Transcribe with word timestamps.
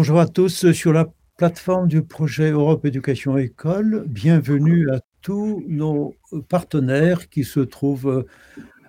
Bonjour 0.00 0.18
à 0.18 0.26
tous 0.26 0.72
sur 0.72 0.94
la 0.94 1.12
plateforme 1.36 1.86
du 1.86 2.00
projet 2.00 2.52
Europe 2.52 2.86
Éducation 2.86 3.36
École. 3.36 4.06
Bienvenue 4.08 4.90
à 4.90 5.00
tous 5.20 5.62
nos 5.68 6.14
partenaires 6.48 7.28
qui 7.28 7.44
se 7.44 7.60
trouvent 7.60 8.24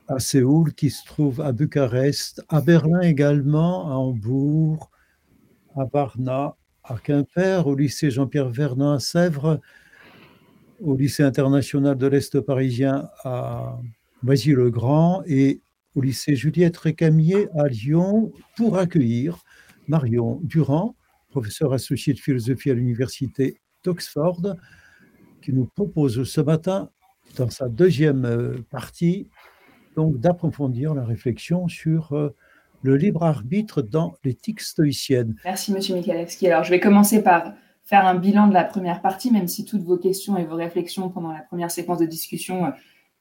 à 0.08 0.20
Séoul, 0.20 0.74
qui 0.74 0.90
se 0.90 1.04
trouvent 1.04 1.42
à 1.42 1.52
Bucarest, 1.52 2.42
à 2.48 2.62
Berlin 2.62 3.02
également, 3.02 3.92
à 3.92 3.96
Hambourg, 3.96 4.90
à 5.76 5.84
Varna, 5.84 6.56
à 6.86 6.96
Quimper, 6.98 7.68
au 7.68 7.76
lycée 7.76 8.10
Jean-Pierre 8.10 8.48
Vernon 8.48 8.92
à 8.92 9.00
Sèvres, 9.00 9.60
au 10.80 10.96
lycée 10.96 11.24
international 11.24 11.98
de 11.98 12.08
l'Est 12.08 12.40
parisien 12.40 13.10
à 13.26 13.78
Noisy-le-Grand 14.24 15.24
et 15.26 15.60
au 15.94 16.00
lycée 16.00 16.38
Juliette 16.38 16.78
Récamier 16.78 17.50
à 17.60 17.68
Lyon 17.68 18.32
pour 18.56 18.78
accueillir 18.78 19.44
Marion 19.90 20.40
Durand, 20.44 20.96
professeur 21.32 21.74
associé 21.74 22.14
de 22.14 22.20
philosophie 22.20 22.70
à 22.70 22.74
l'université 22.74 23.60
d'Oxford, 23.84 24.56
qui 25.42 25.54
nous 25.54 25.66
propose 25.66 26.24
ce 26.24 26.42
matin, 26.42 26.90
dans 27.38 27.50
sa 27.50 27.70
deuxième 27.70 28.26
euh, 28.26 28.58
partie, 28.70 29.28
donc 29.96 30.20
d'approfondir 30.20 30.94
la 30.94 31.04
réflexion 31.04 31.68
sur 31.68 32.14
euh, 32.14 32.36
le 32.84 32.96
libre 32.96 33.24
arbitre 33.24 33.82
dans 33.82 34.14
l'éthique 34.24 34.62
stoïcienne. 34.62 35.36
Merci, 35.46 35.72
Monsieur 35.72 35.96
Michalewski. 35.96 36.48
Alors, 36.48 36.64
je 36.64 36.72
vais 36.72 36.80
commencer 36.80 37.24
par 37.24 37.54
faire 37.84 38.06
un 38.06 38.16
bilan 38.16 38.48
de 38.48 38.54
la 38.54 38.64
première 38.64 39.02
partie, 39.02 39.32
même 39.32 39.48
si 39.48 39.66
toutes 39.66 39.84
vos 39.84 39.98
questions 39.98 40.38
et 40.38 40.46
vos 40.46 40.56
réflexions 40.56 41.10
pendant 41.10 41.32
la 41.32 41.42
première 41.42 41.72
séquence 41.72 42.00
de 42.00 42.06
discussion 42.06 42.66
euh, 42.66 42.72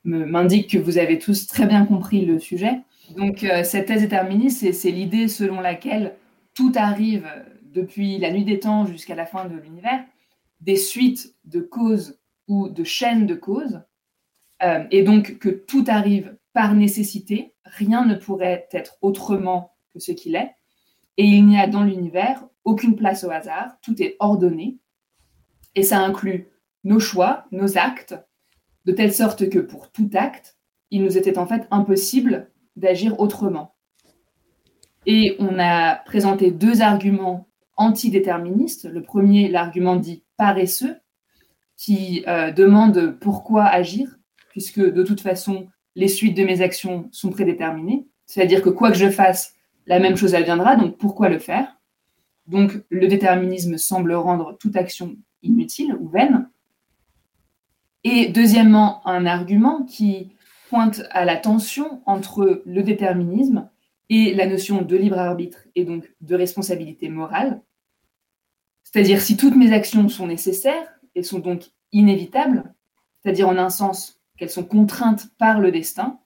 m'indiquent 0.05 0.70
que 0.70 0.78
vous 0.78 0.98
avez 0.98 1.19
tous 1.19 1.47
très 1.47 1.67
bien 1.67 1.86
compris 1.86 2.24
le 2.24 2.39
sujet. 2.39 2.80
Donc, 3.17 3.45
cette 3.64 3.86
thèse 3.86 4.02
déterministe, 4.02 4.72
c'est 4.72 4.92
l'idée 4.92 5.27
selon 5.27 5.61
laquelle 5.61 6.14
tout 6.55 6.70
arrive 6.77 7.27
depuis 7.73 8.19
la 8.19 8.31
nuit 8.33 8.45
des 8.45 8.61
temps 8.61 8.85
jusqu'à 8.87 9.15
la 9.15 9.27
fin 9.27 9.47
de 9.47 9.57
l'univers, 9.57 10.05
des 10.61 10.77
suites 10.77 11.35
de 11.45 11.61
causes 11.61 12.19
ou 12.49 12.69
de 12.69 12.85
chaînes 12.85 13.27
de 13.27 13.35
causes, 13.35 13.83
euh, 14.63 14.85
et 14.91 15.03
donc 15.03 15.39
que 15.39 15.49
tout 15.49 15.85
arrive 15.87 16.37
par 16.53 16.75
nécessité, 16.75 17.55
rien 17.65 18.05
ne 18.05 18.15
pourrait 18.15 18.69
être 18.73 18.98
autrement 19.01 19.73
que 19.93 20.01
ce 20.01 20.13
qu'il 20.13 20.35
est, 20.35 20.55
et 21.17 21.25
il 21.25 21.47
n'y 21.47 21.59
a 21.59 21.67
dans 21.67 21.85
l'univers 21.85 22.45
aucune 22.65 22.97
place 22.97 23.25
au 23.25 23.31
hasard, 23.31 23.77
tout 23.83 24.03
est 24.03 24.17
ordonné, 24.19 24.79
et 25.75 25.83
ça 25.83 26.01
inclut 26.01 26.48
nos 26.85 27.01
choix, 27.01 27.47
nos 27.53 27.79
actes, 27.79 28.15
de 28.85 28.93
telle 28.93 29.13
sorte 29.13 29.48
que 29.48 29.59
pour 29.59 29.91
tout 29.91 30.11
acte, 30.15 30.59
il 30.91 31.03
nous 31.03 31.17
était 31.17 31.39
en 31.39 31.47
fait 31.47 31.67
impossible 31.71 32.51
d'agir 32.77 33.21
autrement. 33.21 33.75
Et 35.07 35.37
on 35.39 35.59
a 35.59 35.97
présenté 35.97 36.51
deux 36.51 36.83
arguments 36.83 37.50
antidéterministes. 37.81 38.84
Le 38.84 39.03
premier, 39.03 39.48
l'argument 39.48 39.97
dit 39.97 40.23
paresseux, 40.36 40.97
qui 41.77 42.23
euh, 42.28 42.53
demande 42.53 43.17
pourquoi 43.20 43.64
agir, 43.64 44.19
puisque 44.50 44.81
de 44.81 45.03
toute 45.03 45.23
façon, 45.23 45.67
les 45.97 46.08
suites 46.08 46.36
de 46.36 46.45
mes 46.45 46.61
actions 46.61 47.08
sont 47.11 47.31
prédéterminées. 47.31 48.06
C'est-à-dire 48.27 48.61
que 48.62 48.69
quoi 48.69 48.91
que 48.91 48.98
je 48.98 49.11
fasse, 49.11 49.55
la 49.86 49.98
même 49.98 50.17
chose 50.17 50.34
adviendra, 50.34 50.77
donc 50.77 50.98
pourquoi 50.98 51.31
le 51.31 51.39
faire? 51.39 51.78
Donc 52.47 52.73
le 52.91 53.08
déterminisme 53.08 53.78
semble 53.78 54.12
rendre 54.12 54.56
toute 54.58 54.77
action 54.77 55.17
inutile 55.42 55.97
ou 55.98 56.08
vaine. 56.08 56.51
Et 58.05 58.28
deuxièmement, 58.28 59.06
un 59.06 59.25
argument 59.25 59.84
qui 59.84 60.33
pointe 60.69 61.03
à 61.11 61.25
la 61.25 61.36
tension 61.36 62.03
entre 62.05 62.62
le 62.67 62.83
déterminisme 62.83 63.69
et 64.11 64.35
la 64.35 64.47
notion 64.47 64.83
de 64.83 64.97
libre 64.97 65.18
arbitre 65.18 65.61
et 65.74 65.85
donc 65.85 66.12
de 66.20 66.35
responsabilité 66.35 67.08
morale. 67.08 67.62
C'est-à-dire 68.92 69.20
si 69.20 69.36
toutes 69.36 69.56
mes 69.56 69.73
actions 69.73 70.08
sont 70.08 70.27
nécessaires 70.27 70.89
et 71.14 71.23
sont 71.23 71.39
donc 71.39 71.70
inévitables, 71.92 72.74
c'est-à-dire 73.23 73.48
en 73.48 73.56
un 73.56 73.70
sens 73.70 74.20
qu'elles 74.36 74.51
sont 74.51 74.64
contraintes 74.64 75.28
par 75.39 75.61
le 75.61 75.70
destin, 75.70 76.18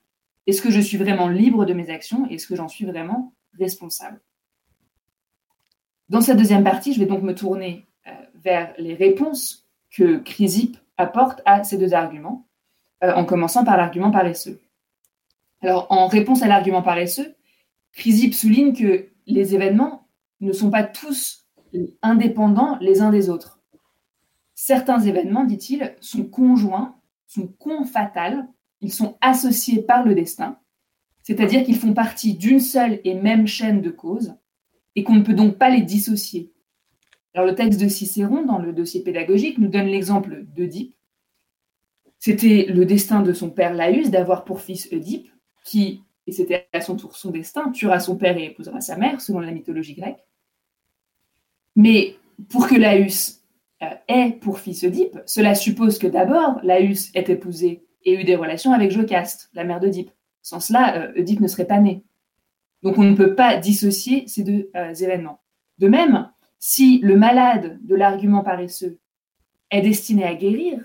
est-ce 0.47 0.63
que 0.63 0.71
je 0.71 0.81
suis 0.81 0.97
vraiment 0.97 1.29
libre 1.29 1.65
de 1.67 1.75
mes 1.75 1.91
actions 1.91 2.27
et 2.31 2.35
est-ce 2.35 2.47
que 2.47 2.57
j'en 2.57 2.69
suis 2.69 2.85
vraiment 2.87 3.35
responsable? 3.59 4.21
Dans 6.09 6.21
cette 6.21 6.37
deuxième 6.37 6.65
partie, 6.65 6.93
je 6.93 7.01
vais 7.01 7.07
donc 7.07 7.23
me 7.23 7.35
tourner 7.35 7.87
euh, 8.07 8.11
vers 8.35 8.75
les 8.79 8.95
réponses 8.95 9.67
que 9.91 10.19
Chrysippe 10.19 10.77
apporte 10.97 11.41
à 11.45 11.65
ces 11.65 11.79
deux 11.79 11.95
arguments, 11.95 12.47
euh, 13.03 13.13
en 13.15 13.25
commençant 13.25 13.65
par 13.65 13.77
l'argument 13.77 14.11
paresseux. 14.11 14.61
Alors, 15.63 15.87
en 15.91 16.09
réponse 16.09 16.43
à 16.43 16.47
l'argument 16.47 16.83
paresseux, 16.83 17.35
Chrysippe 17.93 18.35
souligne 18.35 18.75
que 18.75 19.09
les 19.27 19.55
événements 19.55 20.07
ne 20.41 20.53
sont 20.53 20.71
pas 20.71 20.85
tous 20.85 21.44
indépendants 22.03 22.79
les 22.81 23.01
uns 23.01 23.11
des 23.11 23.31
autres. 23.31 23.61
Certains 24.55 25.01
événements, 25.01 25.45
dit-il, 25.45 25.95
sont 26.01 26.25
conjoints, 26.25 26.97
sont 27.27 27.49
confatals, 27.59 28.47
ils 28.81 28.93
sont 28.93 29.17
associés 29.21 29.83
par 29.83 30.05
le 30.05 30.15
destin, 30.15 30.59
c'est-à-dire 31.23 31.65
qu'ils 31.65 31.79
font 31.79 31.95
partie 31.95 32.35
d'une 32.35 32.61
seule 32.61 33.01
et 33.05 33.15
même 33.15 33.47
chaîne 33.47 33.81
de 33.81 33.91
causes, 33.91 34.35
et 34.95 35.03
qu'on 35.03 35.15
ne 35.15 35.23
peut 35.23 35.35
donc 35.35 35.59
pas 35.59 35.71
les 35.71 35.83
dissocier. 35.83 36.53
Alors 37.35 37.47
le 37.47 37.55
texte 37.55 37.81
de 37.81 37.89
Cicéron, 37.89 38.45
dans 38.45 38.59
le 38.59 38.73
dossier 38.73 39.03
pédagogique, 39.03 39.59
nous 39.59 39.69
donne 39.69 39.87
l'exemple 39.87 40.45
d'Oedipe. 40.55 40.95
C'était 42.19 42.67
le 42.69 42.87
destin 42.87 43.23
de 43.23 43.33
son 43.33 43.51
père 43.51 43.75
Laïus 43.75 44.11
d'avoir 44.11 44.45
pour 44.45 44.61
fils 44.61 44.89
Oedipe, 44.93 45.31
qui 45.65 46.05
et 46.27 46.33
c'était 46.33 46.69
à 46.73 46.81
son 46.81 46.97
tour 46.97 47.17
son 47.17 47.31
destin, 47.31 47.71
tuera 47.71 48.01
son 48.01 48.17
père 48.17 48.37
et 48.39 48.47
épousera 48.47 48.81
sa 48.81 48.97
mère, 48.97 49.21
selon 49.21 49.41
la 49.41 49.51
mythologie 49.51 49.95
grecque. 49.95 50.25
Mais 51.77 52.17
pour 52.49 52.69
que 52.69 52.75
Laïus 52.75 53.43
euh, 53.83 53.87
ait 54.09 54.33
pour 54.41 54.59
fils 54.59 54.83
Oedipe, 54.85 55.19
cela 55.27 55.55
suppose 55.55 55.99
que 55.99 56.07
d'abord 56.07 56.61
Laïus 56.63 57.11
ait 57.15 57.31
épousé 57.31 57.85
et 58.05 58.15
eu 58.15 58.25
des 58.25 58.37
relations 58.37 58.73
avec 58.73 58.91
Jocaste, 58.91 59.51
la 59.55 59.65
mère 59.65 59.81
d'Oedipe. 59.81 60.11
Sans 60.43 60.61
cela, 60.61 60.97
euh, 60.97 61.13
Oedipe 61.17 61.41
ne 61.41 61.49
serait 61.49 61.67
pas 61.67 61.81
né. 61.81 62.05
Donc 62.83 62.99
on 62.99 63.03
ne 63.03 63.17
peut 63.17 63.35
pas 63.35 63.57
dissocier 63.57 64.27
ces 64.29 64.43
deux 64.43 64.71
euh, 64.77 64.95
événements. 64.95 65.41
De 65.79 65.89
même, 65.89 66.31
si 66.59 66.99
le 66.99 67.17
malade 67.17 67.79
de 67.83 67.95
l'argument 67.95 68.43
paresseux 68.43 68.99
est 69.71 69.81
destiné 69.81 70.25
à 70.25 70.35
guérir, 70.35 70.79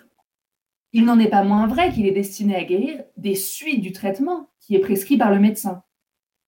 il 0.94 1.06
n'en 1.06 1.19
est 1.19 1.29
pas 1.29 1.44
moins 1.44 1.67
vrai 1.67 1.91
qu'il 1.91 2.07
est 2.07 2.11
destiné 2.11 2.56
à 2.56 2.63
guérir 2.63 3.03
des 3.17 3.35
suites 3.35 3.81
du 3.81 3.91
traitement 3.91 4.50
qui 4.59 4.75
est 4.75 4.79
prescrit 4.79 5.17
par 5.17 5.31
le 5.31 5.39
médecin, 5.39 5.83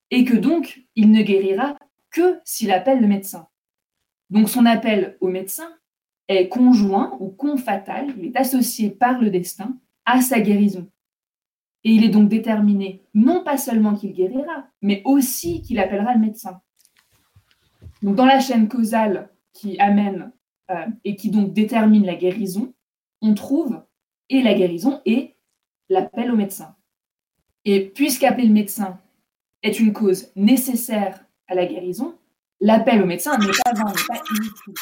et 0.09 0.25
que 0.25 0.35
donc 0.35 0.84
il 0.96 1.12
ne 1.12 1.22
guérira 1.22 1.78
que 2.09 2.40
s'il 2.44 2.72
appelle 2.72 3.02
le 3.02 3.08
médecin. 3.08 3.47
Donc 4.31 4.50
son 4.50 4.66
appel 4.66 5.18
au 5.19 5.28
médecin 5.28 5.69
est 6.28 6.47
conjoint 6.47 7.18
ou 7.19 7.30
confatal, 7.30 8.14
il 8.18 8.28
est 8.28 8.38
associé 8.38 8.90
par 8.90 9.19
le 9.19 9.30
destin 9.30 9.78
à 10.06 10.22
sa 10.22 10.40
guérison. 10.40 10.90
Et 11.84 11.92
il 11.92 12.03
est 12.03 12.09
donc 12.09 12.30
déterminé 12.30 13.03
non 13.14 13.44
pas 13.44 13.58
seulement 13.58 13.94
qu'il 13.94 14.14
guérira, 14.14 14.68
mais 14.81 15.02
aussi 15.03 15.62
qu'il 15.62 15.80
appellera 15.80 16.14
le 16.14 16.22
médecin. 16.22 16.62
Donc 18.02 18.16
dans 18.16 18.25
la 18.25 18.40
chaîne 18.40 18.68
causale 18.68 19.30
qui 19.53 19.80
amène 19.80 20.31
euh, 20.70 20.86
et 21.03 21.16
qui 21.16 21.30
donc 21.30 21.53
détermine 21.53 22.06
la 22.06 22.16
guérison, 22.16 22.74
on 23.22 23.34
trouve 23.34 23.84
et 24.30 24.41
la 24.41 24.53
guérison 24.53 25.02
et 25.06 25.36
l'appel 25.90 26.31
au 26.31 26.38
médecin. 26.38 26.75
Et 27.66 27.90
puisqu'appeler 27.90 28.47
le 28.47 28.53
médecin 28.53 28.97
est 29.62 29.80
une 29.80 29.91
cause 29.91 30.31
nécessaire 30.36 31.25
à 31.47 31.56
la 31.56 31.66
guérison, 31.66 32.16
l'appel 32.62 33.02
au 33.02 33.06
médecin 33.06 33.38
n'est 33.38 33.48
pas 33.66 33.74
vain, 33.74 33.92
n'est 33.92 34.08
pas 34.08 34.24
inutile. 34.30 34.74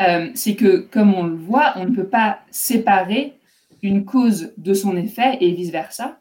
Euh, 0.00 0.30
c'est 0.34 0.54
que, 0.54 0.78
comme 0.78 1.14
on 1.14 1.24
le 1.24 1.36
voit, 1.36 1.72
on 1.76 1.86
ne 1.86 1.94
peut 1.94 2.06
pas 2.06 2.40
séparer 2.50 3.34
une 3.82 4.04
cause 4.04 4.52
de 4.56 4.74
son 4.74 4.96
effet 4.96 5.38
et 5.40 5.52
vice-versa. 5.52 6.20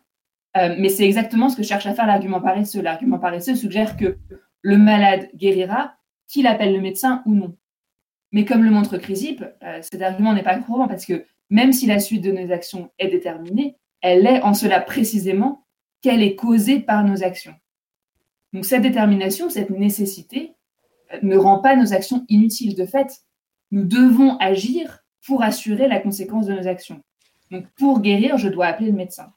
Euh, 0.55 0.75
mais 0.79 0.89
c'est 0.89 1.05
exactement 1.05 1.49
ce 1.49 1.57
que 1.57 1.63
cherche 1.63 1.85
à 1.85 1.93
faire 1.93 2.07
l'argument 2.07 2.41
paresseux. 2.41 2.81
L'argument 2.81 3.19
paresseux 3.19 3.55
suggère 3.55 3.97
que 3.97 4.17
le 4.61 4.77
malade 4.77 5.29
guérira, 5.35 5.95
qu'il 6.27 6.47
appelle 6.47 6.73
le 6.73 6.81
médecin 6.81 7.21
ou 7.25 7.35
non. 7.35 7.55
Mais 8.31 8.45
comme 8.45 8.63
le 8.63 8.71
montre 8.71 8.97
Chrysippe, 8.97 9.43
euh, 9.63 9.79
cet 9.81 10.01
argument 10.01 10.33
n'est 10.33 10.43
pas 10.43 10.57
courant 10.57 10.87
parce 10.87 11.05
que 11.05 11.25
même 11.49 11.71
si 11.71 11.85
la 11.85 11.99
suite 11.99 12.23
de 12.23 12.31
nos 12.31 12.51
actions 12.51 12.91
est 12.99 13.07
déterminée, 13.07 13.77
elle 14.01 14.25
est 14.25 14.41
en 14.41 14.53
cela 14.53 14.81
précisément 14.81 15.65
qu'elle 16.01 16.21
est 16.21 16.35
causée 16.35 16.79
par 16.79 17.03
nos 17.03 17.23
actions. 17.23 17.55
Donc 18.53 18.65
cette 18.65 18.81
détermination, 18.81 19.49
cette 19.49 19.69
nécessité 19.69 20.56
ne 21.21 21.37
rend 21.37 21.59
pas 21.59 21.75
nos 21.75 21.93
actions 21.93 22.25
inutiles. 22.29 22.75
De 22.75 22.85
fait, 22.85 23.21
nous 23.71 23.83
devons 23.83 24.37
agir 24.37 25.03
pour 25.25 25.43
assurer 25.43 25.87
la 25.87 25.99
conséquence 25.99 26.47
de 26.47 26.53
nos 26.53 26.67
actions. 26.67 27.01
Donc 27.51 27.65
pour 27.77 28.01
guérir, 28.01 28.37
je 28.37 28.49
dois 28.49 28.67
appeler 28.67 28.91
le 28.91 28.97
médecin. 28.97 29.31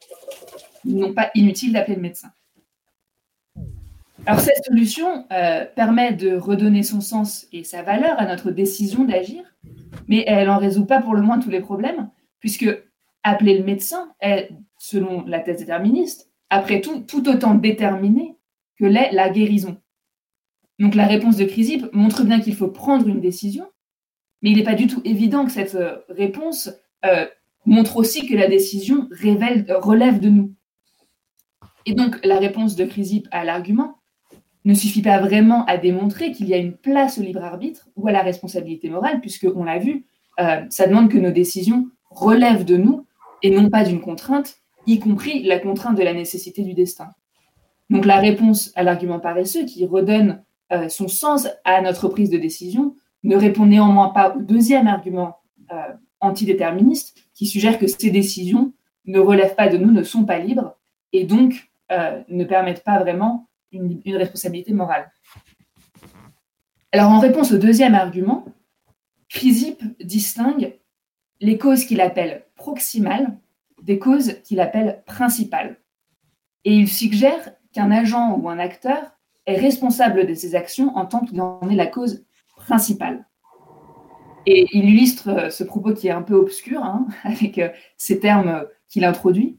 Non 0.85 1.13
pas 1.13 1.31
inutile 1.35 1.73
d'appeler 1.73 1.97
le 1.97 2.03
médecin. 2.03 2.31
Alors 4.27 4.41
cette 4.41 4.65
solution 4.65 5.25
euh, 5.33 5.65
permet 5.65 6.13
de 6.13 6.37
redonner 6.37 6.83
son 6.83 7.01
sens 7.01 7.47
et 7.53 7.65
sa 7.65 7.83
valeur 7.83 8.19
à 8.21 8.27
notre 8.27 8.51
décision 8.51 9.05
d'agir, 9.05 9.43
mais 10.09 10.25
elle 10.27 10.47
n'en 10.47 10.59
résout 10.59 10.85
pas 10.85 11.01
pour 11.01 11.15
le 11.15 11.23
moins 11.23 11.39
tous 11.39 11.51
les 11.51 11.61
problèmes, 11.61 12.11
puisque 12.39 12.69
appeler 13.23 13.59
le 13.59 13.65
médecin 13.65 14.13
est, 14.21 14.51
selon 14.79 15.25
la 15.27 15.41
thèse 15.41 15.59
déterministe, 15.59 16.31
après 16.51 16.81
tout, 16.81 17.01
tout 17.01 17.29
autant 17.29 17.55
déterminé 17.55 18.37
que 18.79 18.85
l'est 18.85 19.13
la 19.13 19.31
guérison. 19.31 19.79
Donc 20.81 20.95
la 20.95 21.07
réponse 21.07 21.37
de 21.37 21.45
Crisip 21.45 21.87
montre 21.93 22.25
bien 22.25 22.41
qu'il 22.41 22.57
faut 22.57 22.69
prendre 22.69 23.07
une 23.07 23.21
décision, 23.21 23.67
mais 24.41 24.51
il 24.51 24.57
n'est 24.57 24.65
pas 24.65 24.75
du 24.75 24.87
tout 24.87 25.03
évident 25.05 25.45
que 25.45 25.53
cette 25.53 25.75
euh, 25.75 25.99
réponse 26.09 26.71
euh, 27.05 27.27
montre 27.67 27.99
aussi 27.99 28.27
que 28.27 28.35
la 28.35 28.49
décision 28.49 29.07
révèle, 29.13 29.67
relève 29.79 30.21
de 30.21 30.31
nous. 30.31 30.55
Et 31.85 31.93
donc 31.93 32.19
la 32.25 32.39
réponse 32.39 32.77
de 32.77 32.87
Crisip 32.87 33.29
à 33.31 33.45
l'argument 33.45 33.99
ne 34.65 34.73
suffit 34.73 35.03
pas 35.03 35.21
vraiment 35.21 35.67
à 35.67 35.77
démontrer 35.77 36.33
qu'il 36.33 36.49
y 36.49 36.55
a 36.55 36.59
une 36.59 36.77
place 36.77 37.19
au 37.19 37.23
libre 37.23 37.45
arbitre 37.45 37.89
ou 37.97 38.09
à 38.09 38.13
la 38.13 38.23
responsabilité 38.23 38.89
morale, 38.89 39.21
puisque 39.21 39.47
on 39.55 39.65
l'a 39.65 39.79
vu, 39.79 40.07
euh, 40.39 40.63
ça 40.71 40.87
demande 40.87 41.11
que 41.11 41.19
nos 41.19 41.31
décisions 41.31 41.89
relèvent 42.11 42.65
de 42.65 42.79
nous 42.79 43.07
et 43.43 43.51
non 43.51 43.69
pas 43.69 43.85
d'une 43.85 44.01
contrainte, 44.01 44.57
y 44.87 44.99
compris 44.99 45.43
la 45.43 45.59
contrainte 45.59 45.97
de 45.97 46.03
la 46.03 46.15
nécessité 46.15 46.63
du 46.63 46.73
destin. 46.73 47.11
Donc 47.91 48.07
la 48.07 48.19
réponse 48.19 48.73
à 48.77 48.83
l'argument 48.83 49.21
paresseux 49.21 49.67
qui 49.67 49.85
redonne 49.85 50.43
euh, 50.73 50.89
son 50.89 51.09
sens 51.09 51.49
à 51.65 51.81
notre 51.81 52.09
prise 52.09 52.31
de 52.31 52.39
décision 52.39 52.95
ne 53.23 53.37
répond 53.37 53.67
néanmoins 53.67 54.09
pas 54.09 54.35
au 54.35 54.41
deuxième 54.41 54.87
argument 54.87 55.39
euh, 55.73 55.93
antidéterministe 56.21 57.17
qui 57.35 57.47
suggère 57.47 57.79
que 57.79 57.87
ces 57.87 58.11
décisions 58.11 58.73
ne 59.07 59.19
relèvent 59.19 59.55
pas 59.55 59.69
de 59.69 59.79
nous, 59.79 59.91
ne 59.91 60.03
sont 60.03 60.25
pas 60.25 60.39
libres 60.39 60.77
et 61.13 61.25
donc 61.25 61.67
ne 62.29 62.45
permettent 62.45 62.85
pas 62.85 63.01
vraiment 63.01 63.49
une, 63.73 64.01
responsabilité 64.17 64.73
morale. 64.73 65.11
Alors 66.93 67.11
en 67.11 67.19
réponse 67.19 67.51
au 67.51 67.59
deuxième 67.59 67.97
argument, 67.97 68.45
Chrysippe 69.29 69.83
distingue 70.01 70.79
les 71.41 71.59
causes 71.59 71.85
qu'il 71.85 72.01
appelle 72.01 72.45
proximales 72.55 73.37
des 73.83 73.99
causes 73.99 74.41
qu'il 74.43 74.61
appelle 74.61 75.03
principales. 75.07 75.79
Et 76.65 76.75
il 76.75 76.89
suggère 76.89 77.55
qu'un 77.73 77.91
agent 77.91 78.37
ou 78.37 78.49
un 78.49 78.59
acteur 78.59 79.19
responsable 79.57 80.27
de 80.27 80.35
ses 80.35 80.55
actions 80.55 80.97
en 80.97 81.07
tant 81.07 81.21
qu'il 81.21 81.41
en 81.41 81.69
est 81.69 81.75
la 81.75 81.87
cause 81.87 82.25
principale. 82.57 83.27
Et 84.47 84.67
il 84.73 84.89
illustre 84.89 85.29
euh, 85.29 85.51
ce 85.51 85.65
propos 85.65 85.93
qui 85.93 86.09
est 86.09 86.13
un 86.13 86.23
peu 86.23 86.35
obscur, 86.35 86.83
hein, 86.83 87.07
avec 87.25 87.59
euh, 87.59 87.69
ces 87.97 88.21
termes 88.21 88.65
qu'il 88.89 89.05
introduit, 89.05 89.59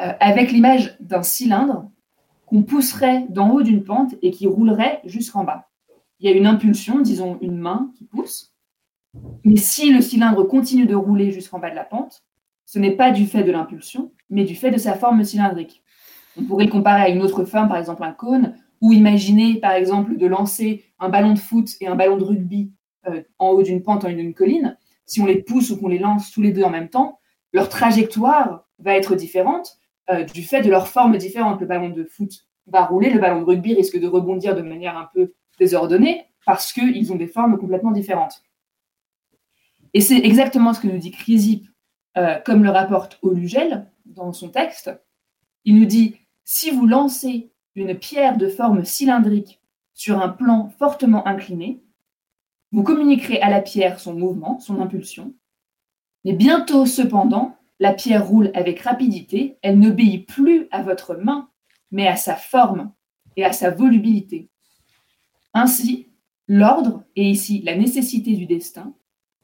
euh, 0.00 0.12
avec 0.20 0.52
l'image 0.52 0.96
d'un 1.00 1.22
cylindre 1.22 1.90
qu'on 2.46 2.62
pousserait 2.62 3.26
d'en 3.28 3.50
haut 3.50 3.62
d'une 3.62 3.84
pente 3.84 4.14
et 4.22 4.30
qui 4.30 4.46
roulerait 4.46 5.00
jusqu'en 5.04 5.44
bas. 5.44 5.68
Il 6.20 6.28
y 6.28 6.32
a 6.32 6.36
une 6.36 6.46
impulsion, 6.46 7.00
disons 7.00 7.38
une 7.40 7.58
main 7.58 7.92
qui 7.96 8.04
pousse, 8.04 8.54
mais 9.44 9.56
si 9.56 9.92
le 9.92 10.00
cylindre 10.00 10.44
continue 10.44 10.86
de 10.86 10.94
rouler 10.94 11.30
jusqu'en 11.30 11.58
bas 11.58 11.70
de 11.70 11.76
la 11.76 11.84
pente, 11.84 12.22
ce 12.64 12.78
n'est 12.78 12.96
pas 12.96 13.10
du 13.10 13.26
fait 13.26 13.44
de 13.44 13.52
l'impulsion, 13.52 14.12
mais 14.30 14.44
du 14.44 14.54
fait 14.54 14.70
de 14.70 14.78
sa 14.78 14.94
forme 14.94 15.24
cylindrique. 15.24 15.82
On 16.38 16.44
pourrait 16.44 16.66
le 16.66 16.70
comparer 16.70 17.02
à 17.02 17.08
une 17.08 17.22
autre 17.22 17.44
forme, 17.44 17.68
par 17.68 17.78
exemple 17.78 18.04
un 18.04 18.12
cône, 18.12 18.54
ou 18.80 18.92
imaginer 18.92 19.60
par 19.60 19.72
exemple 19.72 20.16
de 20.16 20.26
lancer 20.26 20.84
un 20.98 21.08
ballon 21.08 21.34
de 21.34 21.38
foot 21.38 21.70
et 21.80 21.86
un 21.86 21.96
ballon 21.96 22.16
de 22.16 22.24
rugby 22.24 22.72
euh, 23.06 23.22
en 23.38 23.50
haut 23.50 23.62
d'une 23.62 23.82
pente, 23.82 24.04
en 24.04 24.10
haut 24.10 24.14
d'une 24.14 24.34
colline. 24.34 24.76
Si 25.06 25.20
on 25.20 25.26
les 25.26 25.42
pousse 25.42 25.70
ou 25.70 25.78
qu'on 25.78 25.88
les 25.88 25.98
lance 25.98 26.30
tous 26.30 26.42
les 26.42 26.52
deux 26.52 26.62
en 26.62 26.70
même 26.70 26.88
temps, 26.88 27.18
leur 27.52 27.68
trajectoire 27.68 28.66
va 28.78 28.94
être 28.94 29.14
différente, 29.14 29.78
euh, 30.10 30.24
du 30.24 30.42
fait 30.42 30.62
de 30.62 30.70
leur 30.70 30.88
forme 30.88 31.16
différente. 31.16 31.60
Le 31.60 31.66
ballon 31.66 31.90
de 31.90 32.04
foot 32.04 32.46
va 32.66 32.84
rouler, 32.84 33.10
le 33.10 33.20
ballon 33.20 33.40
de 33.40 33.46
rugby 33.46 33.74
risque 33.74 33.98
de 33.98 34.06
rebondir 34.06 34.54
de 34.54 34.62
manière 34.62 34.96
un 34.96 35.08
peu 35.12 35.34
désordonnée 35.58 36.24
parce 36.46 36.72
qu'ils 36.72 37.12
ont 37.12 37.16
des 37.16 37.26
formes 37.26 37.58
complètement 37.58 37.90
différentes. 37.90 38.42
Et 39.94 40.00
c'est 40.00 40.18
exactement 40.18 40.72
ce 40.72 40.80
que 40.80 40.86
nous 40.86 40.98
dit 40.98 41.10
Chrysippe, 41.10 41.66
euh, 42.16 42.38
comme 42.44 42.62
le 42.62 42.70
rapporte 42.70 43.18
Olugel 43.22 43.90
dans 44.06 44.32
son 44.32 44.48
texte. 44.48 44.90
Il 45.64 45.78
nous 45.78 45.86
dit 45.86 46.16
si 46.44 46.70
vous 46.70 46.86
lancez 46.86 47.52
une 47.78 47.96
pierre 47.96 48.36
de 48.36 48.48
forme 48.48 48.84
cylindrique 48.84 49.60
sur 49.94 50.20
un 50.20 50.28
plan 50.28 50.68
fortement 50.78 51.26
incliné, 51.26 51.82
vous 52.72 52.82
communiquerez 52.82 53.40
à 53.40 53.48
la 53.48 53.60
pierre 53.60 53.98
son 53.98 54.14
mouvement, 54.14 54.58
son 54.60 54.80
impulsion, 54.80 55.34
mais 56.24 56.32
bientôt 56.32 56.84
cependant, 56.86 57.56
la 57.80 57.92
pierre 57.92 58.26
roule 58.26 58.50
avec 58.54 58.80
rapidité, 58.80 59.56
elle 59.62 59.78
n'obéit 59.78 60.26
plus 60.26 60.66
à 60.70 60.82
votre 60.82 61.14
main, 61.14 61.48
mais 61.90 62.06
à 62.06 62.16
sa 62.16 62.34
forme 62.34 62.92
et 63.36 63.44
à 63.44 63.52
sa 63.52 63.70
volubilité. 63.70 64.50
Ainsi, 65.54 66.08
l'ordre, 66.48 67.04
et 67.16 67.30
ici 67.30 67.62
la 67.62 67.76
nécessité 67.76 68.34
du 68.34 68.46
destin, 68.46 68.94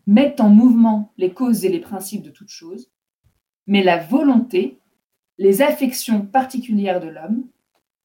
mettent 0.07 0.41
en 0.41 0.49
mouvement 0.49 1.13
les 1.17 1.33
causes 1.33 1.65
et 1.65 1.69
les 1.69 1.81
principes 1.81 2.23
de 2.23 2.31
toute 2.31 2.51
chose, 2.51 2.91
mais 3.67 3.83
la 3.83 3.99
volonté, 3.99 4.81
les 5.39 5.63
affections 5.63 6.21
particulières 6.27 7.01
de 7.01 7.09
l'homme, 7.09 7.45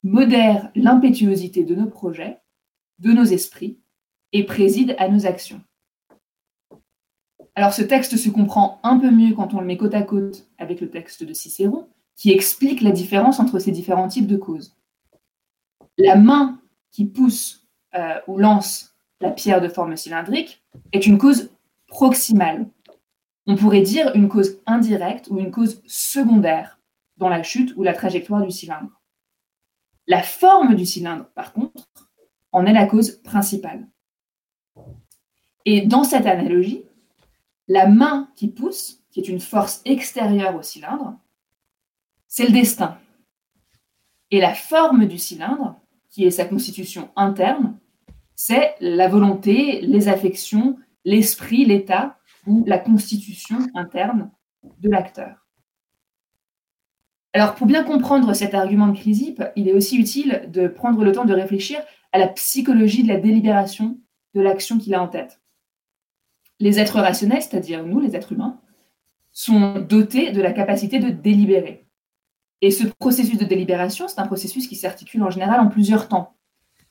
modèrent 0.02 0.70
l'impétuosité 0.74 1.64
de 1.64 1.74
nos 1.74 1.86
projets, 1.86 2.38
de 2.98 3.12
nos 3.12 3.24
esprits, 3.24 3.78
et 4.32 4.44
président 4.44 4.94
à 4.98 5.08
nos 5.08 5.26
actions. 5.26 5.60
Alors 7.54 7.74
ce 7.74 7.82
texte 7.82 8.16
se 8.16 8.30
comprend 8.30 8.80
un 8.82 8.98
peu 8.98 9.10
mieux 9.10 9.34
quand 9.34 9.54
on 9.54 9.60
le 9.60 9.66
met 9.66 9.76
côte 9.76 9.94
à 9.94 10.02
côte 10.02 10.46
avec 10.58 10.80
le 10.80 10.88
texte 10.88 11.24
de 11.24 11.34
Cicéron, 11.34 11.88
qui 12.16 12.30
explique 12.30 12.80
la 12.80 12.92
différence 12.92 13.40
entre 13.40 13.58
ces 13.58 13.72
différents 13.72 14.08
types 14.08 14.26
de 14.26 14.36
causes. 14.36 14.76
La 15.98 16.16
main 16.16 16.60
qui 16.92 17.06
pousse 17.06 17.66
euh, 17.94 18.20
ou 18.26 18.38
lance 18.38 18.94
la 19.20 19.30
pierre 19.30 19.60
de 19.60 19.68
forme 19.68 19.96
cylindrique 19.96 20.62
est 20.92 21.06
une 21.06 21.18
cause 21.18 21.50
proximale. 21.88 22.68
On 23.46 23.56
pourrait 23.56 23.82
dire 23.82 24.12
une 24.14 24.28
cause 24.28 24.60
indirecte 24.66 25.28
ou 25.30 25.38
une 25.38 25.50
cause 25.50 25.82
secondaire 25.86 26.78
dans 27.16 27.28
la 27.28 27.42
chute 27.42 27.74
ou 27.76 27.82
la 27.82 27.92
trajectoire 27.92 28.44
du 28.44 28.50
cylindre. 28.50 28.99
La 30.10 30.24
forme 30.24 30.74
du 30.74 30.86
cylindre, 30.86 31.26
par 31.36 31.52
contre, 31.52 31.86
en 32.50 32.66
est 32.66 32.72
la 32.72 32.86
cause 32.86 33.22
principale. 33.22 33.86
Et 35.64 35.82
dans 35.82 36.02
cette 36.02 36.26
analogie, 36.26 36.82
la 37.68 37.86
main 37.86 38.28
qui 38.34 38.48
pousse, 38.48 39.04
qui 39.12 39.20
est 39.20 39.28
une 39.28 39.38
force 39.38 39.82
extérieure 39.84 40.56
au 40.56 40.62
cylindre, 40.62 41.16
c'est 42.26 42.44
le 42.44 42.50
destin. 42.50 42.98
Et 44.32 44.40
la 44.40 44.52
forme 44.52 45.06
du 45.06 45.16
cylindre, 45.16 45.80
qui 46.08 46.24
est 46.24 46.32
sa 46.32 46.44
constitution 46.44 47.12
interne, 47.14 47.78
c'est 48.34 48.74
la 48.80 49.06
volonté, 49.06 49.80
les 49.80 50.08
affections, 50.08 50.76
l'esprit, 51.04 51.64
l'état 51.64 52.18
ou 52.48 52.64
la 52.66 52.80
constitution 52.80 53.58
interne 53.76 54.32
de 54.80 54.90
l'acteur. 54.90 55.39
Alors, 57.32 57.54
pour 57.54 57.66
bien 57.66 57.84
comprendre 57.84 58.32
cet 58.34 58.54
argument 58.54 58.88
de 58.88 58.96
Chrysippe, 58.96 59.42
il 59.56 59.68
est 59.68 59.72
aussi 59.72 59.96
utile 59.96 60.48
de 60.48 60.66
prendre 60.66 61.04
le 61.04 61.12
temps 61.12 61.24
de 61.24 61.34
réfléchir 61.34 61.80
à 62.12 62.18
la 62.18 62.26
psychologie 62.28 63.02
de 63.04 63.08
la 63.08 63.18
délibération 63.18 63.98
de 64.34 64.40
l'action 64.40 64.78
qu'il 64.78 64.94
a 64.94 65.02
en 65.02 65.08
tête 65.08 65.40
les 66.60 66.78
êtres 66.78 67.00
rationnels, 67.00 67.42
c'est-à-dire 67.42 67.84
nous, 67.84 67.98
les 67.98 68.14
êtres 68.14 68.32
humains, 68.32 68.60
sont 69.32 69.80
dotés 69.80 70.30
de 70.30 70.42
la 70.42 70.52
capacité 70.52 70.98
de 70.98 71.08
délibérer. 71.08 71.86
Et 72.60 72.70
ce 72.70 72.86
processus 72.86 73.38
de 73.38 73.46
délibération, 73.46 74.06
c'est 74.06 74.20
un 74.20 74.26
processus 74.26 74.68
qui 74.68 74.76
s'articule 74.76 75.22
en 75.22 75.30
général 75.30 75.60
en 75.60 75.68
plusieurs 75.68 76.08
temps. 76.08 76.36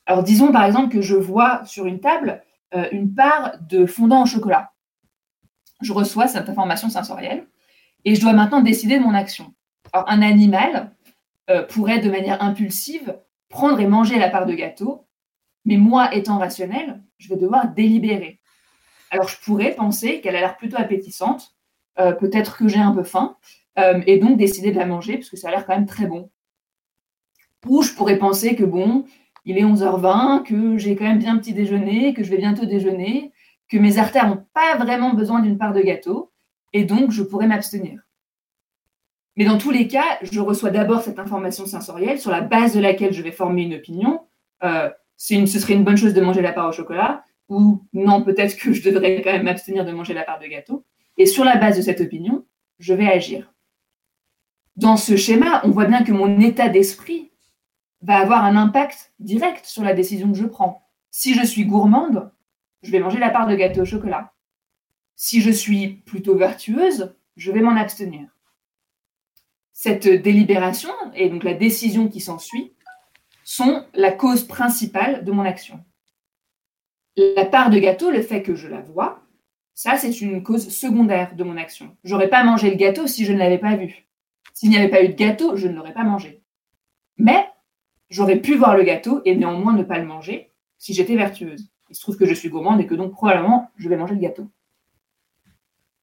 Alors 0.08 0.24
disons 0.24 0.51
par 0.51 0.63
exemple 0.63 0.89
que 0.89 1.01
je 1.01 1.15
vois 1.15 1.63
sur 1.65 1.86
une 1.86 2.00
table 2.00 2.41
euh, 2.74 2.88
une 2.91 3.13
part 3.13 3.60
de 3.62 3.86
fondant 3.86 4.24
au 4.24 4.25
chocolat. 4.25 4.72
Je 5.81 5.93
reçois 5.93 6.27
cette 6.27 6.50
information 6.50 6.89
sensorielle 6.89 7.46
et 8.05 8.15
je 8.15 8.22
dois 8.22 8.34
maintenant 8.34 8.62
décider 8.62 8.98
de 8.98 9.03
mon 9.03 9.13
action. 9.13 9.53
Alors 9.93 10.10
un 10.10 10.22
animal 10.22 10.93
euh, 11.50 11.63
pourrait 11.63 12.00
de 12.00 12.10
manière 12.10 12.41
impulsive 12.43 13.17
prendre 13.50 13.79
et 13.79 13.88
manger 13.88 14.19
la 14.19 14.29
part 14.29 14.46
de 14.46 14.53
gâteau, 14.53 15.08
mais 15.65 15.77
moi 15.77 16.13
étant 16.15 16.38
rationnel, 16.38 17.01
je 17.17 17.29
vais 17.29 17.36
devoir 17.36 17.69
délibérer. 17.69 18.39
Alors, 19.12 19.27
je 19.27 19.38
pourrais 19.39 19.74
penser 19.74 20.22
qu'elle 20.22 20.36
a 20.36 20.39
l'air 20.39 20.58
plutôt 20.58 20.77
appétissante, 20.77 21.55
euh, 22.00 22.12
peut-être 22.12 22.58
que 22.58 22.67
j'ai 22.67 22.79
un 22.79 22.91
peu 22.91 23.03
faim, 23.03 23.38
euh, 23.79 24.01
et 24.05 24.19
donc 24.19 24.38
décider 24.38 24.72
de 24.72 24.77
la 24.77 24.86
manger, 24.86 25.17
parce 25.17 25.29
que 25.29 25.38
ça 25.38 25.48
a 25.50 25.51
l'air 25.51 25.65
quand 25.65 25.75
même 25.75 25.88
très 25.88 26.05
bon. 26.05 26.29
Ou 27.67 27.81
je 27.81 27.93
pourrais 27.93 28.17
penser 28.17 28.55
que, 28.55 28.63
bon, 28.63 29.05
il 29.46 29.58
est 29.58 29.63
11h20, 29.63 30.43
que 30.43 30.77
j'ai 30.77 30.96
quand 30.96 31.05
même 31.05 31.19
bien 31.19 31.38
petit 31.38 31.53
déjeuner, 31.53 32.13
que 32.13 32.24
je 32.24 32.29
vais 32.29 32.38
bientôt 32.38 32.65
déjeuner, 32.65 33.34
que 33.67 33.77
mes 33.77 33.98
artères 33.98 34.27
n'ont 34.27 34.46
pas 34.53 34.77
vraiment 34.77 35.13
besoin 35.13 35.41
d'une 35.41 35.58
part 35.58 35.74
de 35.74 35.81
gâteau, 35.81 36.31
et 36.74 36.86
donc 36.86 37.12
je 37.12 37.24
pourrais 37.24 37.48
m'abstenir. 37.48 38.00
Mais 39.36 39.45
dans 39.45 39.57
tous 39.57 39.71
les 39.71 39.88
cas, 39.88 40.17
je 40.21 40.39
reçois 40.39 40.69
d'abord 40.69 41.01
cette 41.01 41.19
information 41.19 41.65
sensorielle 41.65 42.19
sur 42.19 42.31
la 42.31 42.41
base 42.41 42.75
de 42.75 42.79
laquelle 42.79 43.13
je 43.13 43.21
vais 43.21 43.31
former 43.31 43.63
une 43.63 43.75
opinion. 43.75 44.21
Euh, 44.63 44.89
ce 45.15 45.45
serait 45.45 45.74
une 45.74 45.83
bonne 45.83 45.98
chose 45.98 46.13
de 46.13 46.21
manger 46.21 46.41
la 46.41 46.51
part 46.51 46.67
au 46.67 46.71
chocolat 46.71 47.24
ou 47.50 47.83
non, 47.93 48.24
peut-être 48.24 48.57
que 48.57 48.74
je 48.74 48.89
devrais 48.89 49.21
quand 49.21 49.31
même 49.31 49.43
m'abstenir 49.43 49.83
de 49.83 49.91
manger 49.91 50.13
la 50.13 50.24
part 50.24 50.39
de 50.39 50.45
gâteau. 50.45 50.86
Et 51.17 51.25
sur 51.25 51.43
la 51.43 51.57
base 51.57 51.77
de 51.77 51.81
cette 51.81 52.00
opinion, 52.00 52.45
je 52.77 52.93
vais 52.93 53.07
agir. 53.07 53.51
Dans 54.75 54.95
ce 54.95 55.17
schéma, 55.17 55.62
on 55.65 55.71
voit 55.71 55.86
bien 55.86 56.03
que 56.03 56.12
mon 56.12 56.39
état 56.39 56.69
d'esprit 56.69 57.31
va 58.01 58.19
avoir 58.19 58.45
un 58.45 58.55
impact 58.55 59.13
direct 59.19 59.65
sur 59.65 59.83
la 59.83 59.93
décision 59.93 60.31
que 60.31 60.38
je 60.38 60.45
prends. 60.45 60.88
Si 61.12 61.33
je 61.33 61.45
suis 61.45 61.65
gourmande, 61.65 62.31
je 62.81 62.91
vais 62.91 63.00
manger 63.00 63.19
la 63.19 63.29
part 63.29 63.48
de 63.48 63.55
gâteau 63.55 63.81
au 63.81 63.86
chocolat. 63.86 64.31
Si 65.15 65.41
je 65.41 65.51
suis 65.51 65.88
plutôt 66.05 66.36
vertueuse, 66.36 67.13
je 67.36 67.51
vais 67.51 67.59
m'en 67.59 67.75
abstenir. 67.75 68.29
Cette 69.81 70.09
délibération 70.09 70.89
et 71.15 71.29
donc 71.29 71.45
la 71.45 71.53
décision 71.53 72.09
qui 72.09 72.19
s'ensuit 72.19 72.74
sont 73.45 73.86
la 73.93 74.12
cause 74.12 74.43
principale 74.43 75.24
de 75.24 75.31
mon 75.31 75.45
action. 75.45 75.79
La 77.15 77.45
part 77.45 77.69
de 77.69 77.79
gâteau, 77.79 78.12
le 78.12 78.21
fait 78.21 78.43
que 78.43 78.55
je 78.55 78.67
la 78.67 78.81
vois, 78.81 79.21
ça, 79.74 79.95
c'est 79.95 80.19
une 80.19 80.43
cause 80.43 80.67
secondaire 80.67 81.33
de 81.33 81.45
mon 81.45 81.55
action. 81.55 81.95
J'aurais 82.03 82.27
pas 82.27 82.43
mangé 82.43 82.69
le 82.69 82.75
gâteau 82.75 83.07
si 83.07 83.24
je 83.24 83.31
ne 83.31 83.38
l'avais 83.38 83.57
pas 83.57 83.77
vu. 83.77 84.05
S'il 84.53 84.69
n'y 84.69 84.75
avait 84.75 84.89
pas 84.89 85.01
eu 85.01 85.07
de 85.07 85.13
gâteau, 85.13 85.55
je 85.55 85.69
ne 85.69 85.75
l'aurais 85.75 85.93
pas 85.93 86.03
mangé. 86.03 86.41
Mais 87.15 87.48
j'aurais 88.09 88.41
pu 88.41 88.55
voir 88.55 88.75
le 88.75 88.83
gâteau 88.83 89.21
et 89.24 89.33
néanmoins 89.33 89.71
ne 89.71 89.83
pas 89.83 89.98
le 89.98 90.05
manger 90.05 90.51
si 90.77 90.93
j'étais 90.93 91.15
vertueuse. 91.15 91.69
Il 91.89 91.95
se 91.95 92.01
trouve 92.01 92.17
que 92.17 92.25
je 92.25 92.33
suis 92.33 92.50
gourmande 92.50 92.81
et 92.81 92.86
que 92.86 92.95
donc 92.95 93.13
probablement 93.13 93.71
je 93.77 93.88
vais 93.88 93.95
manger 93.95 94.15
le 94.15 94.19
gâteau. 94.19 94.45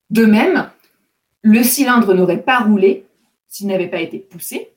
De 0.08 0.24
même, 0.24 0.70
le 1.42 1.62
cylindre 1.62 2.14
n'aurait 2.14 2.40
pas 2.40 2.60
roulé 2.60 3.06
s'il 3.48 3.66
n'avait 3.66 3.88
pas 3.88 4.00
été 4.00 4.18
poussé, 4.18 4.76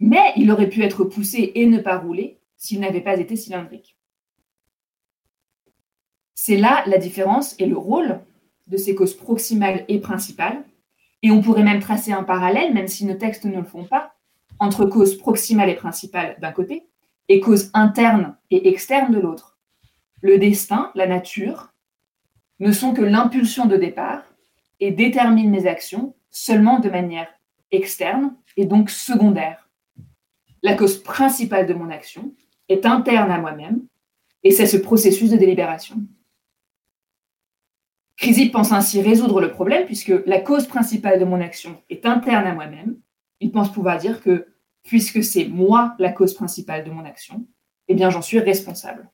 mais 0.00 0.32
il 0.36 0.50
aurait 0.50 0.68
pu 0.68 0.82
être 0.82 1.04
poussé 1.04 1.52
et 1.54 1.66
ne 1.66 1.78
pas 1.78 1.98
rouler 1.98 2.38
s'il 2.56 2.80
n'avait 2.80 3.00
pas 3.00 3.18
été 3.18 3.36
cylindrique. 3.36 3.96
C'est 6.34 6.56
là 6.56 6.84
la 6.86 6.98
différence 6.98 7.54
et 7.58 7.66
le 7.66 7.76
rôle 7.76 8.20
de 8.66 8.76
ces 8.76 8.94
causes 8.94 9.16
proximales 9.16 9.84
et 9.88 9.98
principales. 10.00 10.64
Et 11.22 11.30
on 11.30 11.40
pourrait 11.40 11.62
même 11.62 11.80
tracer 11.80 12.12
un 12.12 12.22
parallèle, 12.22 12.74
même 12.74 12.88
si 12.88 13.06
nos 13.06 13.14
textes 13.14 13.44
ne 13.44 13.56
le 13.56 13.64
font 13.64 13.84
pas, 13.84 14.14
entre 14.58 14.84
causes 14.84 15.16
proximales 15.16 15.70
et 15.70 15.74
principales 15.74 16.36
d'un 16.40 16.52
côté 16.52 16.86
et 17.28 17.40
causes 17.40 17.70
internes 17.72 18.36
et 18.50 18.68
externes 18.68 19.12
de 19.12 19.20
l'autre. 19.20 19.58
Le 20.20 20.38
destin, 20.38 20.90
la 20.94 21.06
nature, 21.06 21.72
ne 22.60 22.72
sont 22.72 22.92
que 22.92 23.02
l'impulsion 23.02 23.66
de 23.66 23.76
départ 23.76 24.22
et 24.80 24.90
déterminent 24.90 25.50
mes 25.50 25.66
actions 25.66 26.14
seulement 26.30 26.78
de 26.78 26.90
manière 26.90 27.28
externe 27.74 28.34
et 28.56 28.64
donc 28.64 28.90
secondaire. 28.90 29.68
La 30.62 30.74
cause 30.74 31.02
principale 31.02 31.66
de 31.66 31.74
mon 31.74 31.90
action 31.90 32.34
est 32.68 32.86
interne 32.86 33.30
à 33.30 33.38
moi-même 33.38 33.86
et 34.42 34.50
c'est 34.50 34.66
ce 34.66 34.76
processus 34.76 35.30
de 35.30 35.36
délibération. 35.36 35.96
Chrysippe 38.16 38.52
pense 38.52 38.72
ainsi 38.72 39.02
résoudre 39.02 39.40
le 39.40 39.50
problème 39.50 39.86
puisque 39.86 40.12
la 40.26 40.40
cause 40.40 40.66
principale 40.66 41.18
de 41.18 41.24
mon 41.24 41.40
action 41.40 41.82
est 41.90 42.06
interne 42.06 42.46
à 42.46 42.54
moi-même. 42.54 42.96
Il 43.40 43.50
pense 43.50 43.72
pouvoir 43.72 43.98
dire 43.98 44.22
que 44.22 44.48
puisque 44.82 45.24
c'est 45.24 45.46
moi 45.46 45.94
la 45.98 46.12
cause 46.12 46.34
principale 46.34 46.84
de 46.84 46.90
mon 46.90 47.04
action, 47.04 47.46
eh 47.88 47.94
bien 47.94 48.10
j'en 48.10 48.22
suis 48.22 48.38
responsable. 48.38 49.10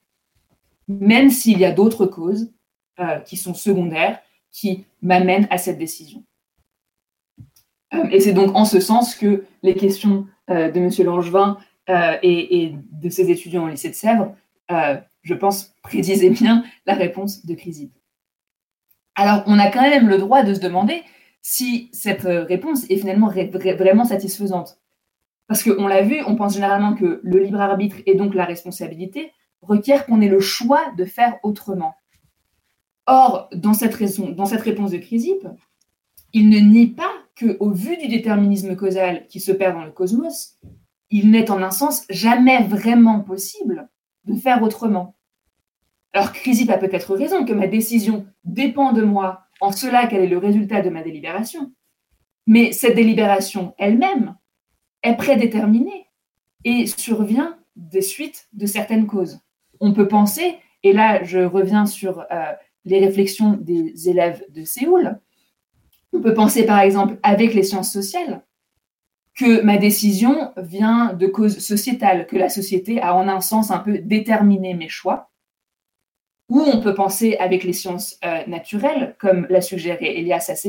Même 0.89 1.31
s'il 1.31 1.59
y 1.59 1.65
a 1.65 1.73
d'autres 1.73 2.07
causes 2.07 2.53
euh, 2.99 3.21
qui 3.21 3.37
sont 3.37 3.55
secondaires, 3.55 4.21
qui 4.51 4.85
m'amènent 5.01 5.47
à 5.51 5.59
cette 5.59 5.79
décision. 5.79 6.25
Euh, 7.95 8.05
et 8.11 8.21
c'est 8.21 8.33
donc 8.33 8.55
en 8.55 8.65
ce 8.65 8.81
sens 8.81 9.15
que 9.15 9.45
les 9.63 9.75
questions 9.75 10.27
euh, 10.51 10.71
de 10.71 10.79
M. 10.79 10.91
Langevin 11.05 11.59
et, 12.23 12.63
et, 12.63 12.77
de 12.93 13.09
ses 13.09 13.33
étudiants 13.33 13.65
au 13.65 13.69
lycée 13.69 13.89
de 13.89 13.95
Sèvres, 13.95 14.33
je 15.23 15.35
pense, 15.35 15.75
prédisaient 15.83 16.31
bien 16.31 16.63
la 16.87 16.95
réponse 16.95 17.45
de 17.45 17.55
Chrysippe. 17.55 17.93
Alors, 19.17 19.43
on 19.47 19.59
a 19.59 19.73
quand 19.73 19.83
même 19.83 20.09
le 20.09 20.19
droit 20.19 20.45
de 20.45 20.55
se 20.55 20.61
demander 20.61 21.03
si 21.43 21.89
cette 21.93 22.23
réponse 22.23 22.85
est 22.91 22.97
finalement 22.97 23.29
vraiment 23.29 24.05
satisfaisante. 24.05 24.79
Parce 25.49 25.65
qu'on 25.65 25.89
l'a 25.89 26.03
vu, 26.03 26.23
on 26.29 26.37
pense 26.37 26.55
généralement 26.55 26.95
que 26.95 27.21
le 27.25 27.41
libre 27.41 27.61
arbitre 27.61 27.97
et 28.07 28.15
donc 28.15 28.37
la 28.37 28.45
responsabilité 28.45 29.33
requiert 29.63 30.07
qu'on 30.07 30.21
ait 30.21 30.29
le 30.29 30.39
choix 30.39 30.93
de 30.97 31.05
faire 31.05 31.39
autrement. 31.43 31.97
Or, 33.07 33.49
dans 33.53 33.75
cette, 33.75 33.99
dans 34.37 34.47
cette 34.47 34.61
réponse 34.61 34.93
de 34.93 34.99
Chrysippe, 34.99 35.49
il 36.33 36.49
ne 36.49 36.59
nie 36.61 36.87
pas 36.87 37.11
qu'au 37.41 37.71
vu 37.71 37.97
du 37.97 38.09
déterminisme 38.09 38.77
causal 38.77 39.27
qui 39.27 39.41
se 39.41 39.53
perd 39.53 39.75
dans 39.75 39.85
le 39.85 39.93
cosmos, 39.93 40.59
il 41.11 41.31
n'est 41.31 41.51
en 41.51 41.63
un 41.63 41.71
sens 41.71 42.05
jamais 42.09 42.63
vraiment 42.63 43.21
possible 43.21 43.89
de 44.25 44.35
faire 44.35 44.63
autrement. 44.63 45.17
Alors 46.13 46.33
Chrysippe 46.33 46.71
a 46.71 46.79
peut-être 46.79 47.15
raison 47.15 47.45
que 47.45 47.53
ma 47.53 47.67
décision 47.67 48.27
dépend 48.45 48.93
de 48.93 49.03
moi, 49.03 49.43
en 49.61 49.73
cela 49.73 50.07
qu'elle 50.07 50.23
est 50.23 50.29
le 50.29 50.39
résultat 50.39 50.83
de 50.83 50.91
ma 50.91 51.03
délibération. 51.03 51.73
Mais 52.47 52.73
cette 52.73 52.97
délibération 52.97 53.75
elle-même 53.79 54.37
est 55.03 55.17
prédéterminée 55.17 56.07
et 56.65 56.87
survient 56.87 57.59
des 57.77 58.03
suites 58.03 58.49
de 58.53 58.67
certaines 58.67 59.07
causes. 59.07 59.41
On 59.81 59.93
peut 59.93 60.09
penser, 60.09 60.59
et 60.83 60.93
là 60.93 61.23
je 61.25 61.39
reviens 61.39 61.87
sur 61.87 62.21
euh, 62.31 62.53
les 62.85 62.99
réflexions 62.99 63.53
des 63.53 64.09
élèves 64.09 64.45
de 64.51 64.65
Séoul, 64.65 65.21
on 66.13 66.21
peut 66.21 66.35
penser 66.35 66.67
par 66.67 66.81
exemple 66.81 67.19
avec 67.23 67.55
les 67.55 67.63
sciences 67.63 67.93
sociales 67.93 68.43
que 69.35 69.63
ma 69.63 69.79
décision 69.79 70.53
vient 70.57 71.15
de 71.15 71.27
causes 71.27 71.59
sociétales, 71.59 72.27
que 72.27 72.37
la 72.37 72.49
société 72.49 73.01
a 73.01 73.15
en 73.15 73.29
un 73.29 73.41
sens 73.41 73.71
un 73.71 73.79
peu 73.79 73.99
déterminé 73.99 74.75
mes 74.75 74.89
choix, 74.89 75.31
ou 76.51 76.61
on 76.61 76.81
peut 76.81 76.95
penser 76.95 77.37
avec 77.39 77.63
les 77.63 77.73
sciences 77.73 78.19
euh, 78.25 78.45
naturelles, 78.49 79.17
comme 79.19 79.47
l'a 79.49 79.61
suggéré 79.61 80.19
Elias 80.19 80.51
à 80.51 80.69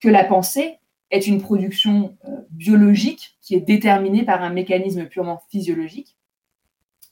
que 0.00 0.08
la 0.08 0.24
pensée 0.24 0.78
est 1.10 1.26
une 1.26 1.42
production 1.42 2.16
euh, 2.26 2.40
biologique 2.50 3.36
qui 3.42 3.54
est 3.54 3.60
déterminée 3.60 4.24
par 4.24 4.42
un 4.42 4.50
mécanisme 4.50 5.06
purement 5.06 5.42
physiologique. 5.50 6.16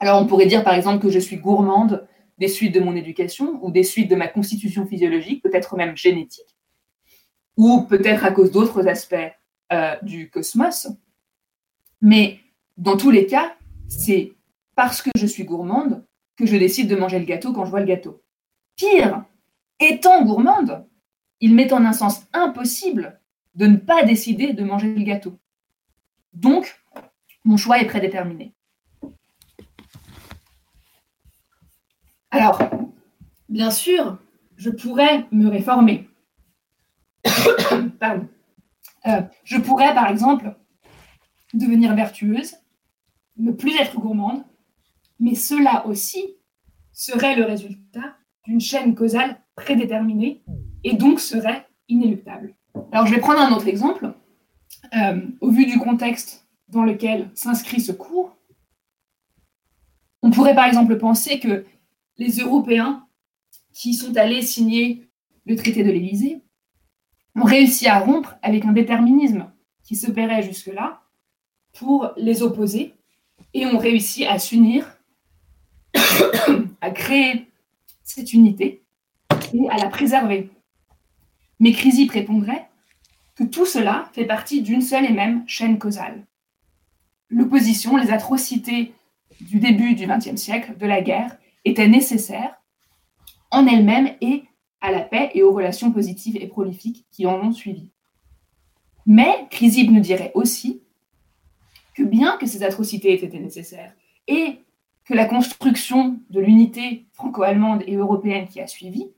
Alors 0.01 0.21
on 0.23 0.27
pourrait 0.27 0.47
dire 0.47 0.65
par 0.65 0.75
exemple 0.75 1.03
que 1.03 1.11
je 1.11 1.19
suis 1.19 1.37
gourmande 1.37 2.09
des 2.39 2.49
suites 2.49 2.75
de 2.75 2.81
mon 2.81 2.97
éducation 2.97 3.59
ou 3.63 3.71
des 3.71 3.83
suites 3.83 4.11
de 4.11 4.17
ma 4.17 4.29
constitution 4.29 4.87
physiologique, 4.87 5.43
peut-être 5.43 5.77
même 5.77 5.97
génétique, 5.97 6.57
ou 7.59 7.83
peut-être 7.83 8.25
à 8.25 8.31
cause 8.31 8.53
d'autres 8.53 8.87
aspects 8.89 9.17
euh, 9.73 9.97
du 10.03 10.31
cosmos. 10.31 10.89
Mais 12.01 12.39
dans 12.77 12.97
tous 12.97 13.11
les 13.11 13.27
cas, 13.27 13.57
c'est 13.89 14.33
parce 14.77 15.03
que 15.03 15.11
je 15.17 15.27
suis 15.27 15.45
gourmande 15.45 16.07
que 16.37 16.47
je 16.47 16.57
décide 16.57 16.89
de 16.89 16.95
manger 16.95 17.19
le 17.19 17.25
gâteau 17.25 17.53
quand 17.53 17.65
je 17.65 17.71
vois 17.71 17.81
le 17.81 17.87
gâteau. 17.87 18.23
Pire, 18.77 19.25
étant 19.81 20.25
gourmande, 20.25 20.87
il 21.41 21.53
m'est 21.57 21.73
en 21.73 21.85
un 21.85 21.93
sens 21.93 22.23
impossible 22.33 23.21
de 23.57 23.67
ne 23.67 23.77
pas 23.77 24.05
décider 24.05 24.53
de 24.53 24.63
manger 24.63 24.95
le 24.95 25.03
gâteau. 25.03 25.37
Donc, 26.33 26.81
mon 27.45 27.57
choix 27.57 27.81
est 27.81 27.87
prédéterminé. 27.87 28.55
Alors, 32.31 32.63
bien 33.49 33.73
sûr, 33.73 34.19
je 34.57 34.71
pourrais 34.71 35.27
me 35.33 35.49
réformer. 35.49 36.09
Pardon. 38.01 38.29
Euh, 39.07 39.23
je 39.45 39.59
pourrais, 39.59 39.95
par 39.95 40.09
exemple, 40.09 40.55
devenir 41.55 41.95
vertueuse, 41.95 42.57
ne 43.37 43.53
plus 43.53 43.77
être 43.77 43.99
gourmande, 43.99 44.43
mais 45.21 45.35
cela 45.35 45.87
aussi 45.87 46.37
serait 46.93 47.37
le 47.37 47.45
résultat 47.45 48.17
d'une 48.45 48.61
chaîne 48.61 48.95
causale 48.95 49.41
prédéterminée 49.55 50.43
et 50.85 50.95
donc 50.95 51.21
serait 51.21 51.67
inéluctable. 51.89 52.55
Alors 52.93 53.07
je 53.07 53.15
vais 53.15 53.21
prendre 53.21 53.41
un 53.41 53.53
autre 53.53 53.69
exemple. 53.69 54.13
Euh, 54.95 55.21
au 55.41 55.51
vu 55.51 55.67
du 55.67 55.79
contexte 55.79 56.47
dans 56.69 56.85
lequel 56.85 57.31
s'inscrit 57.35 57.81
ce 57.81 57.93
cours, 57.93 58.37
on 60.23 60.31
pourrait 60.31 60.55
par 60.55 60.67
exemple 60.67 60.99
penser 60.99 61.39
que 61.41 61.65
les 62.17 62.39
Européens 62.39 63.07
qui 63.73 63.95
sont 63.95 64.17
allés 64.17 64.43
signer 64.43 65.09
le 65.47 65.57
traité 65.57 65.85
de 65.85 65.91
l'Élysée 65.91 66.43
ont 67.39 67.45
réussi 67.45 67.87
à 67.87 68.01
rompre 68.01 68.37
avec 68.43 68.65
un 68.65 68.73
déterminisme 68.73 69.51
qui 69.85 69.97
s'opérait 69.97 70.43
jusque-là 70.43 71.03
pour 71.79 72.11
les 72.17 72.43
opposer 72.43 72.95
et 73.55 73.67
ont 73.67 73.79
réussi 73.79 74.27
à 74.27 74.39
s'unir, 74.39 74.99
à 76.81 76.91
créer 76.91 77.47
cette 78.03 78.33
unité 78.33 78.83
et 79.55 79.69
à 79.71 79.77
la 79.77 79.87
préserver. 79.87 80.51
Mais 81.61 81.73
Chrysippe 81.73 82.13
répondrait 82.13 82.69
que 83.37 83.45
tout 83.45 83.67
cela 83.67 84.11
fait 84.13 84.25
partie 84.25 84.63
d'une 84.63 84.83
seule 84.83 85.05
et 85.05 85.13
même 85.13 85.45
chaîne 85.47 85.79
causale. 85.79 86.27
L'opposition, 87.31 87.97
les 87.97 88.11
atrocités 88.11 88.95
du 89.41 89.61
début 89.61 89.95
du 89.95 90.07
XXe 90.07 90.37
siècle, 90.37 90.77
de 90.77 90.87
la 90.87 91.03
guerre, 91.03 91.37
étaient 91.65 91.89
nécessaires 91.89 92.61
en 93.51 93.67
elles-mêmes 93.67 94.15
et 94.21 94.45
à 94.81 94.91
la 94.91 95.01
paix 95.01 95.31
et 95.35 95.43
aux 95.43 95.53
relations 95.53 95.93
positives 95.93 96.37
et 96.37 96.47
prolifiques 96.47 97.07
qui 97.11 97.27
en 97.27 97.41
ont 97.41 97.53
suivi. 97.53 97.91
Mais 99.07 99.47
Chrysippe 99.51 99.91
nous 99.91 100.01
dirait 100.01 100.33
aussi 100.35 100.83
que 101.95 102.03
bien 102.03 102.37
que 102.37 102.47
ces 102.47 102.63
atrocités 102.63 103.13
aient 103.13 103.25
été 103.25 103.39
nécessaires 103.41 103.93
et 104.27 104.61
que 105.05 105.15
la 105.15 105.25
construction 105.25 106.21
de 106.31 106.41
l'unité 106.41 107.07
franco-allemande 107.15 107.83
et 107.87 107.97
européenne 107.97 108.47
qui 108.47 108.61
a 108.61 108.67
suivi, 108.67 109.11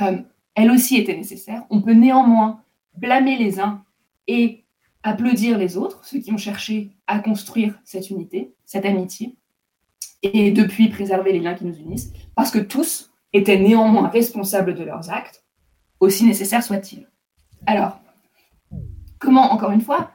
euh, 0.00 0.18
elle 0.54 0.70
aussi 0.70 0.96
était 0.96 1.16
nécessaire, 1.16 1.64
on 1.70 1.80
peut 1.80 1.92
néanmoins 1.92 2.62
blâmer 2.96 3.38
les 3.38 3.60
uns 3.60 3.84
et 4.26 4.64
applaudir 5.02 5.56
les 5.58 5.76
autres, 5.76 6.04
ceux 6.04 6.18
qui 6.18 6.32
ont 6.32 6.38
cherché 6.38 6.90
à 7.06 7.20
construire 7.20 7.78
cette 7.84 8.10
unité, 8.10 8.54
cette 8.64 8.84
amitié, 8.84 9.36
et 10.22 10.50
depuis 10.50 10.88
préserver 10.88 11.32
les 11.32 11.40
liens 11.40 11.54
qui 11.54 11.64
nous 11.64 11.76
unissent, 11.76 12.12
parce 12.34 12.50
que 12.50 12.58
tous 12.58 13.12
étaient 13.36 13.58
néanmoins 13.58 14.08
responsables 14.08 14.74
de 14.74 14.84
leurs 14.84 15.10
actes, 15.10 15.44
aussi 16.00 16.24
nécessaires 16.24 16.62
soient-ils. 16.62 17.08
Alors, 17.66 18.00
comment, 19.18 19.52
encore 19.52 19.72
une 19.72 19.80
fois, 19.80 20.10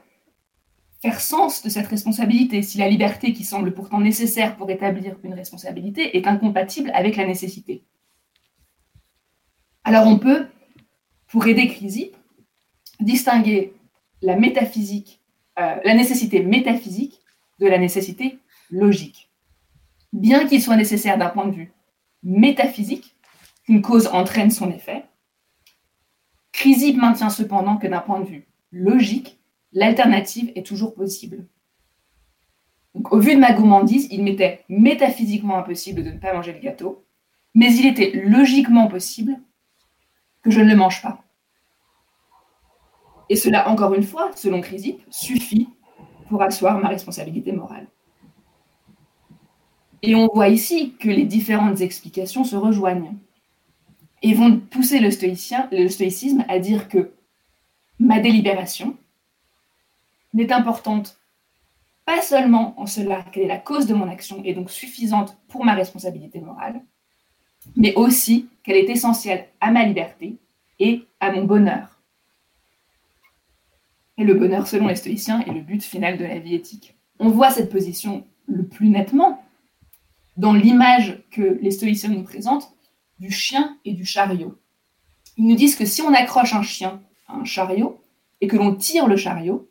faire 1.01 1.19
sens 1.19 1.63
de 1.63 1.69
cette 1.69 1.87
responsabilité 1.87 2.61
si 2.61 2.77
la 2.77 2.87
liberté 2.87 3.33
qui 3.33 3.43
semble 3.43 3.73
pourtant 3.73 3.99
nécessaire 3.99 4.55
pour 4.55 4.69
établir 4.69 5.15
une 5.23 5.33
responsabilité 5.33 6.17
est 6.17 6.27
incompatible 6.27 6.91
avec 6.93 7.15
la 7.15 7.25
nécessité? 7.25 7.83
Alors 9.83 10.05
on 10.05 10.19
peut, 10.19 10.45
pour 11.27 11.47
aider 11.47 11.67
Chrysippe, 11.67 12.15
distinguer 12.99 13.73
la 14.21 14.35
métaphysique, 14.35 15.21
euh, 15.59 15.75
la 15.83 15.95
nécessité 15.95 16.43
métaphysique 16.43 17.19
de 17.59 17.67
la 17.67 17.79
nécessité 17.79 18.37
logique. 18.69 19.31
Bien 20.13 20.47
qu'il 20.47 20.61
soit 20.61 20.75
nécessaire 20.75 21.17
d'un 21.17 21.29
point 21.29 21.47
de 21.47 21.55
vue 21.55 21.73
métaphysique 22.23 23.10
qu'une 23.71 23.81
cause 23.81 24.07
entraîne 24.07 24.51
son 24.51 24.69
effet, 24.69 25.05
Chrysippe 26.51 26.97
maintient 26.97 27.29
cependant 27.29 27.77
que 27.77 27.87
d'un 27.87 28.01
point 28.01 28.19
de 28.19 28.25
vue 28.25 28.47
logique, 28.73 29.39
l'alternative 29.71 30.51
est 30.55 30.65
toujours 30.65 30.93
possible. 30.93 31.47
Au 32.93 33.19
vu 33.19 33.33
de 33.33 33.39
ma 33.39 33.53
gourmandise, 33.53 34.09
il 34.11 34.23
m'était 34.23 34.65
métaphysiquement 34.67 35.57
impossible 35.57 36.03
de 36.03 36.11
ne 36.11 36.17
pas 36.17 36.33
manger 36.33 36.51
le 36.51 36.59
gâteau, 36.59 37.05
mais 37.55 37.73
il 37.73 37.85
était 37.85 38.11
logiquement 38.11 38.89
possible 38.89 39.39
que 40.43 40.51
je 40.51 40.59
ne 40.59 40.69
le 40.69 40.75
mange 40.75 41.01
pas. 41.01 41.23
Et 43.29 43.37
cela, 43.37 43.69
encore 43.69 43.93
une 43.93 44.03
fois, 44.03 44.31
selon 44.35 44.59
Chrysippe, 44.59 45.01
suffit 45.09 45.69
pour 46.27 46.41
asseoir 46.43 46.77
ma 46.77 46.89
responsabilité 46.89 47.53
morale. 47.53 47.87
Et 50.01 50.13
on 50.13 50.27
voit 50.27 50.49
ici 50.49 50.97
que 50.99 51.07
les 51.07 51.23
différentes 51.23 51.79
explications 51.79 52.43
se 52.43 52.57
rejoignent 52.57 53.15
et 54.21 54.33
vont 54.33 54.59
pousser 54.59 54.99
le, 54.99 55.09
stoïcisme 55.09 56.45
à 56.47 56.59
dire 56.59 56.87
que 56.87 57.11
ma 57.99 58.19
délibération 58.19 58.97
n'est 60.33 60.51
importante 60.51 61.17
pas 62.05 62.21
seulement 62.21 62.79
en 62.79 62.85
cela 62.85 63.23
qu'elle 63.23 63.43
est 63.43 63.47
la 63.47 63.57
cause 63.57 63.85
de 63.85 63.93
mon 63.93 64.09
action 64.09 64.41
et 64.43 64.53
donc 64.53 64.69
suffisante 64.69 65.37
pour 65.47 65.65
ma 65.65 65.73
responsabilité 65.73 66.39
morale, 66.39 66.81
mais 67.75 67.93
aussi 67.95 68.47
qu'elle 68.63 68.77
est 68.77 68.89
essentielle 68.89 69.47
à 69.59 69.71
ma 69.71 69.85
liberté 69.85 70.37
et 70.79 71.05
à 71.19 71.31
mon 71.31 71.43
bonheur. 71.43 71.99
Et 74.17 74.23
le 74.23 74.33
bonheur, 74.33 74.67
selon 74.67 74.87
les 74.87 74.95
stoïciens, 74.95 75.41
est 75.41 75.51
le 75.51 75.61
but 75.61 75.83
final 75.83 76.17
de 76.17 76.25
la 76.25 76.39
vie 76.39 76.55
éthique. 76.55 76.95
On 77.19 77.29
voit 77.29 77.51
cette 77.51 77.71
position 77.71 78.25
le 78.47 78.65
plus 78.65 78.89
nettement 78.89 79.43
dans 80.37 80.53
l'image 80.53 81.23
que 81.31 81.59
les 81.61 81.71
stoïciens 81.71 82.09
nous 82.09 82.23
présentent 82.23 82.71
du 83.21 83.29
chien 83.29 83.77
et 83.85 83.93
du 83.93 84.03
chariot. 84.03 84.57
Ils 85.37 85.47
nous 85.47 85.55
disent 85.55 85.75
que 85.75 85.85
si 85.85 86.01
on 86.01 86.11
accroche 86.11 86.55
un 86.55 86.63
chien 86.63 87.03
à 87.27 87.35
un 87.35 87.45
chariot 87.45 88.01
et 88.41 88.47
que 88.47 88.57
l'on 88.57 88.73
tire 88.73 89.07
le 89.07 89.15
chariot, 89.15 89.69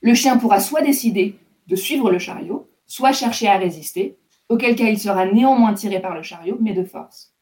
le 0.00 0.14
chien 0.14 0.38
pourra 0.38 0.58
soit 0.58 0.80
décider 0.80 1.38
de 1.66 1.76
suivre 1.76 2.10
le 2.10 2.18
chariot, 2.18 2.66
soit 2.86 3.12
chercher 3.12 3.48
à 3.48 3.58
résister, 3.58 4.16
auquel 4.48 4.74
cas 4.76 4.88
il 4.88 4.98
sera 4.98 5.26
néanmoins 5.26 5.74
tiré 5.74 6.00
par 6.00 6.14
le 6.14 6.22
chariot, 6.22 6.56
mais 6.58 6.72
de 6.72 6.84
force. 6.84 7.34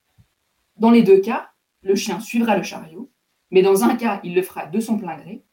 Dans 0.77 0.91
les 0.91 1.03
deux 1.03 1.21
cas, 1.21 1.51
le 1.83 1.95
chien 1.95 2.19
suivra 2.19 2.57
le 2.57 2.65
chariot, 2.65 3.09
mais 3.53 3.63
dans 3.63 3.85
un 3.85 3.95
cas, 3.95 4.21
il 4.25 4.35
le 4.35 4.43
fera 4.43 4.67
de 4.67 4.81
son 4.81 4.99
plein 4.99 5.17
gré, 5.17 5.45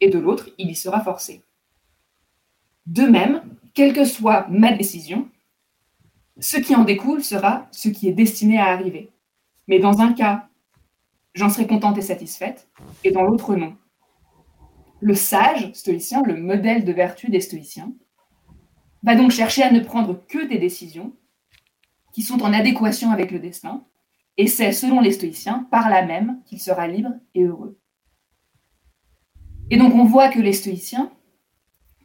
et 0.00 0.10
de 0.10 0.18
l'autre, 0.18 0.50
il 0.58 0.70
y 0.70 0.74
sera 0.74 1.00
forcé. 1.00 1.42
De 2.84 3.04
même, 3.04 3.42
quelle 3.72 3.94
que 3.94 4.04
soit 4.04 4.46
ma 4.50 4.72
décision, 4.72 5.26
ce 6.40 6.56
qui 6.56 6.74
en 6.74 6.84
découle 6.84 7.22
sera 7.22 7.68
ce 7.70 7.88
qui 7.88 8.08
est 8.08 8.12
destiné 8.12 8.58
à 8.58 8.66
arriver. 8.66 9.10
Mais 9.68 9.78
dans 9.78 10.00
un 10.00 10.12
cas, 10.12 10.48
j'en 11.34 11.48
serai 11.48 11.66
contente 11.66 11.98
et 11.98 12.02
satisfaite, 12.02 12.68
et 13.02 13.10
dans 13.10 13.22
l'autre, 13.22 13.54
non. 13.54 13.76
Le 15.00 15.14
sage 15.14 15.72
stoïcien, 15.72 16.22
le 16.22 16.36
modèle 16.36 16.84
de 16.84 16.92
vertu 16.92 17.30
des 17.30 17.40
stoïciens, 17.40 17.92
va 19.02 19.14
donc 19.14 19.30
chercher 19.30 19.62
à 19.62 19.70
ne 19.70 19.80
prendre 19.80 20.24
que 20.26 20.46
des 20.46 20.58
décisions 20.58 21.14
qui 22.12 22.22
sont 22.22 22.42
en 22.42 22.52
adéquation 22.52 23.10
avec 23.10 23.30
le 23.30 23.38
destin, 23.38 23.84
et 24.36 24.46
c'est, 24.46 24.72
selon 24.72 25.00
les 25.00 25.12
stoïciens, 25.12 25.66
par 25.70 25.90
là 25.90 26.04
même 26.04 26.40
qu'il 26.46 26.60
sera 26.60 26.88
libre 26.88 27.10
et 27.34 27.44
heureux. 27.44 27.78
Et 29.70 29.76
donc 29.76 29.94
on 29.94 30.04
voit 30.04 30.28
que 30.28 30.40
les 30.40 30.52
stoïciens, 30.52 31.12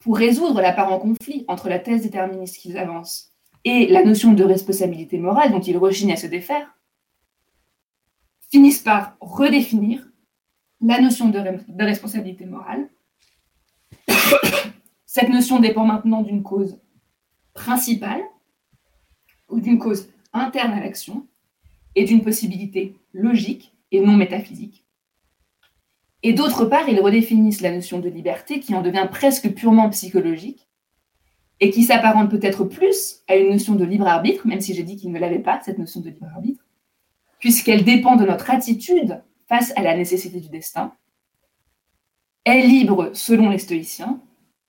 pour 0.01 0.17
résoudre 0.17 0.61
l'apparent 0.61 0.99
conflit 0.99 1.45
entre 1.47 1.69
la 1.69 1.79
thèse 1.79 2.03
déterministe 2.03 2.57
qu'ils 2.57 2.77
avancent 2.77 3.33
et 3.65 3.87
la 3.87 4.03
notion 4.03 4.33
de 4.33 4.43
responsabilité 4.43 5.17
morale 5.17 5.51
dont 5.51 5.59
ils 5.59 5.77
rechignent 5.77 6.13
à 6.13 6.17
se 6.17 6.27
défaire, 6.27 6.75
finissent 8.51 8.81
par 8.81 9.15
redéfinir 9.19 10.07
la 10.81 11.01
notion 11.01 11.29
de, 11.29 11.83
responsabilité 11.83 12.45
morale. 12.45 12.89
Cette 15.05 15.29
notion 15.29 15.59
dépend 15.59 15.85
maintenant 15.85 16.21
d'une 16.21 16.43
cause 16.43 16.79
principale 17.53 18.21
ou 19.49 19.59
d'une 19.59 19.79
cause 19.79 20.09
interne 20.33 20.71
à 20.71 20.79
l'action 20.79 21.27
et 21.95 22.05
d'une 22.05 22.23
possibilité 22.23 22.95
logique 23.13 23.73
et 23.91 23.99
non 23.99 24.15
métaphysique. 24.15 24.85
Et 26.21 26.33
d'autre 26.33 26.65
part, 26.65 26.87
ils 26.87 26.99
redéfinissent 26.99 27.61
la 27.61 27.71
notion 27.71 27.99
de 27.99 28.09
liberté 28.09 28.59
qui 28.59 28.75
en 28.75 28.81
devient 28.81 29.07
presque 29.09 29.53
purement 29.53 29.89
psychologique 29.89 30.68
et 31.59 31.71
qui 31.71 31.83
s'apparente 31.83 32.29
peut-être 32.29 32.63
plus 32.63 33.21
à 33.27 33.35
une 33.35 33.49
notion 33.49 33.75
de 33.75 33.83
libre 33.85 34.07
arbitre, 34.07 34.47
même 34.47 34.61
si 34.61 34.73
j'ai 34.73 34.83
dit 34.83 34.95
qu'il 34.95 35.11
ne 35.11 35.19
l'avait 35.19 35.39
pas, 35.39 35.59
cette 35.63 35.77
notion 35.77 35.99
de 35.99 36.09
libre 36.09 36.27
arbitre, 36.33 36.63
puisqu'elle 37.39 37.83
dépend 37.83 38.15
de 38.15 38.25
notre 38.25 38.49
attitude 38.49 39.21
face 39.47 39.73
à 39.75 39.81
la 39.81 39.95
nécessité 39.95 40.39
du 40.39 40.49
destin, 40.49 40.93
est 42.45 42.61
libre, 42.61 43.11
selon 43.13 43.49
les 43.49 43.57
stoïciens, 43.57 44.21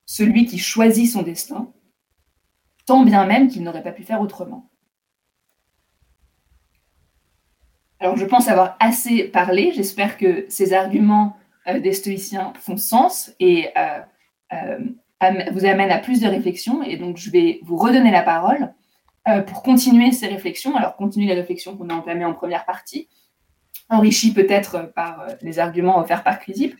celui 0.04 0.46
qui 0.46 0.58
choisit 0.58 1.10
son 1.10 1.22
destin, 1.22 1.72
tant 2.86 3.04
bien 3.04 3.26
même 3.26 3.48
qu'il 3.48 3.62
n'aurait 3.62 3.82
pas 3.82 3.92
pu 3.92 4.02
faire 4.02 4.20
autrement. 4.20 4.68
Alors 8.00 8.16
je 8.16 8.24
pense 8.24 8.48
avoir 8.48 8.76
assez 8.80 9.24
parlé, 9.24 9.72
j'espère 9.72 10.16
que 10.16 10.46
ces 10.48 10.72
arguments 10.72 11.36
euh, 11.66 11.80
des 11.80 11.92
stoïciens 11.92 12.54
font 12.58 12.78
sens 12.78 13.32
et 13.38 13.68
euh, 13.76 14.00
euh, 14.54 14.78
vous 15.52 15.64
amène 15.64 15.90
à 15.90 15.98
plus 15.98 16.20
de 16.20 16.26
réflexions. 16.26 16.82
Et 16.82 16.96
donc, 16.96 17.16
je 17.16 17.30
vais 17.30 17.60
vous 17.62 17.76
redonner 17.76 18.10
la 18.10 18.22
parole 18.22 18.72
euh, 19.28 19.42
pour 19.42 19.62
continuer 19.62 20.12
ces 20.12 20.28
réflexions. 20.28 20.74
Alors, 20.76 20.96
continuer 20.96 21.26
les 21.26 21.34
réflexions 21.34 21.76
qu'on 21.76 21.90
a 21.90 21.94
entamées 21.94 22.24
en 22.24 22.32
première 22.32 22.64
partie, 22.64 23.08
enrichies 23.90 24.32
peut-être 24.32 24.92
par 24.94 25.20
euh, 25.20 25.34
les 25.42 25.58
arguments 25.58 25.98
offerts 25.98 26.24
par 26.24 26.38
Chrysippe. 26.38 26.74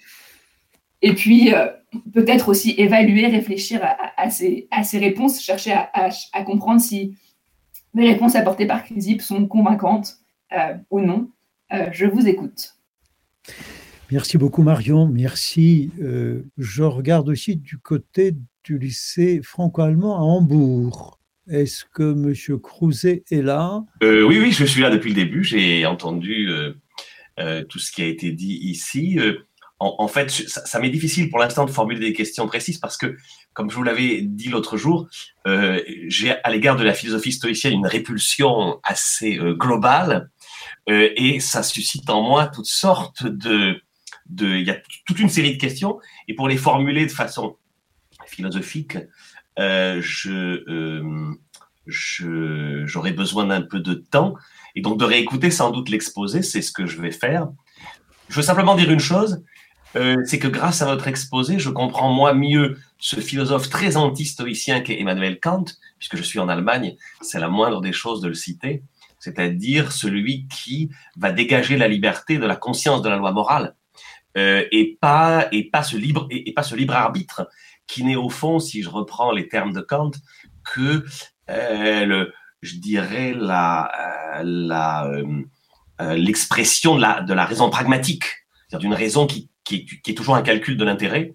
Et 1.03 1.15
puis, 1.15 1.53
euh, 1.53 1.67
peut-être 2.15 2.49
aussi 2.49 2.75
évaluer, 2.79 3.27
réfléchir 3.27 3.81
à, 4.17 4.31
ces, 4.31 4.69
à 4.71 4.83
réponses, 4.99 5.41
chercher 5.41 5.73
à, 5.73 6.43
comprendre 6.45 6.81
si 6.81 7.15
les 7.95 8.09
réponses 8.11 8.37
apportées 8.37 8.67
par 8.67 8.85
Chrysippe 8.85 9.23
sont 9.23 9.47
convaincantes 9.47 10.19
ou 10.91 11.01
non. 11.01 11.31
je 11.71 12.05
vous 12.05 12.29
écoute. 12.29 12.75
Merci 14.13 14.39
beaucoup 14.39 14.65
Marion, 14.65 15.07
merci. 15.07 15.93
Euh, 16.03 16.43
je 16.59 16.83
regarde 16.83 17.29
aussi 17.29 17.55
du 17.55 17.79
côté 17.79 18.35
du 18.65 18.77
lycée 18.77 19.41
franco-allemand 19.41 20.17
à 20.17 20.23
Hambourg. 20.23 21.21
Est-ce 21.49 21.85
que 21.85 22.13
M. 22.13 22.59
Crouzet 22.59 23.23
est 23.31 23.43
là? 23.43 23.85
Euh, 24.03 24.25
Oui, 24.25 24.41
oui, 24.41 24.51
je 24.51 24.65
suis 24.65 24.81
là 24.81 24.91
depuis 24.91 25.11
le 25.11 25.15
début. 25.15 25.45
J'ai 25.45 25.87
entendu 25.87 26.49
euh, 27.39 27.65
tout 27.69 27.79
ce 27.79 27.93
qui 27.93 28.03
a 28.03 28.07
été 28.07 28.33
dit 28.33 28.59
ici. 28.63 29.21
En, 29.79 30.09
fait, 30.09 30.29
ça, 30.31 30.81
m'est 30.81 30.91
difficile 30.91 31.31
pour 31.31 31.39
l'instant 31.39 31.65
de 31.65 31.71
formuler 31.71 32.01
des 32.01 32.13
questions 32.13 32.49
précises 32.49 32.79
parce 32.79 32.97
que, 32.97 33.17
comme 33.53 33.71
je 33.71 33.77
vous 33.77 33.85
l'avais 33.85 34.23
dit 34.23 34.49
l'autre 34.49 34.77
jour, 34.77 35.09
j'ai 36.09 36.33
à 36.33 36.51
l'égard 36.51 36.77
de 36.77 36.85
la 36.85 36.95
philosophie 36.95 37.33
stoïcienne 37.33 37.75
une 37.75 37.87
répulsion 37.87 38.81
assez 38.83 39.39
globale 39.53 40.31
et 40.87 41.41
ça 41.41 41.63
suscite 41.63 42.11
en 42.11 42.23
moi 42.23 42.49
toutes 42.49 42.67
sortes 42.67 43.25
de 43.25 43.81
il 44.39 44.67
y 44.67 44.71
a 44.71 44.77
toute 45.07 45.19
une 45.19 45.29
série 45.29 45.55
de 45.55 45.61
questions, 45.61 45.99
et 46.29 46.35
pour 46.35 46.49
les 46.49 46.57
formuler 46.57 47.07
de 47.07 47.11
façon 47.11 47.57
philosophique, 48.27 48.97
euh, 49.59 50.01
euh, 50.27 51.37
besoin 53.17 53.47
d'un 53.47 53.63
peu 53.63 53.81
de 53.81 53.95
temps, 53.95 54.35
et 54.75 54.81
donc 54.81 54.99
de 54.99 55.05
réécouter 55.05 55.51
sans 55.51 55.71
doute 55.71 55.89
l'exposé, 55.89 56.43
c'est 56.43 56.63
ce 56.63 56.73
que 56.73 56.87
je 56.87 57.01
vais 57.01 57.11
faire. 57.11 57.49
Je 58.29 58.37
veux 58.37 58.43
simplement 58.43 58.77
dire 58.77 58.91
une 58.91 59.01
chose, 59.01 59.43
euh, 59.97 60.17
c'est 60.25 60.39
que 60.39 60.47
grâce 60.47 60.83
à 60.83 60.87
votre 60.87 61.09
exposé, 61.09 61.59
je 61.59 61.69
comprends 61.69 62.13
moi 62.13 62.33
mieux 62.33 62.79
ce 62.99 63.19
philosophe 63.21 63.69
très 63.69 63.97
anti-stoïcien 63.97 64.81
qu'est 64.81 65.01
Emmanuel 65.01 65.41
Kant, 65.41 65.65
puisque 65.99 66.17
je 66.17 66.23
suis 66.23 66.39
en 66.39 66.49
Allemagne, 66.49 66.97
c'est 67.21 67.41
la 67.41 67.49
moindre 67.49 67.81
des 67.81 67.93
choses 67.93 68.21
de 68.21 68.29
le 68.29 68.35
citer, 68.35 68.85
c'est-à-dire 69.19 69.91
celui 69.91 70.47
qui 70.47 70.91
va 71.17 71.33
dégager 71.33 71.77
la 71.77 71.89
liberté 71.89 72.39
de 72.39 72.47
la 72.47 72.57
conscience 72.57 73.03
de 73.03 73.09
la 73.09 73.17
loi 73.17 73.33
morale 73.33 73.75
euh, 74.37 74.65
et 74.71 74.99
pas 75.01 75.49
et 75.53 75.71
pas 75.71 75.83
ce 75.83 75.97
libre 75.97 76.27
et, 76.31 76.53
pas 76.53 76.63
ce 76.63 76.75
libre 76.75 76.95
arbitre 76.95 77.49
qui 77.87 78.05
n'est 78.05 78.17
au 78.17 78.29
fond, 78.29 78.61
si 78.61 78.83
je 78.83 78.89
reprends 78.89 79.33
les 79.33 79.49
termes 79.49 79.73
de 79.73 79.81
Kant, 79.81 80.13
que 80.65 81.05
euh, 81.51 82.05
le, 82.05 82.33
je 82.63 82.77
dirais 82.77 83.35
la 83.35 83.91
euh, 84.39 84.43
la 84.45 85.11
l'expression 86.15 86.97
de 86.97 87.03
la 87.03 87.21
de 87.21 87.35
la 87.35 87.45
raison 87.45 87.69
pragmatique, 87.69 88.25
c'est-à-dire 88.69 88.89
d'une 88.89 88.99
raison 88.99 89.27
qui, 89.27 89.51
est, 89.71 89.85
qui 89.85 90.11
est 90.11 90.15
toujours 90.15 90.37
un 90.37 90.43
calcul 90.43 90.77
de 90.77 90.85
l'intérêt 90.85 91.35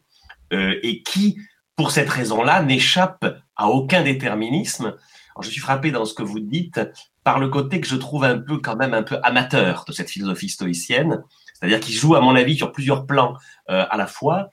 et 0.51 1.03
qui 1.03 1.37
pour 1.75 1.91
cette 1.91 2.09
raison-là, 2.09 2.63
n'échappe 2.63 3.25
à 3.55 3.69
aucun 3.69 4.03
déterminisme. 4.03 4.95
je 5.41 5.49
suis 5.49 5.59
frappé 5.59 5.91
dans 5.91 6.05
ce 6.05 6.13
que 6.13 6.23
vous 6.23 6.39
dites 6.39 6.79
par 7.23 7.39
le 7.39 7.49
côté 7.49 7.81
que 7.81 7.87
je 7.87 7.95
trouve 7.95 8.23
un 8.23 8.37
peu 8.37 8.59
quand 8.59 8.75
même 8.75 8.93
un 8.93 9.03
peu 9.03 9.17
amateur 9.23 9.83
de 9.87 9.91
cette 9.91 10.09
philosophie 10.09 10.49
stoïcienne, 10.49 11.23
c'est-à-dire 11.55 11.79
qui 11.79 11.93
joue 11.93 12.15
à 12.15 12.21
mon 12.21 12.35
avis 12.35 12.55
sur 12.55 12.71
plusieurs 12.71 13.05
plans 13.07 13.33
euh, 13.69 13.85
à 13.89 13.97
la 13.97 14.05
fois 14.05 14.49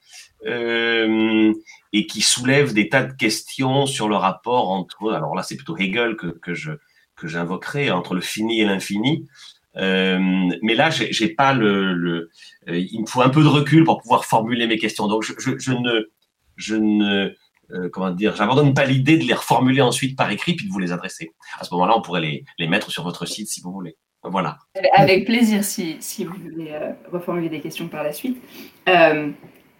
euh, 0.46 1.52
et 1.92 2.06
qui 2.06 2.22
soulève 2.22 2.72
des 2.72 2.88
tas 2.88 3.02
de 3.02 3.12
questions 3.12 3.86
sur 3.86 4.08
le 4.08 4.16
rapport 4.16 4.70
entre, 4.70 5.12
alors 5.12 5.34
là 5.34 5.42
c'est 5.42 5.56
plutôt 5.56 5.76
Hegel 5.76 6.16
que, 6.16 6.28
que 6.28 6.54
je 6.54 6.72
que 7.16 7.28
j'invoquerai 7.28 7.90
entre 7.90 8.14
le 8.14 8.20
fini 8.20 8.60
et 8.60 8.64
l'infini. 8.64 9.28
Euh, 9.76 10.18
mais 10.62 10.74
là, 10.74 10.90
j'ai 10.90 11.28
pas 11.28 11.54
le, 11.54 11.94
le 11.94 12.30
euh, 12.68 12.78
il 12.78 13.00
me 13.00 13.06
faut 13.06 13.22
un 13.22 13.30
peu 13.30 13.42
de 13.42 13.48
recul 13.48 13.84
pour 13.84 14.00
pouvoir 14.02 14.24
formuler 14.24 14.66
mes 14.66 14.78
questions. 14.78 15.06
Donc, 15.08 15.22
je, 15.22 15.32
je, 15.38 15.58
je 15.58 15.72
ne, 15.72 16.10
je 16.56 16.74
ne, 16.74 17.32
euh, 17.70 17.88
comment 17.90 18.10
dire, 18.10 18.36
j'abandonne 18.36 18.74
pas 18.74 18.84
l'idée 18.84 19.16
de 19.16 19.24
les 19.24 19.34
reformuler 19.34 19.80
ensuite 19.80 20.16
par 20.16 20.30
écrit 20.30 20.54
puis 20.54 20.66
de 20.66 20.72
vous 20.72 20.78
les 20.78 20.92
adresser. 20.92 21.32
À 21.58 21.64
ce 21.64 21.72
moment-là, 21.74 21.96
on 21.96 22.02
pourrait 22.02 22.20
les, 22.20 22.44
les 22.58 22.68
mettre 22.68 22.90
sur 22.90 23.04
votre 23.04 23.24
site 23.24 23.48
si 23.48 23.60
vous 23.62 23.72
voulez. 23.72 23.96
Voilà. 24.24 24.58
Avec 24.94 25.24
plaisir, 25.24 25.64
si, 25.64 25.96
si 26.00 26.24
vous 26.24 26.34
voulez 26.34 26.70
euh, 26.70 26.92
reformuler 27.10 27.48
des 27.48 27.60
questions 27.60 27.88
par 27.88 28.04
la 28.04 28.12
suite. 28.12 28.40
Euh, 28.88 29.30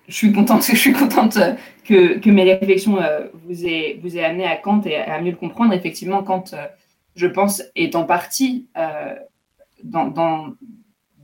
je 0.09 0.15
suis 0.15 0.33
contente, 0.33 0.65
je 0.71 0.77
suis 0.77 0.93
contente 0.93 1.39
que, 1.85 2.19
que 2.19 2.31
mes 2.31 2.43
réflexions 2.43 2.99
vous, 3.45 3.67
aient, 3.67 4.01
vous 4.03 4.17
aient 4.17 4.25
amené 4.25 4.45
à 4.45 4.57
Kant 4.57 4.83
et 4.83 4.97
à 4.97 5.21
mieux 5.21 5.31
le 5.31 5.37
comprendre. 5.37 5.73
Effectivement, 5.73 6.23
Kant, 6.23 6.45
je 7.15 7.27
pense, 7.27 7.63
est 7.77 7.95
en 7.95 8.05
partie 8.05 8.67
dans, 9.85 10.09
dans, 10.09 10.55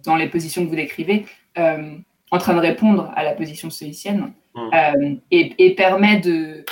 dans, 0.05 0.17
les 0.17 0.29
positions 0.29 0.65
que 0.65 0.71
vous 0.71 0.77
décrivez, 0.77 1.27
en 1.57 2.39
train 2.39 2.55
de 2.55 2.61
répondre 2.61 3.13
à 3.17 3.25
la 3.25 3.33
position 3.33 3.69
stoïcienne 3.69 4.33
mmh. 4.55 5.15
et, 5.33 5.55
et, 5.59 5.75
permet 5.75 6.21
de, 6.21 6.65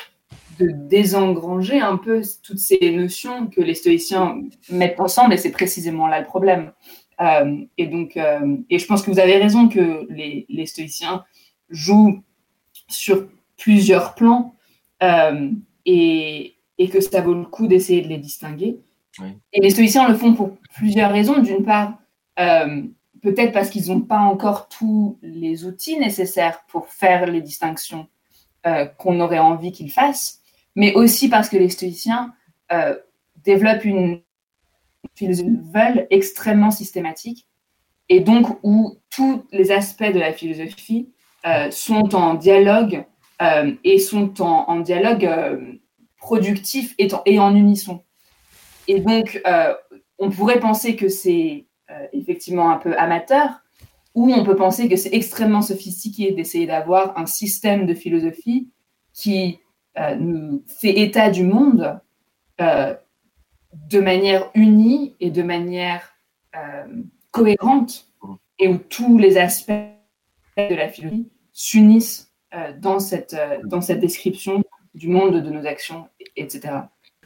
de 0.58 0.70
désengranger 0.70 1.80
un 1.80 1.96
peu 1.96 2.22
toutes 2.42 2.58
ces 2.58 2.90
notions 2.92 3.46
que 3.48 3.60
les 3.60 3.74
stoïciens 3.74 4.42
mettent 4.70 5.00
ensemble, 5.00 5.34
et 5.34 5.36
c'est 5.36 5.50
précisément 5.50 6.06
là 6.06 6.20
le 6.20 6.26
problème. 6.26 6.72
Euh, 7.20 7.64
et 7.78 7.86
donc, 7.86 8.16
euh, 8.16 8.56
et 8.68 8.78
je 8.78 8.86
pense 8.86 9.02
que 9.02 9.10
vous 9.10 9.18
avez 9.18 9.38
raison 9.38 9.68
que 9.68 10.06
les, 10.10 10.46
les 10.48 10.66
stoïciens 10.66 11.24
jouent 11.70 12.22
sur 12.88 13.28
plusieurs 13.56 14.14
plans 14.14 14.54
euh, 15.02 15.50
et, 15.86 16.56
et, 16.78 16.88
que 16.88 17.00
ça 17.00 17.22
vaut 17.22 17.34
le 17.34 17.44
coup 17.44 17.66
d'essayer 17.66 18.02
de 18.02 18.08
les 18.08 18.18
distinguer. 18.18 18.78
Et 19.54 19.62
les 19.62 19.70
stoïciens 19.70 20.06
le 20.08 20.14
font 20.14 20.34
pour 20.34 20.58
plusieurs 20.74 21.10
raisons. 21.10 21.38
D'une 21.38 21.64
part, 21.64 21.94
peut-être 22.36 23.52
parce 23.52 23.70
qu'ils 23.70 23.88
n'ont 23.88 24.02
pas 24.02 24.18
encore 24.18 24.68
tous 24.68 25.18
les 25.22 25.64
outils 25.64 25.98
nécessaires 25.98 26.64
pour 26.68 26.88
faire 26.88 27.24
les 27.24 27.40
distinctions 27.40 28.08
qu'on 28.98 29.20
aurait 29.20 29.38
envie 29.38 29.72
qu'ils 29.72 29.90
fassent 29.90 30.42
mais 30.76 30.94
aussi 30.94 31.28
parce 31.28 31.48
que 31.48 31.56
les 31.56 31.70
stoïciens 31.70 32.32
euh, 32.70 32.94
développent 33.44 33.84
une 33.84 34.20
philosophie 35.14 35.50
extrêmement 36.10 36.70
systématique 36.70 37.48
et 38.08 38.20
donc 38.20 38.58
où 38.62 38.98
tous 39.10 39.44
les 39.50 39.72
aspects 39.72 40.12
de 40.12 40.20
la 40.20 40.32
philosophie 40.32 41.08
euh, 41.46 41.70
sont 41.70 42.14
en 42.14 42.34
dialogue 42.34 43.04
euh, 43.42 43.72
et 43.82 43.98
sont 43.98 44.40
en, 44.42 44.80
dialogue 44.80 45.28
productif 46.18 46.94
et, 46.98 47.38
en 47.38 47.56
unisson. 47.56 48.04
Et 48.88 49.00
donc, 49.00 49.42
on 50.18 50.30
pourrait 50.30 50.60
penser 50.60 50.96
que 50.96 51.08
c'est 51.08 51.66
effectivement 52.12 52.70
un 52.70 52.78
peu 52.78 52.96
amateur, 52.96 53.62
ou 54.14 54.32
on 54.32 54.44
peut 54.44 54.56
penser 54.56 54.88
que 54.88 54.96
c'est 54.96 55.14
extrêmement 55.14 55.62
sophistiqué 55.62 56.32
d'essayer 56.32 56.66
d'avoir 56.66 57.18
un 57.18 57.26
système 57.26 57.86
de 57.86 57.94
philosophie 57.94 58.70
qui 59.12 59.60
nous 60.18 60.62
fait 60.66 61.00
état 61.00 61.30
du 61.30 61.42
monde 61.42 62.00
euh, 62.60 62.94
de 63.72 64.00
manière 64.00 64.50
unie 64.54 65.14
et 65.20 65.30
de 65.30 65.42
manière 65.42 66.14
euh, 66.54 67.02
cohérente 67.30 68.08
et 68.58 68.68
où 68.68 68.78
tous 68.78 69.18
les 69.18 69.36
aspects 69.36 69.72
de 70.56 70.74
la 70.74 70.88
philosophie 70.88 71.28
s'unissent 71.52 72.32
dans, 72.78 73.00
cette, 73.00 73.36
dans 73.64 73.82
cette 73.82 74.00
description 74.00 74.64
du 74.94 75.08
monde, 75.08 75.42
de 75.42 75.50
nos 75.50 75.66
actions, 75.66 76.08
etc. 76.36 76.74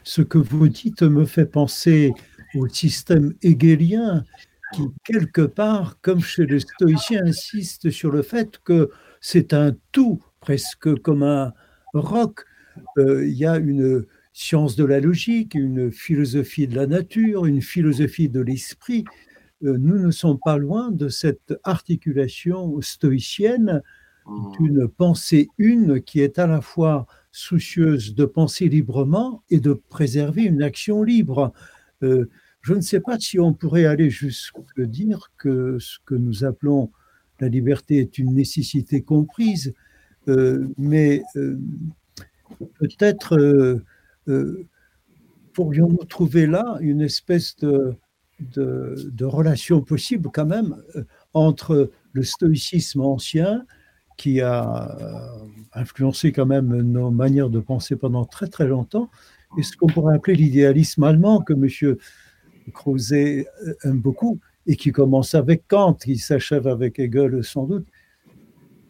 Ce 0.02 0.22
que 0.22 0.38
vous 0.38 0.68
dites 0.68 1.02
me 1.02 1.24
fait 1.24 1.46
penser 1.46 2.12
au 2.56 2.66
système 2.68 3.34
hegelien 3.42 4.24
qui, 4.72 4.82
quelque 5.04 5.42
part, 5.42 6.00
comme 6.00 6.20
chez 6.20 6.46
les 6.46 6.60
stoïciens, 6.60 7.24
insiste 7.24 7.90
sur 7.90 8.10
le 8.10 8.22
fait 8.22 8.58
que 8.58 8.90
c'est 9.20 9.52
un 9.52 9.72
tout, 9.92 10.20
presque 10.40 10.94
comme 11.00 11.22
un 11.22 11.52
roc 11.92 12.40
euh, 12.40 12.49
il 12.96 13.32
y 13.32 13.46
a 13.46 13.56
une 13.56 14.04
science 14.32 14.76
de 14.76 14.84
la 14.84 15.00
logique, 15.00 15.54
une 15.54 15.90
philosophie 15.90 16.66
de 16.66 16.76
la 16.76 16.86
nature, 16.86 17.46
une 17.46 17.62
philosophie 17.62 18.28
de 18.28 18.40
l'esprit. 18.40 19.04
Euh, 19.64 19.76
nous 19.78 19.98
ne 19.98 20.10
sommes 20.10 20.38
pas 20.38 20.56
loin 20.56 20.90
de 20.90 21.08
cette 21.08 21.54
articulation 21.64 22.80
stoïcienne 22.80 23.82
mmh. 24.26 24.52
d'une 24.58 24.88
pensée 24.88 25.48
une 25.58 26.00
qui 26.00 26.20
est 26.20 26.38
à 26.38 26.46
la 26.46 26.60
fois 26.60 27.06
soucieuse 27.32 28.14
de 28.14 28.24
penser 28.24 28.68
librement 28.68 29.42
et 29.50 29.60
de 29.60 29.72
préserver 29.72 30.44
une 30.44 30.62
action 30.62 31.02
libre. 31.02 31.52
Euh, 32.02 32.28
je 32.62 32.74
ne 32.74 32.80
sais 32.80 33.00
pas 33.00 33.18
si 33.18 33.38
on 33.38 33.52
pourrait 33.52 33.86
aller 33.86 34.10
jusqu'à 34.10 34.60
dire 34.78 35.30
que 35.38 35.78
ce 35.78 35.98
que 36.04 36.14
nous 36.14 36.44
appelons 36.44 36.90
la 37.40 37.48
liberté 37.48 37.98
est 37.98 38.18
une 38.18 38.34
nécessité 38.34 39.00
comprise, 39.00 39.72
mais 40.76 41.22
peut-être 42.66 43.36
euh, 43.36 43.84
euh, 44.28 44.66
pourrions-nous 45.52 46.04
trouver 46.04 46.46
là 46.46 46.78
une 46.80 47.00
espèce 47.00 47.56
de, 47.56 47.96
de, 48.40 49.24
relation 49.24 49.80
possible 49.82 50.30
quand 50.32 50.46
même 50.46 50.76
euh, 50.96 51.04
entre 51.34 51.90
le 52.12 52.22
stoïcisme 52.22 53.00
ancien 53.00 53.64
qui 54.16 54.42
a 54.42 54.98
influencé 55.72 56.30
quand 56.30 56.44
même 56.44 56.76
nos 56.82 57.10
manières 57.10 57.48
de 57.48 57.60
penser 57.60 57.96
pendant 57.96 58.26
très 58.26 58.48
très 58.48 58.66
longtemps 58.66 59.10
et 59.56 59.62
ce 59.62 59.76
qu'on 59.76 59.86
pourrait 59.86 60.14
appeler 60.14 60.36
l'idéalisme 60.36 61.04
allemand 61.04 61.40
que 61.40 61.54
M. 61.54 61.96
Krause 62.74 63.12
aime 63.12 63.46
beaucoup 63.94 64.38
et 64.66 64.76
qui 64.76 64.92
commence 64.92 65.34
avec 65.34 65.66
Kant, 65.68 65.94
qui 65.94 66.18
s'achève 66.18 66.66
avec 66.66 66.98
Hegel 66.98 67.42
sans 67.42 67.64
doute, 67.64 67.86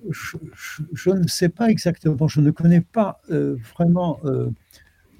je, 0.08 1.10
ne 1.10 1.26
sais 1.26 1.48
pas 1.48 1.70
exactement, 1.70 2.28
je 2.28 2.40
ne 2.40 2.50
connais 2.50 2.80
pas 2.80 3.20
euh, 3.30 3.56
vraiment 3.74 4.18
euh, 4.24 4.50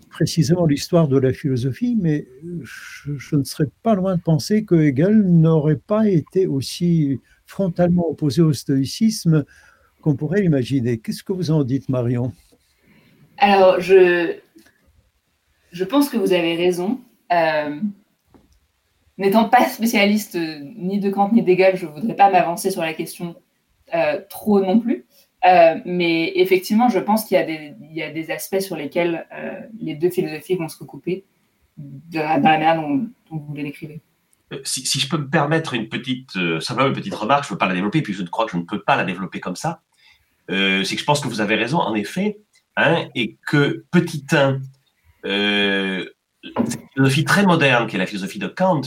précisément 0.09 0.67
l'histoire 0.67 1.09
de 1.09 1.19
la 1.19 1.33
philosophie, 1.33 1.97
mais 2.01 2.27
je, 2.63 3.37
ne 3.37 3.45
serais 3.45 3.69
pas 3.83 3.95
loin 3.95 4.17
de 4.17 4.23
penser 4.23 4.65
que 4.65 4.75
Hegel 4.75 5.23
n'aurait 5.23 5.77
pas 5.77 6.09
été 6.09 6.47
aussi 6.47 7.21
frontalement 7.47 8.09
opposé 8.09 8.43
au 8.43 8.53
stoïcisme 8.53 9.45
qu'on 10.03 10.15
pourrait 10.15 10.41
l'imaginer. 10.41 10.99
Qu'est-ce 10.99 11.23
que 11.23 11.33
vous 11.33 11.51
en 11.51 11.65
dites, 11.65 11.89
Marion? 11.89 12.33
Alors, 13.39 13.81
je, 13.81 14.37
je 15.73 15.85
pense 15.85 16.09
que 16.09 16.17
vous 16.17 16.33
avez 16.33 16.57
raison. 16.57 17.01
Euh, 17.33 17.81
n'étant 19.19 19.49
pas 19.49 19.69
spécialiste 19.69 20.37
ni 20.77 20.99
de 20.99 21.11
Kant 21.11 21.33
ni 21.33 21.43
d'Hegel, 21.43 21.77
je 21.77 21.87
ne 21.87 21.91
voudrais 21.91 22.17
pas 22.17 22.31
m'avancer 22.31 22.71
sur 22.71 22.83
la 22.83 22.95
question 22.95 23.37
trop 24.29 24.61
non 24.61 24.81
plus. 24.81 25.07
Euh, 25.45 25.77
mais 25.87 26.33
effectivement, 26.37 26.89
je 26.89 26.99
pense 26.99 27.25
qu'il 27.25 27.39
y, 27.93 28.03
a 28.03 28.11
des 28.11 28.31
aspects 28.31 28.61
sur 28.61 28.77
lesquels 28.77 29.27
euh, 29.33 29.61
les 29.81 29.95
deux 29.95 30.11
philosophies 30.11 30.57
vont 30.57 30.69
se 30.69 30.79
recouper 30.79 31.25
dans 31.79 32.23
la 32.23 32.39
manière 32.39 32.77
dont, 32.77 33.09
vous 33.31 33.55
les 33.55 33.63
décrivez. 33.63 34.03
Si, 34.65 34.99
je 34.99 35.09
peux 35.09 35.17
me 35.17 35.31
permettre 35.31 35.75
une 35.75 35.89
petite, 35.89 36.33
simplement 36.61 36.89
une 36.89 36.95
petite 36.95 37.15
remarque, 37.15 37.45
je 37.45 37.49
ne 37.49 37.55
veux 37.55 37.59
pas 37.59 37.69
la 37.69 37.75
développer, 37.75 38.03
puis 38.03 38.13
je 38.13 38.23
crois 38.25 38.47
que 38.47 38.53
je 38.53 38.57
ne 38.57 38.65
peux 38.65 38.83
pas 38.83 38.97
la 38.97 39.05
développer 39.05 39.41
comme 39.41 39.57
ça, 39.57 39.81
c'est 40.49 40.83
que 40.83 40.99
je 40.99 41.05
pense 41.05 41.21
que 41.21 41.29
vous 41.29 41.41
avez 41.41 41.55
raison, 41.55 41.79
en 41.79 41.95
effet, 41.95 42.41
hein, 42.77 43.09
et 43.15 43.37
que 43.47 43.85
petit 43.93 44.27
1, 44.33 44.61
cette 45.23 46.81
philosophie 46.93 47.25
très 47.25 47.45
moderne, 47.45 47.87
qui 47.87 47.95
est 47.95 47.99
la 48.01 48.07
philosophie 48.07 48.41
de 48.41 48.49
Kant, 48.49 48.83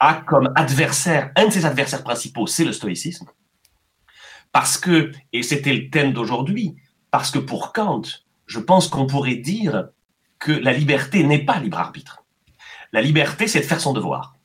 a 0.00 0.14
comme 0.14 0.50
adversaire, 0.56 1.30
un 1.36 1.46
de 1.46 1.50
ses 1.50 1.66
adversaires 1.66 2.02
principaux, 2.02 2.46
c'est 2.46 2.64
le 2.64 2.72
stoïcisme. 2.72 3.26
Parce 4.50 4.78
que, 4.78 5.12
et 5.32 5.42
c'était 5.42 5.74
le 5.74 5.90
thème 5.90 6.12
d'aujourd'hui, 6.12 6.76
parce 7.10 7.30
que 7.30 7.38
pour 7.38 7.72
Kant, 7.72 8.02
je 8.46 8.58
pense 8.58 8.88
qu'on 8.88 9.06
pourrait 9.06 9.36
dire 9.36 9.88
que 10.38 10.52
la 10.52 10.72
liberté 10.72 11.22
n'est 11.22 11.44
pas 11.44 11.60
libre 11.60 11.78
arbitre. 11.78 12.24
La 12.92 13.02
liberté, 13.02 13.46
c'est 13.46 13.60
de 13.60 13.66
faire 13.66 13.80
son 13.80 13.92
devoir. 13.92 14.36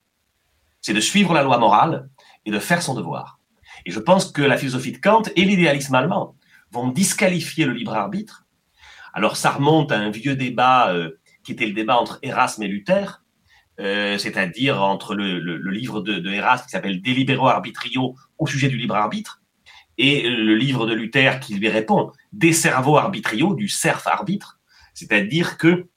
C'est 0.82 0.94
de 0.94 1.00
suivre 1.00 1.34
la 1.34 1.42
loi 1.42 1.58
morale 1.58 2.10
et 2.46 2.52
de 2.52 2.60
faire 2.60 2.84
son 2.84 2.94
devoir. 2.94 3.40
Et 3.86 3.92
je 3.92 4.00
pense 4.00 4.32
que 4.32 4.42
la 4.42 4.58
philosophie 4.58 4.92
de 4.92 4.98
Kant 4.98 5.24
et 5.36 5.46
l'idéalisme 5.46 5.96
allemand 5.96 6.36
vont 6.72 6.90
disqualifier 6.90 7.66
le 7.66 7.74
libre 7.74 7.96
arbitre. 7.96 8.46
Alors 9.14 9.38
ça 9.38 9.52
remonte 9.52 9.92
à 9.92 9.98
un 9.98 10.12
vieux 10.12 10.36
débat 10.36 10.92
euh, 10.92 11.12
qui 11.44 11.54
était 11.54 11.66
le 11.66 11.74
débat 11.74 11.98
entre 11.98 12.20
Erasme 12.22 12.64
et 12.64 12.68
Luther, 12.68 13.24
euh, 13.80 14.18
c'est-à-dire 14.18 14.82
entre 14.82 15.16
le, 15.16 15.58
livre 15.70 16.02
de, 16.02 16.16
de 16.16 16.32
qui 16.32 16.70
s'appelle 16.70 17.02
Delibero 17.02 17.48
Arbitrio 17.48 18.16
au 18.38 18.48
sujet 18.48 18.70
du 18.70 18.78
libre 18.78 18.96
arbitre, 18.96 19.42
et 19.98 20.30
le 20.30 20.56
livre 20.56 20.86
de 20.86 20.94
Luther 20.94 21.40
qui 21.40 21.56
lui 21.56 21.70
répond, 21.70 22.12
des 22.34 22.54
cerveaux 22.54 22.98
arbitrio, 22.98 23.56
du 23.56 23.70
cerf 23.70 24.06
arbitre, 24.08 24.60
c'est-à-dire 24.94 25.58
que 25.58 25.88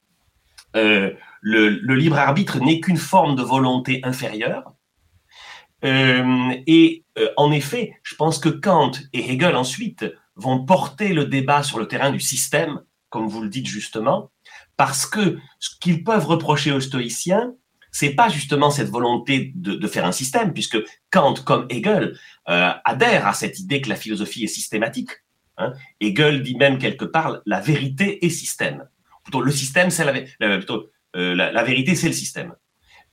euh, 0.75 1.11
le, 1.41 1.69
libre 1.95 2.17
arbitre 2.17 2.59
n'est 2.59 2.79
qu'une 2.79 2.97
forme 2.97 3.35
de 3.35 3.43
volonté 3.43 3.99
inférieure. 4.03 4.73
Euh, 5.85 6.53
et 6.67 7.05
en 7.37 7.51
effet, 7.51 7.93
je 8.03 8.15
pense 8.15 8.39
que 8.39 8.49
Kant 8.49 8.91
et 9.13 9.31
Hegel 9.31 9.55
ensuite 9.55 10.05
vont 10.35 10.65
porter 10.65 11.13
le 11.13 11.25
débat 11.25 11.63
sur 11.63 11.79
le 11.79 11.87
terrain 11.87 12.11
du 12.11 12.19
système, 12.19 12.81
comme 13.09 13.27
vous 13.27 13.41
le 13.41 13.49
dites 13.49 13.67
justement, 13.67 14.31
parce 14.77 15.05
que 15.05 15.37
ce 15.59 15.69
qu'ils 15.79 16.03
peuvent 16.03 16.25
reprocher 16.25 16.71
aux 16.71 16.79
stoïciens, 16.79 17.53
c'est 17.91 18.11
pas 18.11 18.29
justement 18.29 18.69
cette 18.69 18.89
volonté 18.89 19.51
de, 19.55 19.87
faire 19.87 20.05
un 20.05 20.11
système, 20.11 20.53
puisque 20.53 20.77
Kant, 21.11 21.35
comme 21.45 21.65
Hegel, 21.69 22.17
euh, 22.47 22.71
adhère 22.85 23.27
à 23.27 23.33
cette 23.33 23.59
idée 23.59 23.81
que 23.81 23.89
la 23.89 23.95
philosophie 23.95 24.43
est 24.43 24.47
systématique. 24.47 25.09
Hein. 25.57 25.73
Hegel 25.99 26.43
dit 26.43 26.55
même 26.55 26.77
quelque 26.77 27.05
part 27.05 27.39
la 27.45 27.59
vérité 27.59 28.25
est 28.25 28.29
système. 28.29 28.87
Plutôt, 29.23 29.41
le 29.41 29.51
système, 29.51 29.89
c'est 29.89 30.05
la, 30.05 30.57
plutôt, 30.57 30.89
euh, 31.15 31.35
la, 31.35 31.63
vérité, 31.63 31.95
c'est 31.95 32.07
le 32.07 32.13
système. 32.13 32.55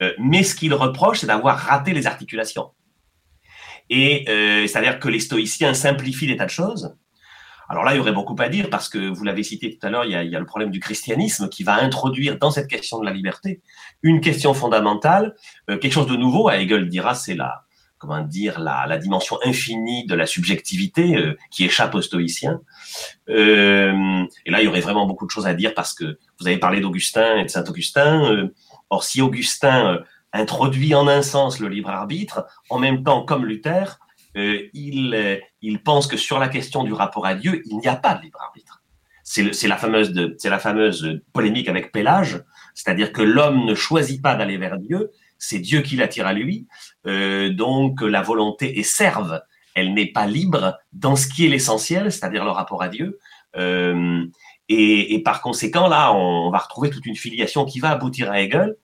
Euh, 0.02 0.12
mais 0.18 0.42
ce 0.42 0.54
qu'il 0.54 0.74
reproche, 0.74 1.20
c'est 1.20 1.26
d'avoir 1.26 1.58
raté 1.58 1.92
les 1.92 2.06
articulations. 2.06 2.70
Et 3.88 4.24
c'est-à-dire 4.66 4.98
que 4.98 5.08
les 5.08 5.20
stoïciens 5.20 5.72
simplifient 5.72 6.26
des 6.26 6.36
tas 6.36 6.46
de 6.46 6.50
choses 6.50 6.96
alors 7.68 7.84
là, 7.84 7.94
il 7.94 7.96
y 7.96 8.00
aurait 8.00 8.12
beaucoup 8.12 8.36
à 8.38 8.48
dire 8.48 8.70
parce 8.70 8.88
que 8.88 8.98
vous 8.98 9.24
l'avez 9.24 9.42
cité 9.42 9.76
tout 9.76 9.86
à 9.86 9.90
l'heure, 9.90 10.04
il, 10.04 10.10
y 10.10 10.36
a 10.36 10.38
le 10.38 10.46
problème 10.46 10.70
du 10.70 10.80
christianisme 10.80 11.48
qui 11.48 11.64
va 11.64 11.74
introduire 11.74 12.38
dans 12.38 12.50
cette 12.50 12.68
question 12.68 13.00
de 13.00 13.04
la 13.04 13.12
liberté 13.12 13.60
une 14.02 14.20
question 14.20 14.54
fondamentale, 14.54 15.34
euh, 15.70 15.78
quelque 15.78 15.92
chose 15.92 16.06
de 16.06 16.16
nouveau. 16.16 16.50
Hegel 16.50 16.88
dira, 16.88 17.14
c'est 17.14 17.34
la 17.34 17.62
comment 17.98 18.20
dire 18.20 18.60
la, 18.60 18.98
dimension 18.98 19.38
infinie 19.42 20.06
de 20.06 20.14
la 20.14 20.26
subjectivité 20.26 21.16
euh, 21.16 21.34
qui 21.50 21.64
échappe 21.64 21.94
aux 21.94 22.02
stoïciens. 22.02 22.60
Euh, 23.30 24.22
et 24.44 24.50
là, 24.50 24.60
il 24.60 24.66
y 24.66 24.68
aurait 24.68 24.80
vraiment 24.80 25.06
beaucoup 25.06 25.24
de 25.24 25.30
choses 25.30 25.46
à 25.46 25.54
dire 25.54 25.72
parce 25.74 25.94
que 25.94 26.18
vous 26.38 26.46
avez 26.46 26.58
parlé 26.58 26.80
d'Augustin 26.80 27.38
et 27.38 27.44
de 27.44 27.48
Saint 27.48 27.64
Augustin. 27.64 28.50
or, 28.90 29.02
si 29.02 29.22
Augustin 29.22 30.00
introduit 30.34 30.94
en 30.94 31.08
un 31.08 31.22
sens 31.22 31.58
le 31.58 31.68
libre 31.68 31.88
arbitre, 31.88 32.46
en 32.68 32.78
même 32.78 33.02
temps, 33.02 33.24
comme 33.24 33.46
Luther, 33.46 33.98
euh, 34.36 34.68
il, 34.74 35.14
euh, 35.14 35.38
il 35.62 35.82
pense 35.82 36.06
que 36.06 36.16
sur 36.16 36.38
la 36.38 36.48
question 36.48 36.84
du 36.84 36.92
rapport 36.92 37.26
à 37.26 37.34
Dieu, 37.34 37.62
il 37.66 37.78
n'y 37.78 37.88
a 37.88 37.96
pas 37.96 38.14
de 38.14 38.22
libre 38.22 38.40
arbitre. 38.40 38.82
C'est 39.24 39.66
la 39.66 39.76
fameuse 40.58 41.20
polémique 41.32 41.68
avec 41.68 41.90
Pélage, 41.90 42.44
c'est-à-dire 42.74 43.12
que 43.12 43.22
l'homme 43.22 43.64
ne 43.64 43.74
choisit 43.74 44.22
pas 44.22 44.36
d'aller 44.36 44.56
vers 44.56 44.78
Dieu, 44.78 45.10
c'est 45.36 45.58
Dieu 45.58 45.80
qui 45.80 45.96
l'attire 45.96 46.28
à 46.28 46.32
lui. 46.32 46.68
Euh, 47.06 47.52
donc 47.52 48.02
la 48.02 48.22
volonté 48.22 48.78
est 48.78 48.84
serve, 48.84 49.42
elle 49.74 49.94
n'est 49.94 50.12
pas 50.12 50.26
libre 50.26 50.78
dans 50.92 51.16
ce 51.16 51.26
qui 51.26 51.44
est 51.44 51.48
l'essentiel, 51.48 52.12
c'est-à-dire 52.12 52.44
le 52.44 52.52
rapport 52.52 52.82
à 52.82 52.88
Dieu. 52.88 53.18
Et, 54.68 55.22
par 55.24 55.42
conséquent, 55.42 55.88
là, 55.88 56.12
on, 56.12 56.50
va 56.50 56.58
retrouver 56.58 56.90
toute 56.90 57.06
une 57.06 57.16
filiation 57.16 57.64
qui 57.64 57.80
va 57.80 57.90
aboutir 57.90 58.30
à 58.30 58.40
Hegel. 58.40 58.76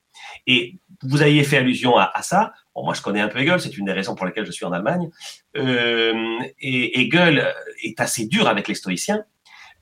Et 0.47 0.79
vous 1.03 1.21
aviez 1.21 1.43
fait 1.43 1.57
allusion 1.57 1.97
à, 1.97 2.21
ça. 2.21 2.53
Bon, 2.75 2.83
moi, 2.83 2.93
je 2.93 3.01
connais 3.01 3.21
un 3.21 3.27
peu 3.27 3.39
Hegel, 3.39 3.59
c'est 3.59 3.77
une 3.77 3.85
des 3.85 3.91
raisons 3.91 4.15
pour 4.15 4.25
lesquelles 4.25 4.45
je 4.45 4.51
suis 4.51 4.65
en 4.65 4.71
Allemagne. 4.71 5.09
Euh, 5.57 6.39
et 6.59 7.01
Hegel 7.01 7.53
est 7.83 7.99
assez 7.99 8.25
dur 8.25 8.47
avec 8.47 8.67
les 8.67 8.75
stoïciens, 8.75 9.23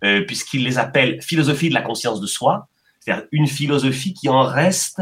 euh, 0.03 0.25
puisqu'il 0.25 0.63
les 0.63 0.77
appelle 0.77 1.21
philosophie 1.21 1.69
de 1.69 1.73
la 1.73 1.81
conscience 1.81 2.19
de 2.19 2.27
soi, 2.27 2.67
c'est-à-dire 2.99 3.25
une 3.31 3.47
philosophie 3.47 4.13
qui 4.13 4.29
en 4.29 4.43
reste, 4.43 5.01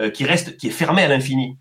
euh, 0.00 0.10
qui 0.10 0.24
reste, 0.24 0.56
qui 0.56 0.68
est 0.68 0.70
fermée 0.70 1.02
à 1.02 1.08
l'infini, 1.08 1.58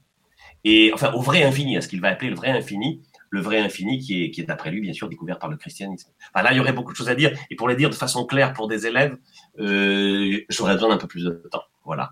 et 0.64 0.92
enfin 0.94 1.12
au 1.14 1.22
vrai 1.22 1.44
infini, 1.44 1.78
à 1.78 1.82
ce 1.82 1.88
qu'il 1.88 2.02
va 2.02 2.10
appeler 2.10 2.30
le 2.30 2.36
vrai 2.36 2.50
infini, 2.50 3.02
le 3.30 3.42
vrai 3.42 3.60
infini 3.60 4.00
qui 4.00 4.24
est, 4.24 4.32
qui 4.32 4.42
est 4.42 4.46
d'après 4.46 4.72
lui, 4.72 4.82
bien 4.82 4.94
sûr, 4.94 5.10
découvert 5.10 5.40
par 5.40 5.50
le 5.50 5.58
christianisme. 5.58 6.10
Enfin, 6.34 6.44
là, 6.44 6.54
il 6.54 6.58
y 6.58 6.60
aurait 6.60 6.74
beaucoup 6.74 6.92
de 6.92 6.98
choses 6.98 7.10
à 7.10 7.16
dire, 7.16 7.38
et 7.50 7.56
pour 7.56 7.68
les 7.68 7.76
dire 7.76 7.90
de 7.90 7.96
façon 7.96 8.26
claire 8.26 8.54
pour 8.54 8.68
des 8.68 8.88
élèves, 8.88 9.18
j'aurais 9.58 10.74
besoin 10.74 10.90
d'un 10.90 10.98
peu 10.98 11.08
plus 11.08 11.26
de 11.26 11.44
temps. 11.52 11.64
Voilà. 11.84 12.12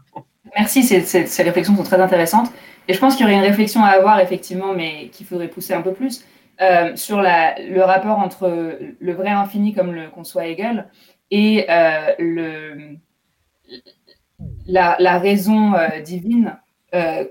Merci, 0.56 0.84
ces, 0.84 1.44
réflexions 1.44 1.76
sont 1.76 1.84
très 1.84 2.02
intéressantes. 2.02 2.52
Et 2.88 2.94
je 2.94 3.00
pense 3.00 3.16
qu'il 3.16 3.26
y 3.26 3.30
aurait 3.30 3.38
une 3.38 3.50
réflexion 3.50 3.84
à 3.84 3.90
avoir, 3.90 4.20
effectivement, 4.20 4.74
mais 4.74 5.08
qu'il 5.10 5.26
faudrait 5.26 5.48
pousser 5.48 5.74
un 5.74 5.82
peu 5.82 5.94
plus, 5.94 6.26
euh, 6.62 6.96
sur 6.96 7.22
le 7.22 7.82
rapport 7.82 8.20
entre 8.20 8.78
le 9.00 9.14
vrai 9.14 9.30
infini, 9.30 9.74
comme 9.74 9.94
le 9.94 10.10
conçoit 10.10 10.48
Hegel, 10.48 10.88
et 11.32 11.66
euh, 11.70 12.94
la, 14.68 15.20
raison 15.20 15.74
euh, 15.74 16.02
divine, 16.02 16.58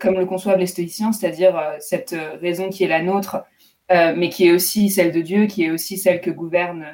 comme 0.01 0.19
le 0.19 0.27
conçoivent 0.27 0.59
les 0.59 0.67
stoïciens, 0.67 1.13
c'est-à-dire 1.13 1.55
cette 1.79 2.17
raison 2.41 2.69
qui 2.69 2.83
est 2.83 2.89
la 2.89 3.03
nôtre, 3.03 3.45
mais 3.91 4.29
qui 4.29 4.49
est 4.49 4.53
aussi 4.53 4.91
celle 4.91 5.13
de 5.13 5.21
Dieu, 5.21 5.47
qui 5.47 5.65
est 5.65 5.71
aussi 5.71 5.99
celle 5.99 6.21
que 6.21 6.31
gouverne 6.31 6.87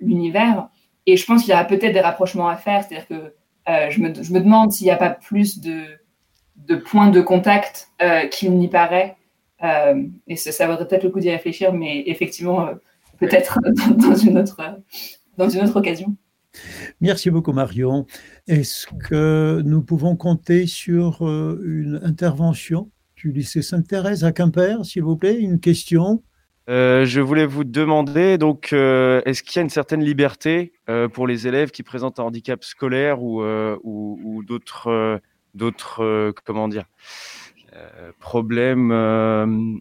l'univers. 0.00 0.68
Et 1.06 1.16
je 1.16 1.24
pense 1.24 1.42
qu'il 1.42 1.52
y 1.52 1.54
aura 1.54 1.64
peut-être 1.64 1.92
des 1.92 2.00
rapprochements 2.00 2.48
à 2.48 2.56
faire, 2.56 2.82
c'est-à-dire 2.82 3.08
que 3.08 3.34
euh, 3.68 3.90
je, 3.90 4.00
me, 4.00 4.14
je, 4.14 4.32
me, 4.32 4.40
demande 4.40 4.72
s'il 4.72 4.86
n'y 4.86 4.90
a 4.90 4.96
pas 4.96 5.10
plus 5.10 5.60
de, 5.60 5.82
de 6.56 6.76
points 6.76 7.10
de 7.10 7.20
contact 7.20 7.88
euh, 8.00 8.26
qu'il 8.28 8.56
n'y 8.56 8.68
paraît. 8.68 9.16
Euh, 9.62 10.04
et 10.26 10.36
ça, 10.36 10.66
vaudrait 10.66 10.86
peut-être 10.86 11.04
le 11.04 11.10
coup 11.10 11.20
d'y 11.20 11.30
réfléchir, 11.30 11.72
mais 11.72 12.04
effectivement, 12.06 12.68
peut-être 13.18 13.58
dans, 13.96 14.14
une 14.14 14.38
autre, 14.38 14.60
dans 15.36 15.48
une 15.48 15.62
autre 15.62 15.76
occasion. 15.76 16.14
Merci 17.00 17.30
beaucoup 17.30 17.52
Marion. 17.52 18.06
Est-ce 18.46 18.86
que 18.86 19.60
nous 19.64 19.82
pouvons 19.82 20.16
compter 20.16 20.66
sur 20.66 21.20
une 21.22 22.00
intervention 22.02 22.90
du 23.16 23.30
lycée 23.30 23.60
Sainte-Thérèse 23.60 24.24
à 24.24 24.32
Quimper, 24.32 24.84
s'il 24.84 25.02
vous 25.02 25.16
plaît? 25.16 25.38
Une 25.38 25.60
question? 25.60 26.22
Euh, 26.68 27.04
je 27.04 27.20
voulais 27.20 27.46
vous 27.46 27.64
demander, 27.64 28.38
donc, 28.38 28.72
euh, 28.72 29.22
est-ce 29.24 29.42
qu'il 29.42 29.56
y 29.56 29.58
a 29.60 29.62
une 29.62 29.70
certaine 29.70 30.02
liberté 30.02 30.72
euh, 30.88 31.08
pour 31.08 31.26
les 31.26 31.46
élèves 31.46 31.70
qui 31.70 31.84
présentent 31.84 32.18
un 32.18 32.24
handicap 32.24 32.64
scolaire 32.64 33.22
ou, 33.22 33.42
ou, 33.42 34.20
ou 34.22 34.42
d'autres, 34.42 35.20
d'autres, 35.54 36.32
comment 36.44 36.68
dire, 36.68 36.86
problèmes 38.18 39.80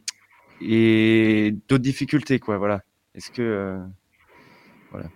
et 0.61 1.55
d'autres 1.67 1.83
difficultés, 1.83 2.39
quoi. 2.39 2.57
Voilà. 2.57 2.81
Est-ce 3.15 3.31
que, 3.31 3.79
voilà. 4.91 5.07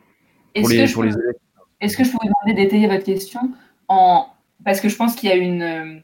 Est-ce 0.56 0.70
que, 0.70 0.94
pour 0.94 1.04
les 1.04 1.14
élèves... 1.14 1.34
est-ce 1.82 1.98
que 1.98 2.04
je 2.04 2.12
pourrais 2.12 2.28
demander 2.28 2.64
d'étayer 2.64 2.88
votre 2.88 3.06
question 3.06 3.52
en 3.88 4.28
parce 4.66 4.82
que 4.82 4.90
je 4.90 4.96
pense 4.98 5.16
qu'il 5.16 5.30
y 5.30 5.32
a 5.32 5.36
une, 5.36 6.04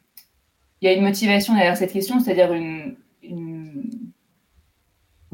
il 0.81 0.85
y 0.85 0.87
a 0.87 0.93
une 0.93 1.03
motivation 1.03 1.53
derrière 1.53 1.75
cette 1.75 1.91
question, 1.91 2.19
c'est-à-dire 2.19 2.53
une, 2.53 2.95
une 3.21 4.04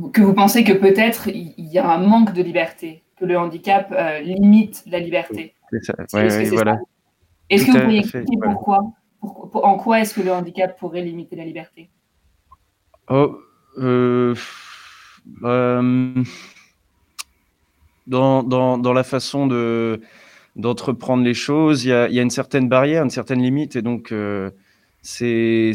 que 0.10 0.22
vous 0.22 0.34
pensez 0.34 0.64
que 0.64 0.74
peut-être 0.74 1.28
il 1.28 1.54
y 1.58 1.78
a 1.78 1.90
un 1.90 2.00
manque 2.00 2.34
de 2.34 2.42
liberté, 2.42 3.04
que 3.18 3.26
le 3.26 3.38
handicap 3.38 3.92
euh, 3.92 4.20
limite 4.20 4.84
la 4.88 5.00
liberté. 5.00 5.54
Est-ce 5.72 7.66
que 7.66 7.72
vous 7.72 7.80
pourriez 7.80 8.00
expliquer 8.00 8.38
pourquoi, 8.42 8.94
En 9.22 9.78
quoi 9.78 10.00
est-ce 10.00 10.16
que 10.16 10.22
le 10.22 10.32
handicap 10.32 10.78
pourrait 10.80 11.02
limiter 11.02 11.36
la 11.36 11.46
liberté? 11.46 11.90
Oh, 13.10 13.38
euh, 13.78 14.36
euh, 15.44 16.14
dans, 18.08 18.44
dans, 18.44 18.78
dans, 18.78 18.94
la 18.94 19.04
façon 19.04 19.48
de 19.48 20.02
d'entreprendre 20.58 21.24
les 21.24 21.34
choses, 21.34 21.86
il 21.86 21.88
y, 21.88 21.92
y, 21.92 22.20
a, 22.20 22.22
une 22.22 22.30
certaine 22.30 22.68
barrière, 22.68 23.04
une 23.04 23.10
certaine 23.10 23.42
limite, 23.42 23.78
et 23.78 23.82
donc 23.82 24.14
c'est 25.02 25.74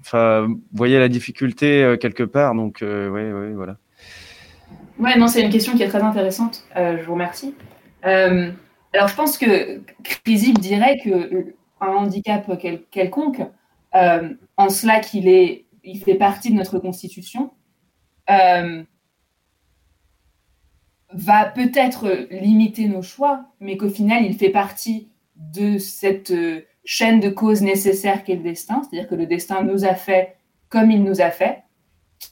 Enfin, 0.00 0.48
voyez 0.72 0.98
la 0.98 1.08
difficulté 1.08 1.82
euh, 1.82 1.96
quelque 1.96 2.22
part, 2.22 2.54
donc 2.54 2.82
euh, 2.82 3.08
ouais, 3.08 3.32
ouais, 3.32 3.52
voilà. 3.52 3.76
Ouais, 4.98 5.16
non, 5.16 5.28
c'est 5.28 5.42
une 5.42 5.50
question 5.50 5.74
qui 5.74 5.82
est 5.82 5.88
très 5.88 6.02
intéressante. 6.02 6.64
Euh, 6.76 6.98
je 6.98 7.04
vous 7.04 7.12
remercie. 7.12 7.54
alors, 8.02 9.08
je 9.08 9.14
pense 9.14 9.38
que 9.38 9.80
Crisip 10.02 10.58
dirait 10.58 10.98
que 11.04 11.54
un 11.80 11.88
handicap 11.88 12.50
quelconque, 12.90 13.42
en 13.92 14.68
cela 14.68 15.00
qu'il 15.00 15.28
est, 15.28 15.66
il 15.84 16.00
fait 16.00 16.16
partie 16.16 16.50
de 16.50 16.56
notre 16.56 16.78
constitution, 16.78 17.52
va 18.26 18.84
peut-être 21.54 22.26
limiter 22.30 22.88
nos 22.88 23.02
choix, 23.02 23.44
mais 23.60 23.76
qu'au 23.76 23.88
final, 23.88 24.24
il 24.24 24.36
fait 24.36 24.50
partie 24.50 25.08
de 25.36 25.78
cette 25.78 26.32
chaîne 26.90 27.20
de 27.20 27.28
causes 27.28 27.60
nécessaires 27.60 28.24
qu'est 28.24 28.36
le 28.36 28.42
destin, 28.42 28.80
c'est-à-dire 28.82 29.10
que 29.10 29.14
le 29.14 29.26
destin 29.26 29.62
nous 29.62 29.84
a 29.84 29.94
fait 29.94 30.38
comme 30.70 30.90
il 30.90 31.04
nous 31.04 31.20
a 31.20 31.30
fait, 31.30 31.62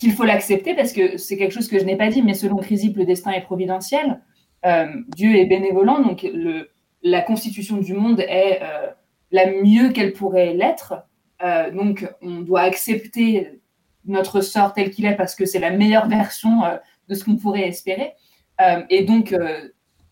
qu'il 0.00 0.14
faut 0.14 0.24
l'accepter 0.24 0.74
parce 0.74 0.94
que 0.94 1.18
c'est 1.18 1.36
quelque 1.36 1.52
chose 1.52 1.68
que 1.68 1.78
je 1.78 1.84
n'ai 1.84 1.94
pas 1.94 2.08
dit, 2.08 2.22
mais 2.22 2.32
selon 2.32 2.56
Chrysippe, 2.56 2.96
le 2.96 3.04
destin 3.04 3.32
est 3.32 3.42
providentiel, 3.42 4.22
euh, 4.64 4.86
Dieu 5.14 5.36
est 5.36 5.44
bénévolent, 5.44 6.00
donc 6.00 6.22
le, 6.22 6.70
la 7.02 7.20
constitution 7.20 7.76
du 7.76 7.92
monde 7.92 8.20
est 8.20 8.60
euh, 8.62 8.88
la 9.30 9.52
mieux 9.52 9.90
qu'elle 9.90 10.14
pourrait 10.14 10.54
l'être, 10.54 11.04
euh, 11.44 11.70
donc 11.70 12.10
on 12.22 12.40
doit 12.40 12.62
accepter 12.62 13.60
notre 14.06 14.40
sort 14.40 14.72
tel 14.72 14.90
qu'il 14.90 15.04
est 15.04 15.16
parce 15.16 15.34
que 15.34 15.44
c'est 15.44 15.58
la 15.58 15.70
meilleure 15.70 16.08
version 16.08 16.62
de 17.08 17.14
ce 17.14 17.24
qu'on 17.24 17.36
pourrait 17.36 17.68
espérer. 17.68 18.14
et 18.88 19.04
donc, 19.04 19.34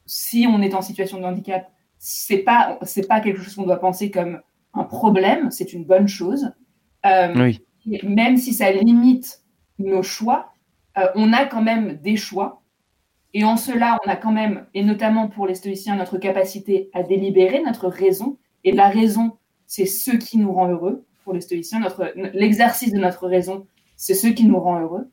si 0.04 0.46
on 0.46 0.60
est 0.60 0.74
en 0.74 0.82
situation 0.82 1.18
de 1.18 1.24
handicap, 1.24 1.70
c'est 2.06 2.38
pas 2.38 2.78
c'est 2.82 3.08
pas 3.08 3.20
quelque 3.20 3.40
chose 3.40 3.54
qu'on 3.54 3.62
doit 3.64 3.80
penser 3.80 4.10
comme 4.10 4.42
un 4.74 4.84
problème, 4.84 5.50
c'est 5.50 5.72
une 5.72 5.86
bonne 5.86 6.06
chose. 6.06 6.52
Euh, 7.06 7.52
Même 8.02 8.36
si 8.36 8.52
ça 8.52 8.70
limite 8.70 9.42
nos 9.78 10.02
choix, 10.02 10.52
on 11.14 11.32
a 11.32 11.46
quand 11.46 11.62
même 11.62 11.94
des 12.02 12.16
choix. 12.16 12.62
Et 13.32 13.44
en 13.44 13.56
cela, 13.56 13.98
on 14.04 14.08
a 14.08 14.16
quand 14.16 14.32
même, 14.32 14.66
et 14.74 14.84
notamment 14.84 15.28
pour 15.28 15.46
les 15.46 15.54
stoïciens, 15.54 15.96
notre 15.96 16.18
capacité 16.18 16.90
à 16.92 17.02
délibérer, 17.02 17.62
notre 17.62 17.88
raison. 17.88 18.38
Et 18.64 18.72
la 18.72 18.88
raison, 18.90 19.38
c'est 19.66 19.86
ce 19.86 20.10
qui 20.10 20.36
nous 20.36 20.52
rend 20.52 20.68
heureux. 20.68 21.06
Pour 21.24 21.32
les 21.32 21.40
stoïciens, 21.40 21.80
l'exercice 22.34 22.92
de 22.92 22.98
notre 22.98 23.26
raison, 23.28 23.66
c'est 23.96 24.14
ce 24.14 24.26
qui 24.26 24.44
nous 24.44 24.60
rend 24.60 24.78
heureux. 24.80 25.10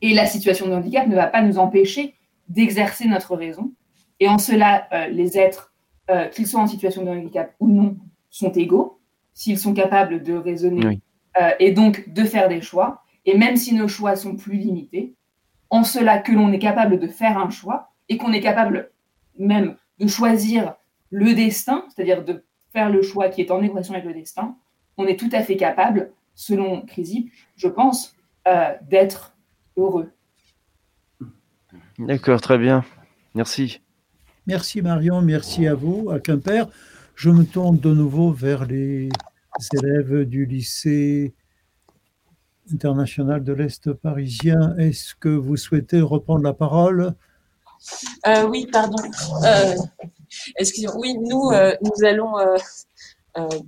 Et 0.00 0.14
la 0.14 0.26
situation 0.26 0.68
de 0.68 0.74
handicap 0.74 1.08
ne 1.08 1.16
va 1.16 1.26
pas 1.26 1.42
nous 1.42 1.58
empêcher 1.58 2.14
d'exercer 2.48 3.08
notre 3.08 3.34
raison. 3.34 3.72
Et 4.20 4.28
en 4.28 4.38
cela, 4.38 4.88
euh, 4.92 5.08
les 5.08 5.36
êtres, 5.38 5.74
euh, 6.10 6.26
qu'ils 6.28 6.46
soient 6.46 6.60
en 6.60 6.66
situation 6.66 7.04
de 7.04 7.10
handicap 7.10 7.54
ou 7.60 7.68
non, 7.68 7.96
sont 8.30 8.52
égaux, 8.52 9.00
s'ils 9.34 9.58
sont 9.58 9.74
capables 9.74 10.22
de 10.22 10.34
raisonner 10.34 11.00
euh, 11.40 11.50
et 11.58 11.72
donc 11.72 12.08
de 12.12 12.24
faire 12.24 12.48
des 12.48 12.60
choix. 12.60 13.04
Et 13.26 13.36
même 13.36 13.56
si 13.56 13.74
nos 13.74 13.88
choix 13.88 14.16
sont 14.16 14.36
plus 14.36 14.56
limités, 14.56 15.14
en 15.70 15.84
cela 15.84 16.18
que 16.18 16.32
l'on 16.32 16.52
est 16.52 16.58
capable 16.58 16.98
de 16.98 17.08
faire 17.08 17.38
un 17.38 17.50
choix 17.50 17.90
et 18.08 18.16
qu'on 18.16 18.32
est 18.32 18.40
capable 18.40 18.90
même 19.38 19.76
de 19.98 20.06
choisir 20.06 20.74
le 21.10 21.34
destin, 21.34 21.84
c'est-à-dire 21.88 22.24
de 22.24 22.44
faire 22.72 22.90
le 22.90 23.02
choix 23.02 23.28
qui 23.28 23.42
est 23.42 23.50
en 23.50 23.62
équation 23.62 23.94
avec 23.94 24.06
le 24.06 24.14
destin, 24.14 24.56
on 24.96 25.06
est 25.06 25.18
tout 25.18 25.30
à 25.32 25.42
fait 25.42 25.56
capable, 25.56 26.12
selon 26.34 26.82
Crisip, 26.82 27.30
je 27.56 27.68
pense, 27.68 28.16
d'être 28.88 29.36
heureux. 29.76 30.10
D'accord, 31.98 32.40
très 32.40 32.58
bien. 32.58 32.84
Merci. 33.34 33.80
Merci 34.48 34.80
Marion, 34.80 35.20
merci 35.20 35.66
à 35.66 35.74
vous, 35.74 36.08
à 36.08 36.20
Quimper. 36.20 36.70
Je 37.16 37.28
me 37.28 37.44
tourne 37.44 37.78
de 37.78 37.92
nouveau 37.92 38.32
vers 38.32 38.64
les 38.64 39.10
élèves 39.74 40.24
du 40.24 40.46
lycée 40.46 41.34
international 42.72 43.44
de 43.44 43.52
l'Est 43.52 43.92
parisien. 43.92 44.74
Est-ce 44.78 45.14
que 45.14 45.28
vous 45.28 45.58
souhaitez 45.58 46.00
reprendre 46.00 46.42
la 46.44 46.54
parole? 46.54 47.12
Euh, 48.26 48.48
Oui, 48.48 48.66
pardon. 48.72 48.96
Euh, 49.44 49.74
excusez-moi. 50.56 50.96
Oui, 50.98 51.18
nous, 51.20 51.50
euh, 51.52 51.76
nous 51.82 52.06
allons 52.06 52.32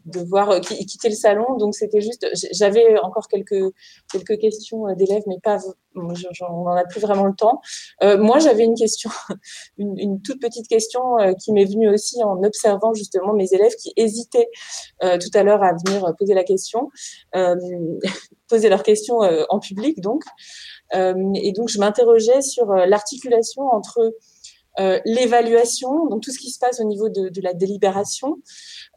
devoir 0.05 0.51
euh, 0.51 0.61
quitter 0.61 1.09
le 1.09 1.15
salon. 1.15 1.57
Donc 1.57 1.75
c'était 1.75 2.01
juste, 2.01 2.27
j'avais 2.53 2.99
encore 3.01 3.29
quelques 3.29 3.73
quelques 4.13 4.39
questions 4.39 4.89
euh, 4.89 4.95
d'élèves, 4.95 5.23
mais 5.27 5.39
pas, 5.43 5.59
on 5.95 6.03
n'en 6.03 6.77
a 6.77 6.85
plus 6.85 7.01
vraiment 7.01 7.27
le 7.27 7.35
temps. 7.35 7.61
moi, 8.03 8.39
j'avais 8.39 8.65
une 8.65 8.75
question, 8.75 9.11
une, 9.79 10.23
toute 10.23 10.41
petite 10.41 10.69
question 10.69 11.01
qui 11.43 11.53
m'est 11.53 11.65
venue 11.65 11.89
aussi 11.89 12.23
en 12.23 12.43
observant 12.43 12.95
justement 12.95 13.33
mes 13.33 13.53
élèves 13.53 13.75
qui 13.75 13.93
hésitaient 13.97 14.49
tout 15.01 15.31
à 15.35 15.43
l'heure 15.43 15.63
à 15.65 15.73
venir 15.73 16.15
poser 16.17 16.35
la 16.35 16.45
question, 16.45 16.91
poser 18.49 18.69
leurs 18.69 18.85
questions 18.85 19.19
en 19.49 19.59
public 19.59 20.01
donc. 20.01 20.23
et 20.95 21.53
donc 21.53 21.69
je 21.69 21.81
m'interrogeais 21.81 22.41
sur 22.43 22.67
l'articulation 22.67 23.63
entre 23.63 24.15
l'évaluation, 25.05 26.07
donc 26.07 26.23
tout 26.23 26.31
ce 26.31 26.39
qui 26.39 26.51
se 26.51 26.59
passe 26.59 26.81
au 26.81 26.85
niveau 26.85 27.09
de, 27.09 27.29
de 27.29 27.41
la 27.43 27.53
délibération, 27.53 28.39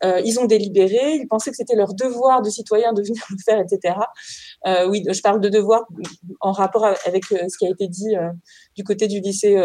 euh, 0.03 0.21
ils 0.25 0.39
ont 0.39 0.45
délibéré, 0.45 1.15
ils 1.15 1.27
pensaient 1.27 1.51
que 1.51 1.55
c'était 1.55 1.75
leur 1.75 1.93
devoir 1.93 2.41
de 2.41 2.49
citoyen 2.49 2.93
de 2.93 3.01
venir 3.01 3.23
le 3.29 3.38
faire, 3.43 3.59
etc. 3.59 3.95
Euh, 4.65 4.88
oui, 4.88 5.03
je 5.09 5.21
parle 5.21 5.39
de 5.39 5.49
devoir 5.49 5.86
en 6.41 6.51
rapport 6.51 6.86
avec 7.05 7.31
euh, 7.31 7.47
ce 7.47 7.57
qui 7.57 7.65
a 7.65 7.69
été 7.69 7.88
dit 7.88 8.15
du 8.75 8.83
côté 8.83 9.07
du 9.07 9.19
lycée 9.19 9.55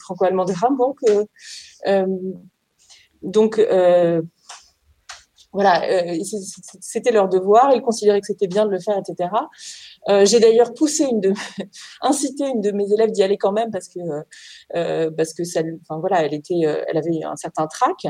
franco-allemand 0.00 0.44
de 0.44 0.54
Hambourg. 0.62 0.96
donc, 3.22 3.60
voilà, 5.52 5.82
c'était 6.80 7.10
leur 7.10 7.28
devoir, 7.28 7.72
ils 7.74 7.82
considéraient 7.82 8.20
que 8.20 8.26
c'était 8.26 8.46
bien 8.46 8.66
de 8.66 8.70
le 8.70 8.78
faire, 8.78 8.96
etc. 8.98 9.30
Euh, 10.08 10.24
j'ai 10.24 10.40
d'ailleurs 10.40 10.72
poussé 10.74 11.04
une 11.04 11.20
de, 11.20 11.32
incité 12.02 12.46
une 12.46 12.60
de 12.60 12.70
mes 12.70 12.92
élèves 12.92 13.10
d'y 13.10 13.22
aller 13.22 13.36
quand 13.36 13.52
même 13.52 13.70
parce 13.70 13.88
que 13.88 13.98
euh, 14.76 15.10
parce 15.16 15.34
que 15.34 15.44
ça, 15.44 15.60
enfin 15.82 15.98
voilà, 16.00 16.24
elle 16.24 16.34
était, 16.34 16.62
euh, 16.64 16.82
elle 16.88 16.96
avait 16.96 17.22
un 17.24 17.36
certain 17.36 17.66
trac. 17.66 18.06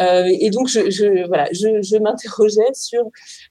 Euh, 0.00 0.24
et 0.40 0.50
donc 0.50 0.68
je, 0.68 0.90
je 0.90 1.26
voilà, 1.26 1.48
je, 1.52 1.82
je 1.82 1.96
m'interrogeais 1.96 2.72
sur 2.74 3.04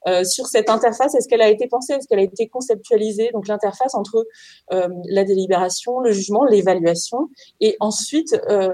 euh, 0.08 0.24
sur 0.24 0.48
cette 0.48 0.70
interface. 0.70 1.16
Est-ce 1.16 1.28
qu'elle 1.28 1.42
a 1.42 1.50
été 1.50 1.68
pensée? 1.68 1.94
Est-ce 1.94 2.08
qu'elle 2.08 2.20
a 2.20 2.24
été 2.24 2.48
conceptualisée? 2.48 3.30
Donc 3.34 3.48
l'interface 3.48 3.94
entre 3.96 4.26
la 4.70 5.24
délibération, 5.24 6.00
le 6.00 6.12
jugement, 6.12 6.46
l'évaluation, 6.46 7.30
et 7.60 7.76
ensuite 7.80 8.40
euh, 8.50 8.74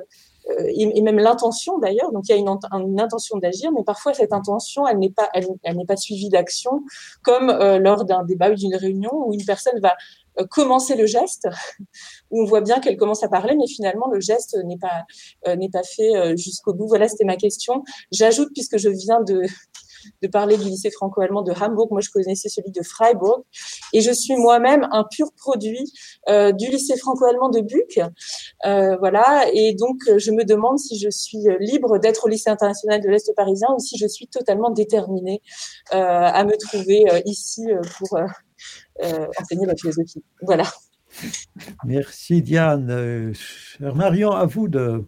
et, 0.67 1.01
même 1.01 1.17
l'intention 1.17 1.77
d'ailleurs. 1.77 2.11
Donc 2.11 2.23
il 2.27 2.31
y 2.31 2.35
a 2.35 2.37
une, 2.37 2.99
intention 2.99 3.37
d'agir, 3.37 3.71
mais 3.71 3.83
parfois 3.83 4.13
cette 4.13 4.33
intention, 4.33 4.87
elle 4.87 4.99
n'est 4.99 5.09
pas, 5.09 5.29
elle, 5.33 5.47
n'est 5.75 5.85
pas 5.85 5.97
suivie 5.97 6.29
d'action, 6.29 6.83
comme 7.23 7.49
euh, 7.49 7.79
lors 7.79 8.05
d'un 8.05 8.23
débat 8.23 8.51
ou 8.51 8.55
d'une 8.55 8.75
réunion 8.75 9.11
où 9.13 9.33
une 9.33 9.45
personne 9.45 9.79
va 9.81 9.95
euh, 10.39 10.45
commencer 10.45 10.95
le 10.95 11.05
geste, 11.05 11.47
où 12.31 12.41
on 12.41 12.45
voit 12.45 12.61
bien 12.61 12.79
qu'elle 12.79 12.97
commence 12.97 13.23
à 13.23 13.29
parler, 13.29 13.55
mais 13.55 13.67
finalement 13.67 14.09
le 14.11 14.19
geste 14.19 14.57
n'est 14.65 14.77
pas 14.77 15.03
n'est 15.55 15.69
pas 15.69 15.83
fait 15.83 16.37
jusqu'au 16.37 16.73
bout. 16.73 16.87
Voilà, 16.87 17.07
c'était 17.07 17.25
ma 17.25 17.37
question. 17.37 17.83
J'ajoute 18.11 18.49
puisque 18.53 18.77
je 18.77 18.89
viens 18.89 19.21
de 19.21 19.43
de 20.21 20.27
parler 20.27 20.57
du 20.57 20.65
lycée 20.65 20.91
franco-allemand 20.91 21.41
de 21.41 21.51
Hambourg. 21.51 21.87
Moi, 21.91 22.01
je 22.01 22.09
connaissais 22.09 22.49
celui 22.49 22.71
de 22.71 22.81
Freiburg. 22.83 23.43
Et 23.93 24.01
je 24.01 24.11
suis 24.11 24.35
moi-même 24.35 24.87
un 24.91 25.03
pur 25.03 25.31
produit 25.33 25.91
euh, 26.29 26.51
du 26.51 26.67
lycée 26.69 26.97
franco-allemand 26.97 27.49
de 27.49 27.61
Buc. 27.61 27.99
Euh, 28.65 28.95
voilà. 28.97 29.45
Et 29.53 29.73
donc, 29.73 29.97
je 30.17 30.31
me 30.31 30.43
demande 30.43 30.79
si 30.79 30.97
je 30.97 31.09
suis 31.09 31.45
libre 31.59 31.97
d'être 31.99 32.25
au 32.25 32.29
lycée 32.29 32.49
international 32.49 33.01
de 33.01 33.09
l'Est 33.09 33.33
parisien 33.35 33.67
ou 33.75 33.79
si 33.79 33.97
je 33.97 34.07
suis 34.07 34.27
totalement 34.27 34.69
déterminée 34.69 35.41
euh, 35.93 35.97
à 35.97 36.43
me 36.43 36.55
trouver 36.57 37.05
ici 37.25 37.67
pour 37.97 38.19
enseigner 39.39 39.65
la 39.65 39.75
philosophie. 39.75 40.23
Voilà. 40.41 40.65
Merci 41.85 42.41
Diane. 42.41 43.33
Marion, 43.79 44.31
à 44.31 44.45
vous 44.45 44.67
de... 44.67 45.03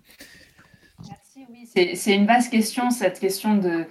Merci, 1.07 1.47
oui, 1.49 1.95
c'est 1.95 2.13
une 2.13 2.27
vaste 2.27 2.51
question, 2.51 2.91
cette 2.91 3.19
question 3.19 3.55
de, 3.57 3.85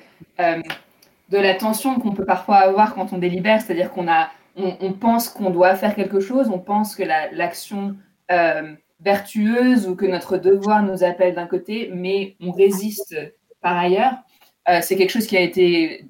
de 1.30 1.38
la 1.38 1.54
tension 1.54 1.98
qu'on 1.98 2.12
peut 2.12 2.24
parfois 2.24 2.56
avoir 2.56 2.94
quand 2.94 3.12
on 3.12 3.18
délibère, 3.18 3.60
c'est-à-dire 3.60 3.90
qu'on 3.90 4.08
a, 4.08 4.30
on, 4.56 4.92
pense 4.92 5.28
qu'on 5.28 5.50
doit 5.50 5.74
faire 5.74 5.94
quelque 5.94 6.20
chose, 6.20 6.48
on 6.48 6.58
pense 6.58 6.94
que 6.94 7.02
l'action 7.02 7.96
euh, 8.30 8.74
vertueuse 9.04 9.86
ou 9.86 9.96
que 9.96 10.06
notre 10.06 10.38
devoir 10.38 10.82
nous 10.82 11.04
appelle 11.04 11.34
d'un 11.34 11.46
côté, 11.46 11.90
mais 11.92 12.36
on 12.40 12.50
résiste 12.50 13.16
par 13.60 13.76
ailleurs. 13.76 14.14
Euh, 14.68 14.80
c'est 14.82 14.96
quelque 14.96 15.10
chose 15.10 15.26
qui 15.26 15.36
a 15.36 15.40
été 15.40 16.06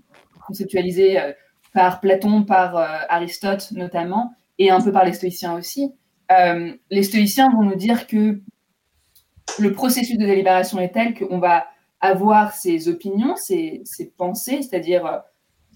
conceptualisé 0.46 1.20
euh, 1.20 1.32
par 1.72 2.00
Platon, 2.00 2.44
par 2.44 2.76
Aristote 3.08 3.72
notamment, 3.72 4.32
et 4.58 4.70
un 4.70 4.80
peu 4.80 4.92
par 4.92 5.04
les 5.04 5.12
stoïciens 5.12 5.56
aussi. 5.56 5.92
les 6.30 7.02
stoïciens 7.02 7.50
vont 7.50 7.62
nous 7.62 7.74
dire 7.74 8.06
que 8.06 8.40
le 9.58 9.72
processus 9.72 10.18
de 10.18 10.24
délibération 10.24 10.78
est 10.78 10.92
tel 10.92 11.14
qu'on 11.14 11.38
va 11.38 11.66
avoir 12.00 12.54
ses 12.54 12.88
opinions, 12.88 13.36
ses, 13.36 13.82
pensées, 14.16 14.62
c'est-à-dire 14.62 15.06
euh, 15.06 15.18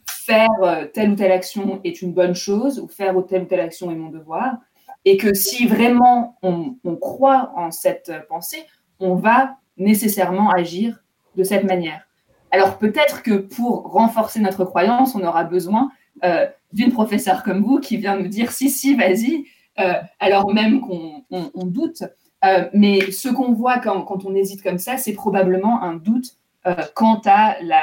faire 0.07 0.49
euh, 0.63 0.85
telle 0.93 1.13
ou 1.13 1.15
telle 1.17 1.33
action 1.33 1.81
est 1.85 2.03
une 2.03 2.13
bonne 2.13 2.35
chose 2.35 2.81
ou 2.81 2.89
faire 2.89 3.15
telle 3.27 3.43
ou 3.43 3.47
telle 3.47 3.61
action 3.61 3.91
est 3.91 3.95
mon 3.95 4.11
devoir, 4.11 4.57
et 5.05 5.17
que 5.17 5.35
si 5.35 5.67
vraiment 5.67 6.39
on, 6.43 6.77
croit 6.97 7.53
en 7.57 7.71
cette 7.71 8.13
pensée, 8.29 8.65
on 9.01 9.15
va 9.15 9.57
nécessairement 9.77 10.51
agir 10.51 11.03
de 11.37 11.45
cette 11.45 11.65
manière. 11.65 12.07
Alors 12.51 12.79
peut-être 12.79 13.23
que 13.23 13.35
pour 13.35 13.93
renforcer 13.93 14.41
notre 14.41 14.65
croyance, 14.65 15.15
on 15.15 15.23
aura 15.23 15.45
besoin 15.45 15.91
euh, 16.25 16.47
d'une 16.73 16.93
professeure 16.93 17.43
comme 17.43 17.63
vous 17.63 17.79
qui 17.79 17.97
vient 17.97 18.17
nous 18.17 18.29
dire 18.29 18.53
si, 18.53 18.71
si, 18.71 18.97
vas-y, 18.97 19.45
alors 20.19 20.53
même 20.53 20.81
qu'on 20.81 21.67
doute. 21.67 22.03
Euh, 22.45 22.69
mais 22.73 23.11
ce 23.11 23.29
qu'on 23.29 23.53
voit 23.53 23.79
quand, 23.79 24.25
on 24.25 24.35
hésite 24.35 24.63
comme 24.63 24.79
ça, 24.79 24.97
c'est 24.97 25.13
probablement 25.13 25.83
un 25.83 25.95
doute 25.95 26.37
euh, 26.67 26.75
quant 26.95 27.21
à 27.25 27.57
la, 27.63 27.83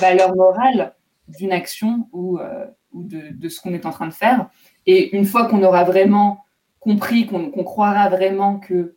valeur 0.00 0.34
morale 0.34 0.94
d'une 1.28 1.52
action 1.52 2.08
ou, 2.12 2.38
euh, 2.38 2.66
de, 2.92 3.48
ce 3.48 3.60
qu'on 3.60 3.72
est 3.74 3.86
en 3.86 3.90
train 3.90 4.06
de 4.06 4.12
faire. 4.12 4.48
Et 4.86 5.16
une 5.16 5.24
fois 5.24 5.46
qu'on 5.46 5.62
aura 5.62 5.84
vraiment 5.84 6.44
compris, 6.80 7.26
qu'on 7.26 7.50
croira 7.64 8.08
vraiment 8.08 8.58
que 8.58 8.96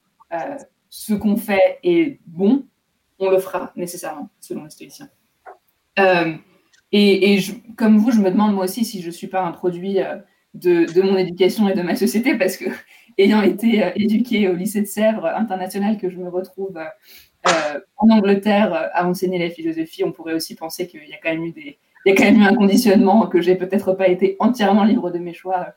ce 0.90 1.14
qu'on 1.14 1.38
fait 1.38 1.80
est 1.84 2.20
bon, 2.26 2.66
on 3.20 3.30
le 3.30 3.40
fera 3.40 3.72
nécessairement, 3.76 4.30
selon 4.40 4.64
les 4.64 4.70
stoïciens. 4.70 5.10
et, 5.98 7.34
et 7.34 7.40
comme 7.76 7.98
vous, 7.98 8.12
je 8.12 8.20
me 8.20 8.30
demande 8.30 8.54
moi 8.54 8.66
aussi 8.66 8.86
si 8.86 9.02
je 9.02 9.08
ne 9.08 9.12
suis 9.12 9.28
pas 9.28 9.42
un 9.42 9.52
produit 9.52 10.00
de, 10.54 10.92
de, 10.92 11.02
mon 11.02 11.18
éducation 11.18 11.70
et 11.70 11.74
de 11.74 11.82
ma 11.82 11.96
société, 11.96 12.38
parce 12.38 12.58
que 12.58 12.66
ayant 13.18 13.42
été 13.42 13.84
euh, 13.84 13.92
éduquée 13.96 14.48
au 14.50 14.54
lycée 14.54 14.82
de 14.82 14.88
Sèvres 14.88 15.26
international, 15.26 15.98
que 15.98 16.10
je 16.10 16.18
me 16.18 16.30
retrouve 16.30 16.78
euh, 16.78 16.86
euh, 17.48 17.80
en 17.98 18.10
Angleterre 18.10 18.90
à 18.94 19.08
enseigner 19.08 19.40
la 19.40 19.50
philosophie, 19.50 20.04
on 20.04 20.12
pourrait 20.12 20.34
aussi 20.34 20.56
penser 20.56 20.88
qu'il 20.88 21.08
y 21.08 21.14
a 21.14 21.18
quand 21.22 21.30
même 21.30 21.46
eu 21.46 21.52
des, 21.52 21.78
il 22.06 22.10
y 22.10 22.12
a 22.12 22.16
quand 22.16 22.24
même 22.24 22.42
eu 22.42 22.44
un 22.44 22.56
conditionnement, 22.56 23.28
que 23.28 23.42
j'ai 23.42 23.56
peut-être 23.56 23.94
pas 23.94 24.08
été 24.08 24.36
entièrement 24.40 24.84
libre 24.84 25.12
de 25.12 25.20
mes 25.20 25.34
choix. 25.34 25.74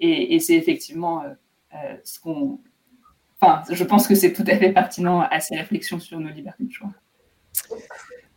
Et, 0.00 0.38
c'est 0.40 0.54
effectivement 0.54 1.22
ce 2.02 2.20
qu'on. 2.20 2.58
Enfin, 3.40 3.62
je 3.70 3.84
pense 3.84 4.06
que 4.06 4.14
c'est 4.14 4.32
tout 4.32 4.44
à 4.46 4.56
fait 4.56 4.72
pertinent 4.72 5.20
à 5.20 5.40
ces 5.40 5.56
réflexions 5.56 6.00
sur 6.00 6.18
nos 6.18 6.30
libertés 6.30 6.64
de 6.64 6.72
choix. 6.72 6.90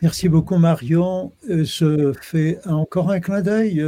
Merci 0.02 0.30
beaucoup, 0.30 0.58
Marion. 0.58 1.32
Je 1.48 2.14
fais 2.22 2.60
encore 2.66 3.12
un 3.12 3.20
clin 3.20 3.42
d'œil 3.42 3.84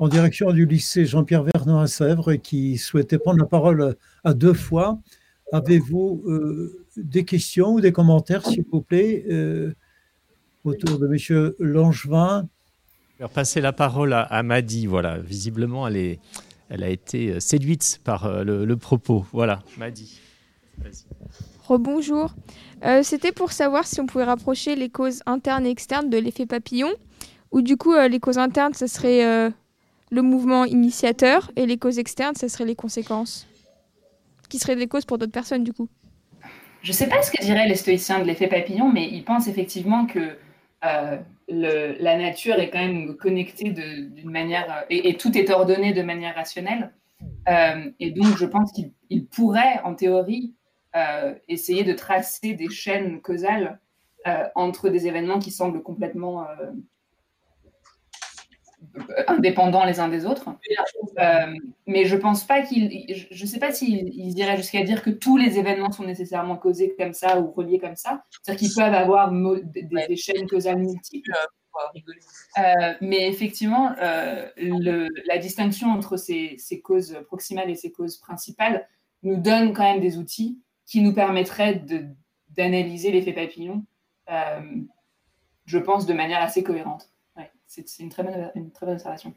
en 0.00 0.08
direction 0.08 0.50
du 0.50 0.64
lycée 0.64 1.04
Jean-Pierre 1.04 1.44
Vernon 1.44 1.78
à 1.78 1.86
Sèvres 1.86 2.34
qui 2.34 2.78
souhaitait 2.78 3.18
prendre 3.18 3.38
la 3.38 3.46
parole 3.46 3.96
à 4.24 4.32
deux 4.32 4.54
fois. 4.54 4.98
Avez-vous 5.52 6.22
euh, 6.26 6.86
des 6.96 7.24
questions 7.24 7.74
ou 7.74 7.80
des 7.80 7.92
commentaires, 7.92 8.46
s'il 8.46 8.64
vous 8.72 8.80
plaît, 8.80 9.26
euh, 9.28 9.74
autour 10.64 10.98
de 10.98 11.06
M. 11.06 11.52
Langevin? 11.58 12.48
Je 13.20 13.26
vais 13.26 13.30
passer 13.30 13.60
la 13.60 13.74
parole 13.74 14.14
à, 14.14 14.22
à 14.22 14.42
Madi. 14.42 14.86
Voilà, 14.86 15.18
visiblement, 15.18 15.86
elle, 15.86 15.98
est, 15.98 16.20
elle 16.70 16.82
a 16.82 16.88
été 16.88 17.38
séduite 17.38 18.00
par 18.02 18.42
le, 18.44 18.64
le 18.64 18.76
propos. 18.78 19.26
Voilà, 19.32 19.60
Madi. 19.76 20.18
Rebonjour. 21.66 22.34
Euh, 22.82 23.02
C'était 23.02 23.32
pour 23.32 23.52
savoir 23.52 23.86
si 23.86 24.00
on 24.00 24.06
pouvait 24.06 24.24
rapprocher 24.24 24.74
les 24.74 24.88
causes 24.88 25.20
internes 25.26 25.66
et 25.66 25.70
externes 25.70 26.08
de 26.08 26.16
l'effet 26.16 26.46
papillon, 26.46 26.88
ou 27.50 27.60
du 27.60 27.76
coup, 27.76 27.92
euh, 27.92 28.08
les 28.08 28.20
causes 28.20 28.38
internes, 28.38 28.72
ce 28.72 28.86
serait 28.86 29.22
euh, 29.22 29.50
le 30.10 30.22
mouvement 30.22 30.64
initiateur, 30.64 31.50
et 31.56 31.66
les 31.66 31.76
causes 31.76 31.98
externes, 31.98 32.36
ce 32.36 32.48
serait 32.48 32.64
les 32.64 32.74
conséquences, 32.74 33.46
qui 34.48 34.58
seraient 34.58 34.76
des 34.76 34.88
causes 34.88 35.04
pour 35.04 35.18
d'autres 35.18 35.30
personnes, 35.30 35.62
du 35.62 35.74
coup. 35.74 35.90
Je 36.80 36.92
ne 36.92 36.94
sais 36.96 37.06
pas 37.06 37.20
ce 37.20 37.30
que 37.30 37.44
diraient 37.44 37.68
les 37.68 37.74
stoïciens 37.74 38.20
de 38.20 38.24
l'effet 38.24 38.48
papillon, 38.48 38.90
mais 38.90 39.10
ils 39.12 39.24
pensent 39.24 39.46
effectivement 39.46 40.06
que 40.06 40.38
euh, 40.86 41.18
la 41.50 42.16
nature 42.16 42.58
est 42.58 42.70
quand 42.70 42.78
même 42.78 43.16
connectée 43.16 43.70
d'une 43.70 44.30
manière, 44.30 44.84
et, 44.88 45.08
et, 45.08 45.16
tout 45.16 45.36
est 45.36 45.50
ordonné 45.50 45.92
de 45.92 46.02
manière 46.02 46.34
rationnelle. 46.34 46.92
Euh, 47.48 47.90
et 47.98 48.10
donc, 48.10 48.36
je 48.36 48.46
pense 48.46 48.72
qu'il 48.72 49.26
pourrait, 49.26 49.80
en 49.84 49.94
théorie, 49.94 50.54
euh, 50.96 51.34
essayer 51.48 51.84
de 51.84 51.92
tracer 51.92 52.54
des 52.54 52.68
chaînes 52.68 53.20
causales 53.20 53.78
euh, 54.26 54.44
entre 54.56 54.88
des 54.88 55.06
événements 55.06 55.38
qui 55.38 55.52
semblent 55.52 55.82
complètement 55.82 56.42
euh, 56.42 56.72
indépendants 59.28 59.84
les 59.84 60.00
uns 60.00 60.08
des 60.08 60.26
autres. 60.26 60.48
Euh, 61.18 61.54
mais 61.86 62.04
je 62.04 62.16
pense 62.16 62.44
pas 62.44 62.62
qu'il. 62.62 63.06
Je 63.30 63.42
ne 63.42 63.48
sais 63.48 63.58
pas 63.58 63.72
s'il 63.72 64.08
il 64.08 64.38
irait 64.38 64.56
jusqu'à 64.56 64.82
dire 64.82 65.02
que 65.02 65.10
tous 65.10 65.36
les 65.36 65.58
événements 65.58 65.92
sont 65.92 66.04
nécessairement 66.04 66.56
causés 66.56 66.94
comme 66.98 67.12
ça 67.12 67.40
ou 67.40 67.50
reliés 67.50 67.78
comme 67.78 67.96
ça. 67.96 68.24
C'est-à-dire 68.30 68.60
qu'ils 68.60 68.74
peuvent 68.74 68.94
avoir 68.94 69.30
des, 69.30 69.86
des, 70.08 70.16
chaînes 70.16 70.46
causales 70.46 70.78
multiples. 70.78 71.32
Euh, 72.58 72.94
mais 73.00 73.28
effectivement, 73.28 73.94
euh, 74.02 74.48
le, 74.56 75.08
la 75.26 75.38
distinction 75.38 75.88
entre 75.88 76.16
ces, 76.16 76.56
ces, 76.58 76.80
causes 76.80 77.18
proximales 77.26 77.70
et 77.70 77.74
ces 77.74 77.92
causes 77.92 78.16
principales 78.16 78.88
nous 79.22 79.36
donne 79.36 79.72
quand 79.72 79.84
même 79.84 80.00
des 80.00 80.18
outils 80.18 80.58
qui 80.86 81.00
nous 81.00 81.14
permettraient 81.14 81.84
d'analyser 82.48 83.12
l'effet 83.12 83.32
papillon, 83.32 83.84
euh, 84.30 84.60
je 85.64 85.78
pense, 85.78 86.06
de 86.06 86.12
manière 86.12 86.42
assez 86.42 86.64
cohérente. 86.64 87.10
C'est 87.70 88.00
une, 88.00 88.08
très 88.08 88.24
bonne, 88.24 88.50
une 88.56 88.72
très 88.72 88.84
bonne 88.84 88.96
observation. 88.96 89.32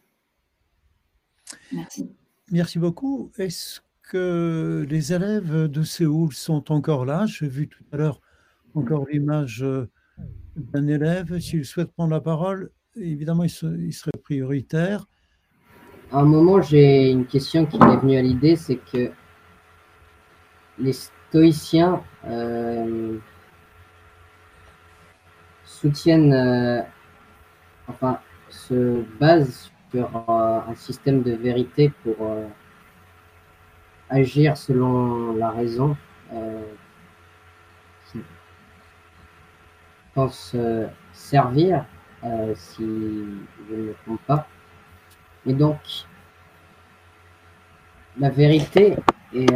Merci. 1.72 2.10
Merci 2.52 2.80
beaucoup. 2.80 3.32
Est-ce 3.38 3.82
que 4.02 4.88
les 4.90 5.14
élèves 5.14 5.68
de 5.68 5.84
Séoul 5.84 6.34
sont 6.34 6.72
encore 6.72 7.06
là? 7.06 7.28
J'ai 7.28 7.48
vu 7.48 7.68
tout 7.68 7.84
à 7.92 7.98
l'heure 7.98 8.22
encore 8.74 9.06
l'image 9.06 9.64
d'un 10.56 10.88
élève. 10.88 11.38
S'il 11.38 11.64
souhaite 11.64 11.92
prendre 11.92 12.10
la 12.10 12.22
parole, 12.22 12.72
évidemment, 12.96 13.44
il, 13.44 13.52
se, 13.52 13.68
il, 13.68 13.94
serait 13.94 14.18
prioritaire. 14.24 15.06
À 16.12 16.22
un 16.22 16.26
moment, 16.26 16.60
j'ai 16.60 17.12
une 17.12 17.28
question 17.28 17.68
qui 17.68 17.78
m'est 17.78 17.98
venue 17.98 18.18
à 18.18 18.24
l'idée, 18.24 18.56
c'est 18.56 18.78
que 18.78 19.12
les 20.80 20.94
stoïciens 20.94 22.02
euh, 22.26 23.20
soutiennent, 25.66 26.34
euh, 26.34 26.82
enfin, 27.88 28.20
se 28.50 29.04
basent 29.20 29.72
sur 29.92 30.10
euh, 30.30 30.60
un 30.68 30.76
système 30.76 31.22
de 31.24 31.32
vérité 31.32 31.92
pour 32.04 32.16
euh, 32.22 32.48
agir 34.10 34.58
selon 34.58 35.36
la 35.36 35.52
raison. 35.52 35.96
qui 38.12 38.20
pense 40.16 40.56
servir, 41.14 41.86
si 42.56 42.84
je 42.84 43.76
ne 43.76 43.82
me 43.82 43.94
trompe 44.06 44.22
pas. 44.28 44.48
Et 45.46 45.54
donc, 45.54 45.80
la 48.20 48.30
vérité 48.30 48.96
est 49.34 49.48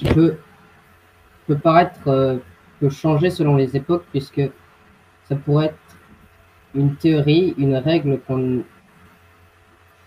qui 0.00 0.14
peut, 0.14 0.38
peut 1.46 1.58
paraître, 1.58 2.08
euh, 2.08 2.38
peut 2.80 2.88
changer 2.88 3.28
selon 3.30 3.56
les 3.56 3.76
époques, 3.76 4.04
puisque 4.10 4.40
ça 5.28 5.36
pourrait 5.36 5.66
être 5.66 5.89
une 6.74 6.96
théorie, 6.96 7.54
une 7.58 7.76
règle 7.76 8.20
qu'on 8.26 8.64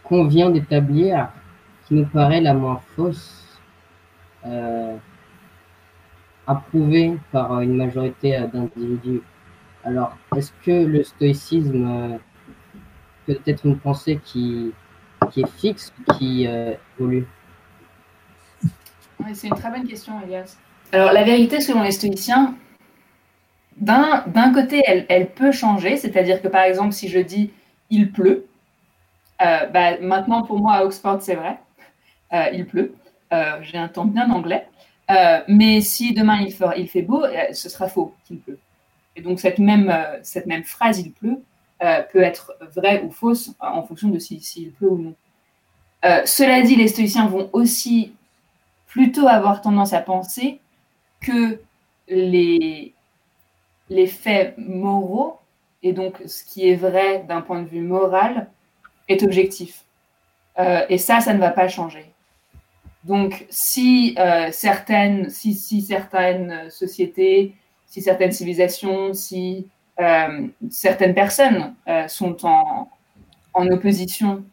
qu 0.07 0.28
vient 0.28 0.49
d'établir, 0.49 1.30
qui 1.86 1.95
nous 1.95 2.05
paraît 2.05 2.41
la 2.41 2.53
moins 2.53 2.80
fausse, 2.95 3.59
euh, 4.45 4.95
approuvée 6.47 7.18
par 7.32 7.61
une 7.61 7.76
majorité 7.78 8.39
d'individus. 8.53 9.22
Alors, 9.84 10.16
est-ce 10.36 10.51
que 10.66 10.86
le 10.86 11.03
stoïcisme 11.03 11.86
euh, 11.86 12.18
peut 13.26 13.39
être 13.45 13.66
une 13.66 13.78
pensée 13.78 14.20
qui, 14.24 14.74
qui 15.32 15.41
est 15.41 15.57
fixe, 15.57 15.93
qui 16.18 16.47
euh, 16.47 16.74
évolue? 16.97 17.28
C'est 19.34 19.47
une 19.47 19.55
très 19.55 19.72
bonne 19.72 19.88
question, 19.88 20.22
Elias. 20.22 20.57
Alors, 20.91 21.11
la 21.11 21.24
vérité, 21.24 21.61
selon 21.61 21.82
les 21.82 21.91
stoïciens, 21.91 22.55
d'un 23.78 24.53
côté, 24.53 24.82
elle, 24.86 25.05
elle, 25.09 25.30
peut 25.30 25.51
changer, 25.51 25.97
c'est-à-dire 25.97 26.41
que 26.41 26.47
par 26.47 26.63
exemple, 26.63 26.93
si 26.93 27.09
je 27.09 27.19
dis 27.19 27.51
il 27.89 28.11
pleut, 28.11 28.47
euh, 29.41 29.65
bah, 29.67 29.99
maintenant 29.99 30.43
pour 30.43 30.59
moi 30.59 30.74
à 30.74 30.86
Oxford, 30.86 31.21
c'est 31.21 31.36
vrai, 31.36 31.59
euh, 32.34 32.49
il 32.53 32.65
pleut. 32.65 32.95
Euh, 33.34 33.57
J'ai 33.61 33.78
un 33.78 33.88
temps 33.88 34.05
bien 34.05 34.30
anglais. 34.30 34.67
Mais 35.47 35.82
si 35.82 36.13
demain 36.13 36.41
il, 36.41 36.51
fera, 36.51 36.76
il 36.78 36.88
fait 36.88 37.01
beau, 37.01 37.24
ce 37.51 37.69
sera 37.69 37.88
faux 37.88 38.15
qu'il 38.26 38.39
pleut. 38.39 38.59
Et 39.15 39.21
donc, 39.21 39.39
cette 39.39 39.59
même, 39.59 39.95
cette 40.24 40.47
même 40.47 40.63
phrase 40.63 40.99
il 40.99 41.11
pleut 41.11 41.43
peut 42.11 42.21
être 42.21 42.55
vraie 42.76 43.03
ou 43.03 43.11
fausse 43.11 43.53
en 43.59 43.84
fonction 43.84 44.09
de 44.09 44.17
s'il 44.17 44.41
si, 44.41 44.61
si 44.61 44.65
pleut 44.69 44.89
ou 44.89 44.97
non. 44.97 45.15
cela 46.26 46.61
dit, 46.61 46.76
les 46.76 46.88
stoïciens 46.88 47.28
vont 47.28 47.49
aussi 47.53 48.13
plutôt 48.88 49.28
avoir 49.28 49.61
tendance 49.61 49.93
à 49.93 49.99
penser 49.99 50.59
que 51.19 51.59
les, 52.07 52.93
les 53.90 54.08
faits 54.08 54.56
moraux, 54.58 55.40
et 55.82 55.94
donc 55.94 56.22
ce 56.26 56.44
qui 56.44 56.70
est 56.70 56.76
vrai 56.76 57.24
d'un 57.28 57.42
point 57.42 57.62
de 57.62 57.68
vue 57.68 57.82
moral, 57.82 58.48
est 59.08 59.24
objectif. 59.24 59.84
Euh, 60.60 60.86
et 60.90 60.98
ça, 60.98 61.20
ça 61.20 61.34
ne 61.34 61.40
va 61.40 61.50
pas 61.50 61.68
changer. 61.68 62.06
Donc, 63.04 63.46
si, 63.50 64.16
euh, 64.18 64.50
certaines, 64.52 65.30
si, 65.30 65.82
certaines 65.82 66.70
sociétés, 66.70 67.54
si 67.86 68.02
certaines 68.02 68.32
civilisations, 68.32 69.14
si 69.14 69.68
euh, 70.00 70.48
certaines 70.70 71.14
personnes 71.14 71.76
sont 72.08 72.46
en, 72.46 72.90
opposition 73.56 74.44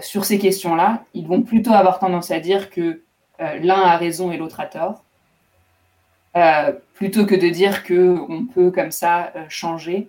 sur 0.00 0.24
ces 0.24 0.38
questions-là, 0.38 1.04
ils 1.14 1.26
vont 1.26 1.42
plutôt 1.42 1.72
avoir 1.72 1.98
tendance 1.98 2.30
à 2.30 2.40
dire 2.40 2.70
que 2.70 3.02
l'un 3.38 3.80
a 3.80 3.96
raison 3.96 4.32
et 4.32 4.36
l'autre 4.36 4.60
a 4.60 4.66
tort, 4.66 5.03
euh, 6.36 6.72
plutôt 6.94 7.26
que 7.26 7.34
de 7.34 7.48
dire 7.48 7.84
que 7.84 8.16
on 8.28 8.46
peut 8.46 8.70
comme 8.70 8.90
ça 8.90 9.32
euh, 9.36 9.44
changer 9.48 10.08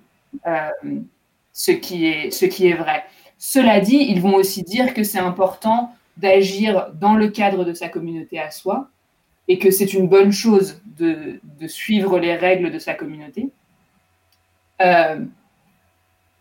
ce 1.54 1.72
qui 1.72 2.08
est 2.08 2.32
ce 2.32 2.46
qui 2.46 2.68
est 2.68 2.74
vrai. 2.74 3.04
Cela 3.38 3.80
dit, 3.80 3.98
ils 3.98 4.22
vont 4.22 4.36
aussi 4.36 4.64
dire 4.64 4.94
que 4.94 5.04
c'est 5.04 5.20
important 5.20 5.94
d'agir 6.18 6.92
dans 6.94 7.16
le 7.16 7.28
cadre 7.30 7.66
de 7.66 7.74
sa 7.74 7.90
communauté 7.90 8.40
à 8.40 8.52
soi 8.52 8.90
et 9.48 9.60
que 9.60 9.72
c'est 9.72 9.94
une 9.94 10.08
bonne 10.08 10.32
chose 10.32 10.82
de, 10.98 11.40
de, 11.60 11.68
suivre 11.68 12.20
les 12.20 12.36
règles 12.36 12.72
de 12.72 12.80
sa 12.80 12.94
communauté. 12.94 13.50
Euh, 14.82 15.24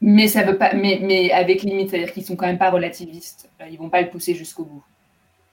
mais 0.01 0.29
ça 0.29 0.43
veut 0.43 0.57
pas, 0.57 0.75
mais, 0.75 1.01
mais 1.03 1.31
avec 1.33 1.63
limite, 1.63 1.91
c'est-à-dire 1.91 2.13
qu'ils 2.13 2.25
sont 2.25 2.37
quand 2.37 2.47
même 2.47 2.59
pas 2.59 2.71
relativistes. 2.71 3.51
Ils 3.71 3.79
vont 3.79 3.91
pas 3.91 4.01
le 4.01 4.11
pousser 4.11 4.35
jusqu'au 4.35 4.65
bout. 4.65 4.85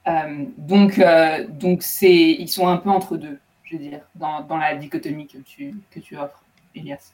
Euh, 0.08 0.46
donc, 0.58 1.00
euh, 1.00 1.46
donc 1.48 1.84
c'est, 1.84 2.32
ils 2.32 2.48
sont 2.48 2.68
un 2.68 2.78
peu 2.78 2.90
entre 2.90 3.18
deux, 3.18 3.40
je 3.72 3.78
veux 3.78 3.84
dire, 3.84 4.02
dans, 4.16 4.44
dans 4.44 4.58
la 4.58 4.76
dichotomie 4.76 5.28
que 5.28 5.38
tu, 5.38 5.74
que 5.90 6.00
tu 6.00 6.18
offres, 6.18 6.44
Elias. 6.76 7.14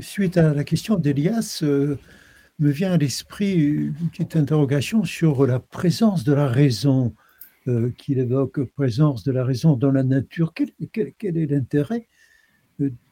Suite 0.00 0.36
à 0.36 0.54
la 0.54 0.64
question 0.64 0.96
d'Elias, 0.96 1.60
euh, 1.62 1.98
me 2.58 2.70
vient 2.70 2.92
à 2.92 2.96
l'esprit 2.96 3.54
une 3.54 4.08
petite 4.10 4.36
interrogation 4.36 5.04
sur 5.04 5.46
la 5.46 5.58
présence 5.58 6.24
de 6.24 6.32
la 6.32 6.46
raison 6.46 7.14
euh, 7.68 7.90
qu'il 7.98 8.18
évoque, 8.18 8.62
présence 8.64 9.24
de 9.24 9.32
la 9.32 9.44
raison 9.44 9.76
dans 9.76 9.90
la 9.90 10.04
nature. 10.04 10.52
Quel, 10.54 10.70
quel, 10.92 11.12
quel 11.18 11.36
est 11.36 11.46
l'intérêt 11.46 12.06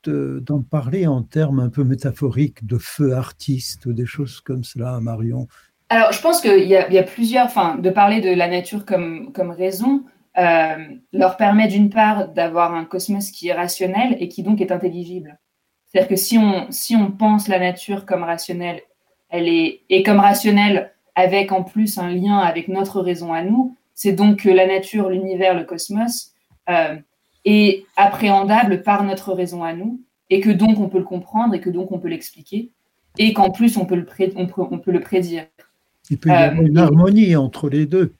d'en 0.05 0.63
parler 0.63 1.07
en 1.07 1.23
termes 1.23 1.61
un 1.61 1.69
peu 1.69 1.85
métaphoriques 1.85 2.67
de 2.67 2.79
feu 2.79 3.15
artiste 3.15 3.87
ou 3.87 3.93
des 3.93 4.07
choses 4.07 4.41
comme 4.41 4.65
cela, 4.65 4.99
Marion? 5.01 5.47
Alors, 5.91 6.13
je 6.13 6.21
pense 6.21 6.41
qu'il 6.41 6.65
y, 6.65 6.71
y, 6.71 6.99
a 6.99 7.03
plusieurs, 7.03 7.47
enfin, 7.47 7.77
de 7.77 7.91
parler 7.91 8.21
de 8.21 8.31
la 8.31 8.49
nature 8.49 8.85
comme, 8.85 9.33
comme 9.33 9.51
raison 9.51 10.05
euh, 10.05 10.20
leur 10.37 11.37
permet 11.37 11.69
d'une 11.69 11.91
part 11.91 12.29
d'avoir 12.29 12.75
un 12.75 12.85
cosmos 12.85 13.31
qui 13.31 13.49
est 13.49 13.53
rationnel 13.53 14.17
et 14.21 14.29
qui 14.29 14.43
donc 14.43 14.61
est 14.61 14.73
intelligible. 14.73 15.39
C'est-à-dire 15.87 16.09
que 16.09 16.17
si 16.17 16.39
on, 16.39 16.71
si 16.71 16.95
on 16.95 17.11
pense 17.11 17.49
la 17.49 17.59
nature 17.59 18.07
comme 18.07 18.23
rationnelle 18.23 18.83
elle 19.31 19.49
est, 19.49 19.83
et 19.89 20.03
comme 20.03 20.19
rationnelle, 20.19 20.93
avec 21.15 21.53
en 21.53 21.63
plus 21.63 21.99
un 21.99 22.11
lien 22.11 22.39
avec 22.39 22.69
notre 22.69 23.01
raison 23.01 23.33
à 23.33 23.43
nous, 23.43 23.77
c'est 23.95 24.13
donc 24.13 24.41
que 24.41 24.49
la 24.49 24.67
nature, 24.67 25.09
l'univers, 25.09 25.57
le 25.57 25.65
cosmos 25.65 26.33
euh, 26.69 26.97
est 27.45 27.85
appréhendable 27.97 28.83
par 28.83 29.05
notre 29.05 29.33
raison 29.33 29.63
à 29.63 29.73
nous, 29.73 30.01
et 30.29 30.41
que 30.41 30.51
donc 30.51 30.79
on 30.79 30.89
peut 30.89 30.99
le 30.99 31.05
comprendre, 31.05 31.55
et 31.55 31.61
que 31.61 31.71
donc 31.71 31.93
on 31.93 31.99
peut 31.99 32.09
l'expliquer, 32.09 32.71
et 33.19 33.33
qu'en 33.33 33.51
plus 33.51 33.77
on 33.77 33.87
peut 33.87 33.97
le, 33.97 34.07
on 34.37 34.47
peut, 34.47 34.63
on 34.71 34.79
peut 34.79 34.93
le 34.93 35.01
prédire. 35.01 35.47
Il 36.11 36.19
peut 36.19 36.31
y 36.31 36.33
avoir 36.33 36.63
une 36.65 36.79
harmonie 36.79 37.37
entre 37.37 37.69
les 37.69 37.87
deux. 37.87 38.15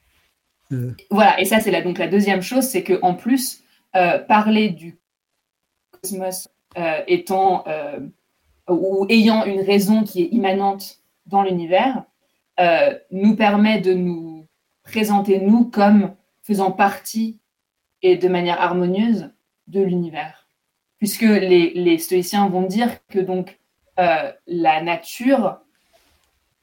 Voilà, 1.11 1.41
et 1.41 1.45
ça 1.45 1.61
c'est 1.61 1.71
la, 1.71 1.83
donc 1.83 1.99
la 1.99 2.09
deuxième 2.09 2.43
chose, 2.43 2.65
c'est 2.65 2.85
qu'en 2.85 3.15
plus, 3.15 3.63
parler 3.93 4.71
du 4.71 4.99
cosmos 5.91 6.49
étant 7.07 7.65
ou 8.69 9.07
ayant 9.09 9.45
une 9.45 9.61
raison 9.61 10.05
qui 10.05 10.23
est 10.23 10.29
immanente 10.33 10.99
dans 11.27 11.43
l'univers, 11.43 12.05
euh, 12.59 12.99
nous 13.11 13.37
permet 13.37 13.81
de 13.81 13.95
nous 13.95 14.47
présenter, 14.83 15.41
nous, 15.41 15.65
comme 15.65 16.15
faisant 16.43 16.71
partie 16.71 17.39
et 18.03 18.17
de 18.17 18.29
manière 18.29 18.61
harmonieuse 18.61 19.31
de 19.67 19.81
l'univers. 19.81 20.49
Puisque 20.99 21.23
les, 21.23 21.99
stoïciens 21.99 22.49
vont 22.49 22.63
dire 22.63 23.07
que 23.07 23.19
donc 23.19 23.59
euh, 23.99 24.31
la 24.47 24.83
nature 24.83 25.61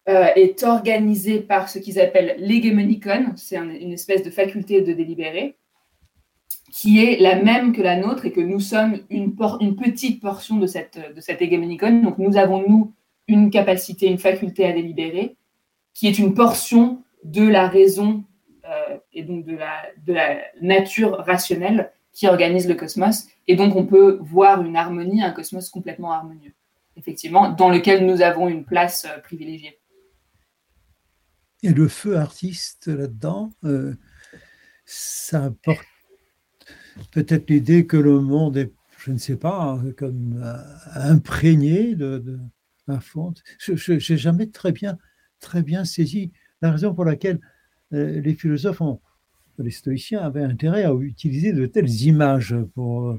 euh, 0.09 0.27
est 0.35 0.63
organisée 0.63 1.41
par 1.41 1.69
ce 1.69 1.79
qu'ils 1.79 1.99
appellent 1.99 2.35
l'hégémonicon, 2.39 3.33
c'est 3.35 3.57
une 3.57 3.91
espèce 3.91 4.23
de 4.23 4.29
faculté 4.29 4.81
de 4.81 4.93
délibérer, 4.93 5.57
qui 6.71 7.03
est 7.03 7.19
la 7.19 7.41
même 7.41 7.73
que 7.73 7.81
la 7.81 7.97
nôtre 7.97 8.25
et 8.25 8.31
que 8.31 8.39
nous 8.39 8.59
sommes 8.59 8.99
une, 9.09 9.35
petite 9.35 10.21
portion 10.21 10.57
de 10.57 10.67
cette, 10.67 10.97
de 10.97 11.43
hégémonicon. 11.43 12.01
Donc 12.01 12.17
nous 12.19 12.37
avons, 12.37 12.63
nous, 12.67 12.93
une 13.27 13.49
capacité, 13.49 14.07
une 14.07 14.17
faculté 14.17 14.65
à 14.65 14.73
délibérer, 14.73 15.35
qui 15.93 16.07
est 16.07 16.19
une 16.19 16.33
portion 16.33 17.03
de 17.23 17.47
la 17.47 17.67
raison 17.67 18.23
euh, 18.65 18.97
et 19.11 19.23
donc 19.23 19.45
de 19.45 19.57
la, 20.13 20.37
nature 20.61 21.17
rationnelle 21.17 21.91
qui 22.13 22.27
organise 22.27 22.67
le 22.67 22.75
cosmos. 22.75 23.27
Et 23.47 23.55
donc 23.55 23.75
on 23.75 23.85
peut 23.85 24.19
voir 24.21 24.61
une 24.61 24.75
harmonie, 24.75 25.21
un 25.21 25.31
cosmos 25.31 25.69
complètement 25.69 26.11
harmonieux, 26.11 26.53
effectivement, 26.95 27.49
dans 27.49 27.69
lequel 27.69 28.05
nous 28.05 28.21
avons 28.21 28.47
une 28.47 28.63
place 28.63 29.05
euh, 29.05 29.19
Et 31.67 31.73
le 31.73 31.89
feu 31.89 32.15
artiste 32.15 32.87
là-dedans, 32.87 33.51
euh, 33.65 33.93
ça 34.85 35.43
apporte 35.43 35.85
peut-être 37.11 37.49
l'idée 37.49 37.85
que 37.85 37.97
le 37.97 38.21
monde 38.21 38.55
est, 38.55 38.71
je 38.97 39.11
ne 39.11 39.17
sais 39.17 39.35
pas, 39.35 39.77
comme 39.97 40.41
euh, 40.41 40.55
imprégné 40.95 41.93
de, 41.93 42.19
de 42.19 42.99
fond. 43.01 43.33
Je 43.59 43.91
n'ai 43.91 44.17
jamais 44.17 44.47
très 44.47 44.71
bien, 44.71 44.97
très 45.41 45.61
bien 45.61 45.83
saisi 45.83 46.31
la 46.61 46.71
raison 46.71 46.93
pour 46.93 47.03
laquelle 47.03 47.41
euh, 47.91 48.21
les 48.21 48.33
philosophes 48.33 48.81
les 49.59 49.71
stoïciens 49.71 50.21
avaient 50.21 50.43
intérêt 50.43 50.85
à 50.85 50.93
utiliser 50.93 51.51
de 51.51 51.65
telles 51.65 52.03
images 52.03 52.55
pour. 52.75 53.17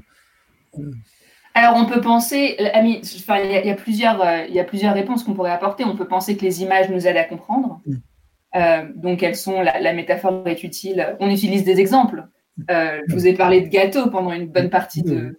Alors, 1.53 1.75
on 1.75 1.85
peut 1.85 2.01
penser, 2.01 2.57
Ami, 2.73 2.99
enfin, 3.15 3.37
il, 3.43 3.69
y 3.69 3.75
plusieurs, 3.75 4.47
il 4.47 4.55
y 4.55 4.59
a 4.59 4.63
plusieurs 4.63 4.95
réponses 4.95 5.23
qu'on 5.23 5.35
pourrait 5.35 5.51
apporter. 5.51 5.85
On 5.85 5.95
peut 5.95 6.07
penser 6.07 6.35
que 6.35 6.41
les 6.41 6.63
images 6.63 6.89
nous 6.89 7.05
aident 7.05 7.17
à 7.17 7.25
comprendre. 7.25 7.68
Mm. 8.53 8.93
donc, 8.95 9.23
elles 9.23 9.35
sont, 9.35 9.61
la, 9.61 9.79
la, 9.79 9.93
métaphore 9.93 10.47
est 10.47 10.63
utile. 10.63 11.15
On 11.19 11.29
utilise 11.29 11.63
des 11.63 11.79
exemples. 11.79 12.27
Euh, 12.69 13.01
je 13.07 13.13
vous 13.13 13.27
ai 13.27 13.33
parlé 13.33 13.61
de 13.61 13.67
gâteau 13.67 14.09
pendant 14.09 14.31
une 14.31 14.47
bonne 14.47 14.69
partie 14.69 15.03
de, 15.03 15.37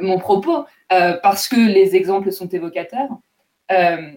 mon 0.00 0.18
propos, 0.18 0.64
euh, 0.92 1.16
parce 1.22 1.48
que 1.48 1.56
les 1.56 1.94
exemples 1.96 2.32
sont 2.32 2.48
évocateurs. 2.48 3.10
Euh, 3.70 4.12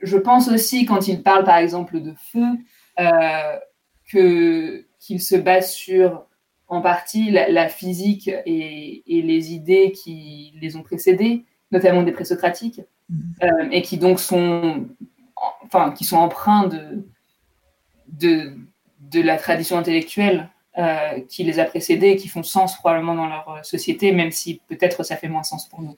je 0.00 0.16
pense 0.16 0.48
aussi, 0.48 0.86
quand 0.86 1.08
il 1.08 1.22
parle 1.22 1.44
par 1.44 1.58
exemple 1.58 2.00
de 2.00 2.14
feu, 2.32 2.46
qu'il 4.10 5.20
se 5.20 5.36
base 5.36 5.72
sur 5.72 6.26
en 6.68 6.80
partie 6.80 7.30
la, 7.30 7.68
physique 7.68 8.30
et, 8.46 9.02
les 9.06 9.52
idées 9.52 9.92
qui 9.92 10.54
les 10.60 10.76
ont 10.76 10.82
précédées, 10.82 11.44
notamment 11.70 12.02
des 12.02 12.12
présocratiques, 12.12 12.80
et 13.70 13.82
qui 13.82 13.98
donc 13.98 14.20
sont, 14.20 14.86
enfin, 15.64 15.92
qui 15.92 16.04
sont 16.04 16.16
empreints 16.16 16.68
de, 16.68 17.04
de, 18.12 18.52
de 19.00 19.20
la 19.20 19.36
tradition 19.36 19.78
intellectuelle 19.78 20.50
euh, 20.78 21.20
qui 21.28 21.42
les 21.42 21.58
a 21.58 21.64
précédés 21.64 22.10
et 22.10 22.16
qui 22.16 22.28
font 22.28 22.42
sens 22.42 22.76
probablement 22.76 23.14
dans 23.14 23.26
leur 23.26 23.48
euh, 23.48 23.62
société, 23.62 24.12
même 24.12 24.30
si 24.30 24.60
peut-être 24.68 25.02
ça 25.02 25.16
fait 25.16 25.28
moins 25.28 25.42
sens 25.42 25.68
pour 25.68 25.82
nous. 25.82 25.96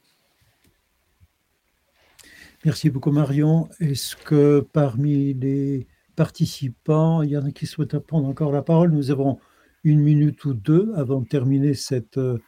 Merci 2.65 2.91
beaucoup 2.91 3.11
Marion. 3.11 3.69
Est-ce 3.81 4.17
que 4.17 4.67
parmi 4.73 5.35
les 5.35 5.87
participants, 6.17 7.23
il 7.23 7.31
y 7.31 7.37
en 7.37 7.45
a 7.45 7.51
qui 7.51 7.67
souhaitent 7.67 7.99
prendre 7.99 8.29
encore 8.29 8.53
la 8.53 8.63
parole? 8.63 8.93
Nous 8.93 9.11
avons 9.11 9.39
une 9.85 10.01
minute 10.01 10.45
ou 10.45 10.55
deux 10.55 10.93
avant 10.97 11.21
de 11.21 11.27
terminer 11.27 11.75
cette 11.75 12.19
euh, 12.19 12.39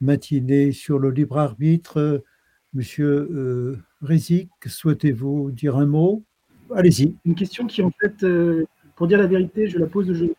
matinée 0.00 0.72
sur 0.72 0.98
le 0.98 1.10
libre 1.10 1.38
arbitre. 1.38 2.24
Monsieur 2.72 3.28
euh, 3.30 3.78
Rézic, 4.02 4.50
souhaitez-vous 4.66 5.50
dire 5.50 5.76
un 5.76 5.86
mot? 5.86 6.24
Allez-y. 6.74 7.14
Une 7.24 7.34
question 7.34 7.66
qui, 7.66 7.82
en 7.82 7.90
fait, 7.90 8.24
pour 8.96 9.06
dire 9.06 9.18
la 9.18 9.26
vérité, 9.26 9.68
je 9.68 9.78
la 9.78 9.86
pose 9.86 10.10
aujourd'hui 10.10 10.34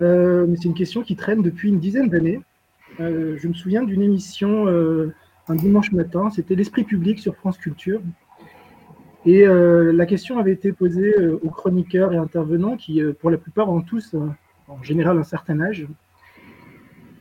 euh, 0.00 0.46
mais 0.48 0.56
c'est 0.56 0.68
une 0.68 0.74
question 0.74 1.02
qui 1.02 1.16
traîne 1.16 1.42
depuis 1.42 1.68
une 1.68 1.80
dizaine 1.80 2.08
d'années. 2.08 2.40
Euh, 3.00 3.36
je 3.36 3.48
me 3.48 3.54
souviens 3.54 3.82
d'une 3.82 4.02
émission 4.02 4.66
euh, 4.66 5.14
un 5.48 5.54
dimanche 5.54 5.92
matin, 5.92 6.30
c'était 6.30 6.54
l'esprit 6.54 6.84
public 6.84 7.18
sur 7.18 7.34
France 7.36 7.58
Culture. 7.58 8.00
Et 9.26 9.44
la 9.44 10.06
question 10.06 10.38
avait 10.38 10.52
été 10.52 10.72
posée 10.72 11.12
aux 11.42 11.50
chroniqueurs 11.50 12.14
et 12.14 12.16
intervenants 12.16 12.76
qui, 12.76 13.02
pour 13.20 13.30
la 13.30 13.36
plupart, 13.36 13.68
ont 13.68 13.82
tous 13.82 14.14
en 14.68 14.82
général 14.82 15.18
un 15.18 15.24
certain 15.24 15.60
âge. 15.60 15.86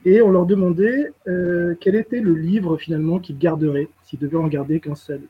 Et 0.05 0.21
on 0.21 0.31
leur 0.31 0.45
demandait 0.45 1.11
quel 1.25 1.95
était 1.95 2.21
le 2.21 2.33
livre 2.33 2.77
finalement 2.77 3.19
qu'ils 3.19 3.37
garderaient, 3.37 3.89
s'ils 4.03 4.19
devaient 4.19 4.37
en 4.37 4.47
garder 4.47 4.79
qu'un 4.79 4.95
seul. 4.95 5.21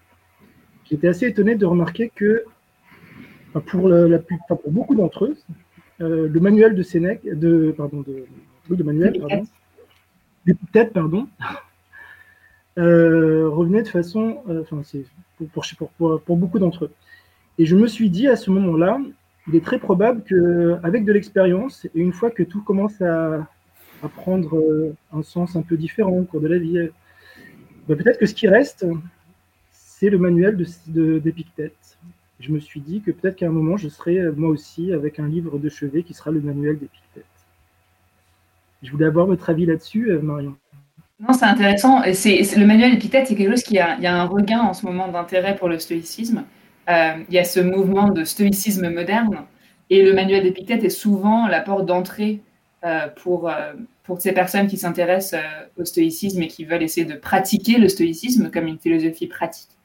J'étais 0.83 1.07
assez 1.07 1.25
étonné 1.25 1.55
de 1.55 1.65
remarquer 1.65 2.11
que 2.13 2.43
pour, 3.65 3.89
la, 3.89 4.19
pour 4.19 4.71
beaucoup 4.71 4.95
d'entre 4.95 5.25
eux, 5.25 5.37
euh, 6.01 6.27
le 6.27 6.39
manuel 6.39 6.75
de 6.75 6.83
Sénèque, 6.83 7.21
de, 7.25 7.73
pardon, 7.75 8.01
de, 8.01 8.25
oui, 8.69 8.77
de 8.77 8.83
manuel, 8.83 9.19
pardon, 9.19 9.43
pardon, 10.93 11.27
euh, 12.77 13.49
revenait 13.49 13.81
de 13.81 13.87
façon, 13.87 14.43
euh, 14.47 14.61
enfin, 14.61 14.81
c'est 14.83 15.05
pour, 15.53 15.63
pour, 15.97 16.21
pour, 16.21 16.37
beaucoup 16.37 16.59
d'entre 16.59 16.85
eux. 16.85 16.91
Et 17.57 17.65
je 17.65 17.75
me 17.75 17.87
suis 17.87 18.09
dit 18.09 18.27
à 18.27 18.35
ce 18.35 18.51
moment-là, 18.51 18.99
il 19.47 19.55
est 19.55 19.65
très 19.65 19.79
probable 19.79 20.21
qu'avec 20.23 21.03
de 21.03 21.11
l'expérience, 21.11 21.85
et 21.85 21.99
une 21.99 22.13
fois 22.13 22.29
que 22.29 22.43
tout 22.43 22.61
commence 22.61 23.01
à, 23.01 23.47
à 24.03 24.09
prendre 24.09 24.93
un 25.11 25.23
sens 25.23 25.55
un 25.55 25.63
peu 25.63 25.77
différent 25.77 26.11
au 26.11 26.23
cours 26.23 26.41
de 26.41 26.47
la 26.47 26.59
vie, 26.59 26.89
bah, 27.87 27.95
peut-être 27.95 28.19
que 28.19 28.27
ce 28.27 28.35
qui 28.35 28.47
reste, 28.47 28.85
c'est 29.71 30.11
le 30.11 30.19
manuel 30.19 30.57
d'Épictète. 30.87 31.71
De, 31.73 32.16
je 32.39 32.51
me 32.51 32.59
suis 32.59 32.79
dit 32.79 33.01
que 33.01 33.11
peut-être 33.11 33.35
qu'à 33.35 33.47
un 33.47 33.51
moment, 33.51 33.77
je 33.77 33.89
serai 33.89 34.19
euh, 34.19 34.33
moi 34.35 34.49
aussi 34.49 34.93
avec 34.93 35.19
un 35.19 35.27
livre 35.27 35.57
de 35.57 35.69
chevet 35.69 36.03
qui 36.03 36.13
sera 36.13 36.31
le 36.31 36.39
manuel 36.39 36.77
d'Épictète. 36.77 37.25
Je 38.83 38.91
voulais 38.91 39.07
avoir 39.07 39.25
votre 39.25 39.49
avis 39.49 39.65
là-dessus, 39.65 40.11
euh, 40.11 40.21
Marion. 40.21 40.55
Non, 41.19 41.33
c'est 41.33 41.45
intéressant. 41.45 42.01
Le 42.03 42.65
manuel 42.65 42.91
d'Épictète, 42.91 43.27
c'est 43.27 43.35
quelque 43.35 43.49
chose 43.49 43.63
qui 43.63 43.79
a 43.79 43.97
un 43.99 44.25
regain 44.25 44.59
en 44.59 44.73
ce 44.73 44.85
moment 44.85 45.07
d'intérêt 45.07 45.55
pour 45.55 45.67
le 45.67 45.79
stoïcisme. 45.79 46.43
Euh, 46.89 47.23
il 47.27 47.33
y 47.33 47.39
a 47.39 47.43
ce 47.43 47.59
mouvement 47.59 48.09
de 48.09 48.23
stoïcisme 48.23 48.89
moderne. 48.91 49.45
Et 49.89 50.03
le 50.03 50.13
manuel 50.13 50.43
d'Épictète 50.43 50.83
est 50.83 50.89
souvent 50.89 51.47
la 51.47 51.61
porte 51.61 51.85
d'entrée 51.85 52.41
pour, 53.15 53.49
pour 54.03 54.21
ces 54.21 54.33
personnes 54.33 54.67
qui 54.67 54.77
s'intéressent 54.77 55.41
au 55.77 55.85
stoïcisme 55.85 56.41
et 56.41 56.47
qui 56.47 56.65
veulent 56.65 56.83
essayer 56.83 57.05
de 57.05 57.15
pratiquer 57.15 57.77
le 57.77 57.87
stoïcisme 57.87 58.51
comme 58.51 58.67
une 58.67 58.77
philosophie 58.77 59.27
pratique. 59.27 59.76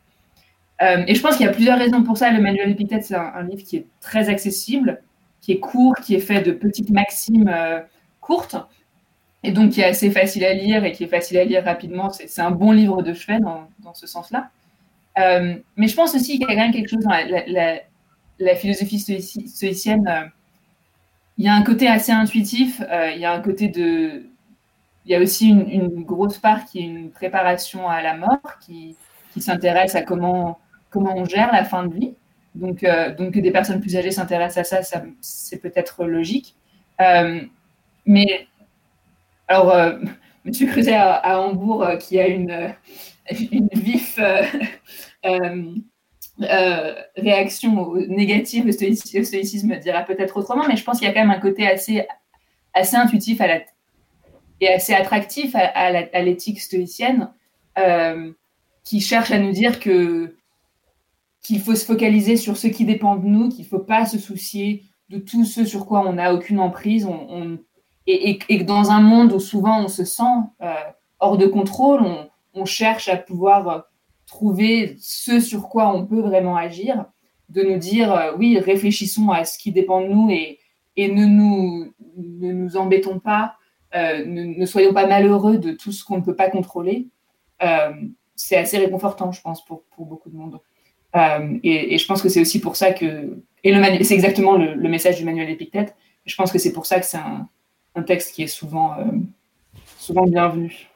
Euh, 0.82 1.04
et 1.06 1.14
je 1.14 1.22
pense 1.22 1.36
qu'il 1.36 1.46
y 1.46 1.48
a 1.48 1.52
plusieurs 1.52 1.78
raisons 1.78 2.02
pour 2.02 2.16
ça. 2.18 2.30
Le 2.30 2.40
manuel 2.40 2.68
d'Épithète, 2.68 3.04
c'est 3.04 3.14
un, 3.14 3.42
livre 3.42 3.62
qui 3.62 3.76
est 3.76 3.86
très 4.00 4.28
accessible, 4.28 5.00
qui 5.40 5.52
est 5.52 5.60
court, 5.60 5.94
qui 5.96 6.14
est 6.14 6.20
fait 6.20 6.42
de 6.42 6.52
petites 6.52 6.90
maximes 6.90 7.48
euh, 7.48 7.80
courtes, 8.20 8.56
et 9.44 9.52
donc 9.52 9.72
qui 9.72 9.80
est 9.80 9.86
assez 9.86 10.10
facile 10.10 10.44
à 10.44 10.54
lire 10.54 10.84
et 10.84 10.92
qui 10.92 11.04
est 11.04 11.08
facile 11.08 11.38
à 11.38 11.44
lire 11.44 11.64
rapidement. 11.64 12.10
C'est 12.10 12.42
un 12.42 12.50
bon 12.50 12.72
livre 12.72 13.02
de 13.02 13.12
chevet 13.12 13.40
dans, 13.40 13.94
ce 13.94 14.06
sens-là. 14.06 14.50
Euh, 15.18 15.54
mais 15.76 15.88
je 15.88 15.94
pense 15.94 16.14
aussi 16.14 16.38
qu'il 16.38 16.42
y 16.42 16.44
a 16.44 16.48
quand 16.48 16.62
même 16.62 16.72
quelque 16.72 16.88
chose 16.88 17.04
dans 17.04 17.10
la, 18.38 18.56
philosophie 18.56 18.98
stoïcienne. 18.98 20.32
il 21.38 21.44
y 21.44 21.48
a 21.48 21.54
un 21.54 21.62
côté 21.62 21.86
assez 21.86 22.12
intuitif, 22.12 22.82
il 23.14 23.20
y 23.20 23.24
a 23.24 23.32
un 23.32 23.40
côté 23.40 23.68
de. 23.68 24.24
Il 25.04 25.10
y 25.10 25.16
a 25.16 25.20
aussi 25.20 25.48
une, 25.48 26.04
grosse 26.04 26.38
part 26.38 26.64
qui 26.64 26.78
est 26.78 26.84
une 26.84 27.10
préparation 27.10 27.88
à 27.88 28.02
la 28.02 28.16
mort, 28.16 28.40
qui 28.64 28.96
s'intéresse 29.36 29.94
à 29.96 30.02
comment 30.02 30.58
comment 30.92 31.16
on 31.16 31.24
gère 31.24 31.52
la 31.52 31.64
fin 31.64 31.86
de 31.86 31.94
vie. 31.94 32.14
Donc, 32.54 32.84
euh, 32.84 33.14
donc 33.14 33.32
que 33.34 33.40
des 33.40 33.50
personnes 33.50 33.80
plus 33.80 33.96
âgées 33.96 34.10
s'intéressent 34.10 34.74
à 34.74 34.82
ça, 34.82 35.02
c'est 35.20 35.60
peut-être 35.60 36.04
logique. 36.04 36.54
Euh, 37.00 37.40
mais 38.06 38.46
alors, 39.48 39.70
euh, 39.70 39.98
Monsieur 40.44 40.66
Creuset 40.66 40.94
à, 40.94 41.40
Hambourg, 41.40 41.86
qui 42.00 42.18
a 42.18 42.26
une, 42.26 42.50
euh, 42.50 42.68
réaction 47.16 47.94
négative, 48.08 48.66
le 48.66 48.72
stoïcisme, 48.72 49.76
dira 49.76 50.02
peut-être 50.02 50.36
autrement, 50.36 50.66
mais 50.66 50.76
je 50.76 50.84
pense 50.84 50.98
qu'il 50.98 51.06
y 51.06 51.10
a 51.10 51.14
quand 51.14 51.20
même 51.20 51.30
un 51.30 51.38
côté 51.38 51.66
assez, 51.66 52.06
assez 52.74 52.96
intuitif 52.96 53.40
à 53.40 53.46
et 54.62 54.68
assez 54.68 54.94
attractif 54.94 55.56
à, 55.56 56.22
l'éthique 56.22 56.60
stoïcienne 56.60 57.30
euh, 57.78 58.32
qui 58.84 59.00
cherche 59.00 59.32
à 59.32 59.38
nous 59.38 59.50
dire 59.50 59.80
que 59.80 60.36
qu'il 61.42 61.60
faut 61.60 61.74
se 61.74 61.84
focaliser 61.84 62.36
sur 62.36 62.56
ce 62.56 62.68
qui 62.68 62.84
dépend 62.84 63.16
de 63.16 63.26
nous, 63.26 63.48
qu'il 63.48 63.64
ne 63.64 63.68
faut 63.68 63.80
pas 63.80 64.06
se 64.06 64.18
soucier 64.18 64.84
de 65.08 65.18
tout 65.18 65.44
ce 65.44 65.64
sur 65.64 65.86
quoi 65.86 66.06
on 66.06 66.14
n'a 66.14 66.32
aucune 66.34 66.60
emprise. 66.60 67.08
Et, 68.06 68.38
que 68.38 68.62
dans 68.62 68.90
un 68.90 69.00
monde 69.00 69.32
où 69.32 69.40
souvent 69.40 69.84
on 69.84 69.88
se 69.88 70.04
sent 70.04 70.22
euh, 70.62 70.72
hors 71.18 71.36
de 71.36 71.46
contrôle, 71.46 72.02
on, 72.54 72.64
cherche 72.64 73.08
à 73.08 73.16
pouvoir 73.16 73.84
trouver 74.26 74.96
ce 75.00 75.40
sur 75.40 75.68
quoi 75.68 75.94
on 75.94 76.06
peut 76.06 76.20
vraiment 76.20 76.56
agir, 76.56 77.06
de 77.48 77.62
nous 77.62 77.78
dire 77.78 78.12
euh, 78.12 78.32
oui, 78.36 78.58
réfléchissons 78.58 79.30
à 79.30 79.44
ce 79.44 79.58
qui 79.58 79.72
dépend 79.72 80.00
de 80.00 80.08
nous 80.08 80.30
et, 80.30 80.58
et 80.96 81.08
ne, 81.08 81.26
nous, 81.26 81.92
ne 82.16 82.52
nous 82.52 82.76
embêtons 82.76 83.18
pas, 83.18 83.54
euh, 83.94 84.24
ne, 84.26 84.66
soyons 84.66 84.92
pas 84.92 85.06
malheureux 85.06 85.58
de 85.58 85.72
tout 85.72 85.92
ce 85.92 86.04
qu'on 86.04 86.18
ne 86.18 86.22
peut 86.22 86.36
pas 86.36 86.50
contrôler. 86.50 87.08
c'est 88.34 88.56
assez 88.56 88.78
réconfortant, 88.78 89.32
je 89.32 89.40
pense, 89.40 89.64
pour, 89.64 89.84
pour 89.94 90.06
beaucoup 90.06 90.30
de 90.30 90.36
monde. 90.36 90.60
Euh, 91.14 91.58
et, 91.62 91.98
je 91.98 92.06
pense 92.06 92.22
que 92.22 92.28
c'est 92.28 92.40
aussi 92.40 92.60
pour 92.60 92.76
ça 92.76 92.92
que. 92.92 93.38
Et 93.64 94.04
c'est 94.04 94.14
exactement 94.14 94.56
le, 94.56 94.88
message 94.88 95.18
du 95.18 95.24
manuel 95.24 95.46
d'Épictète. 95.46 95.94
Je 96.26 96.34
pense 96.34 96.50
que 96.50 96.58
c'est 96.58 96.72
pour 96.72 96.86
ça 96.86 97.00
que 97.00 97.06
c'est 97.06 97.18
un, 97.18 97.48
texte 98.02 98.34
qui 98.34 98.42
est 98.42 98.48
souvent, 98.48 98.98
euh, 98.98 99.04
souvent 99.98 100.24
bienvenu. 100.24 100.88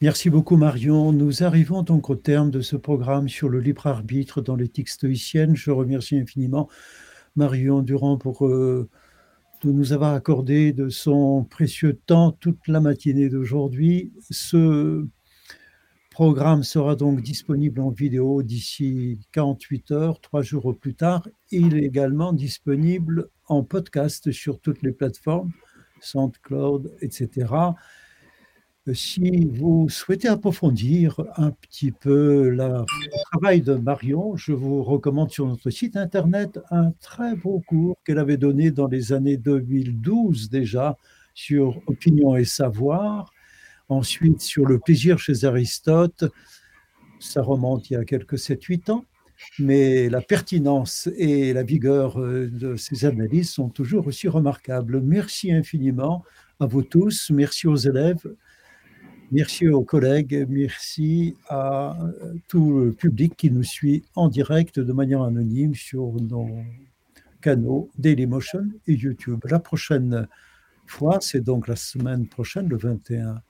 Merci 0.00 0.30
beaucoup 0.30 0.56
Marion. 0.56 1.12
Nous 1.12 1.42
arrivons 1.42 1.82
donc 1.82 2.10
au 2.10 2.16
terme 2.16 2.50
de 2.50 2.60
ce 2.60 2.76
programme 2.76 3.28
sur 3.28 3.48
le 3.48 3.60
libre 3.60 3.86
arbitre 3.86 4.40
dans 4.40 4.54
l'éthique 4.54 4.88
stoïcienne. 4.88 5.56
Je 5.56 5.70
remercie 5.70 6.18
infiniment 6.18 6.68
Marion 7.34 7.80
Durand 7.80 8.16
pour 8.16 8.46
euh, 8.46 8.88
nous 9.64 9.92
avoir 9.92 10.14
accordé 10.14 10.72
de 10.72 10.88
son 10.88 11.44
précieux 11.44 11.98
temps 12.06 12.32
toute 12.32 12.68
la 12.68 12.80
matinée 12.80 13.28
d'aujourd'hui. 13.28 14.12
Ce 14.30 15.06
programme 16.16 16.62
sera 16.62 16.96
donc 16.96 17.20
disponible 17.20 17.78
en 17.78 17.90
vidéo 17.90 18.42
d'ici 18.42 19.20
48 19.32 19.90
heures, 19.90 20.18
trois 20.22 20.40
jours 20.40 20.74
plus 20.74 20.94
tard. 20.94 21.28
Il 21.50 21.76
est 21.76 21.84
également 21.84 22.32
disponible 22.32 23.28
en 23.48 23.62
podcast 23.62 24.32
sur 24.32 24.58
toutes 24.58 24.80
les 24.80 24.92
plateformes, 24.92 25.52
SoundCloud, 26.00 26.96
etc. 27.02 27.52
Si 28.94 29.44
vous 29.44 29.90
souhaitez 29.90 30.28
approfondir 30.28 31.20
un 31.36 31.50
petit 31.50 31.92
peu 31.92 32.48
le 32.48 32.82
travail 33.30 33.60
de 33.60 33.74
Marion, 33.74 34.36
je 34.36 34.52
vous 34.52 34.82
recommande 34.82 35.30
sur 35.30 35.46
notre 35.46 35.68
site 35.68 35.98
internet 35.98 36.58
un 36.70 36.92
très 36.92 37.36
beau 37.36 37.62
cours 37.66 37.98
qu'elle 38.06 38.18
avait 38.18 38.38
donné 38.38 38.70
dans 38.70 38.86
les 38.86 39.12
années 39.12 39.36
2012 39.36 40.48
déjà 40.48 40.96
sur 41.34 41.82
opinion 41.86 42.36
et 42.36 42.46
savoir 42.46 43.34
Ensuite, 43.88 44.40
sur 44.40 44.66
le 44.66 44.80
plaisir 44.80 45.18
chez 45.18 45.44
Aristote, 45.44 46.24
ça 47.20 47.40
remonte 47.40 47.88
il 47.88 47.94
y 47.94 47.96
a 47.96 48.04
quelques 48.04 48.34
7-8 48.34 48.90
ans, 48.90 49.04
mais 49.58 50.08
la 50.08 50.20
pertinence 50.20 51.08
et 51.16 51.52
la 51.52 51.62
vigueur 51.62 52.20
euh, 52.20 52.48
de 52.50 52.74
ces 52.76 53.04
analyses 53.04 53.50
sont 53.50 53.68
toujours 53.68 54.06
aussi 54.06 54.28
remarquables. 54.28 55.00
Merci 55.00 55.52
infiniment 55.52 56.24
à 56.58 56.66
vous 56.66 56.82
tous, 56.82 57.30
merci 57.30 57.68
aux 57.68 57.76
élèves, 57.76 58.26
merci 59.30 59.68
aux 59.68 59.82
collègues, 59.82 60.46
merci 60.48 61.36
à 61.48 61.96
euh, 62.02 62.34
tout 62.48 62.80
le 62.80 62.92
public 62.92 63.36
qui 63.36 63.50
nous 63.50 63.62
suit 63.62 64.02
en 64.16 64.28
direct 64.28 64.80
de 64.80 64.92
manière 64.92 65.22
anonyme 65.22 65.74
sur 65.74 66.12
nos 66.20 66.48
canaux 67.40 67.90
Dailymotion 67.98 68.68
et 68.88 68.94
YouTube. 68.94 69.40
La 69.48 69.60
prochaine 69.60 70.26
fois, 70.86 71.18
c'est 71.20 71.40
donc 71.40 71.68
la 71.68 71.76
semaine 71.76 72.26
prochaine, 72.26 72.68
le 72.68 72.76
21 72.76 73.42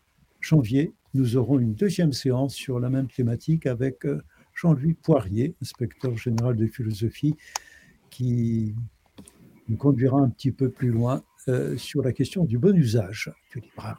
janvier, 0.47 0.92
nous 1.14 1.36
aurons 1.36 1.59
une 1.59 1.74
deuxième 1.74 2.12
séance 2.12 2.55
sur 2.55 2.78
la 2.78 2.88
même 2.88 3.09
thématique 3.09 3.66
avec 3.66 4.07
euh, 4.07 4.22
Jean-Louis 4.55 4.94
Poirier, 4.94 5.57
inspecteur 5.61 6.16
général 6.16 6.57
de 6.57 6.66
philosophie, 6.66 7.34
qui 8.11 8.74
nous 9.68 9.76
conduira 9.76 10.20
un 10.20 10.28
petit 10.28 10.53
peu 10.53 10.70
plus 10.70 10.90
loin 10.90 11.24
euh, 11.49 11.76
sur 11.76 12.03
la 12.03 12.12
question 12.12 12.44
du 12.44 12.59
bon 12.59 12.76
usage 12.76 13.32
du 13.51 13.61
libre 13.61 13.99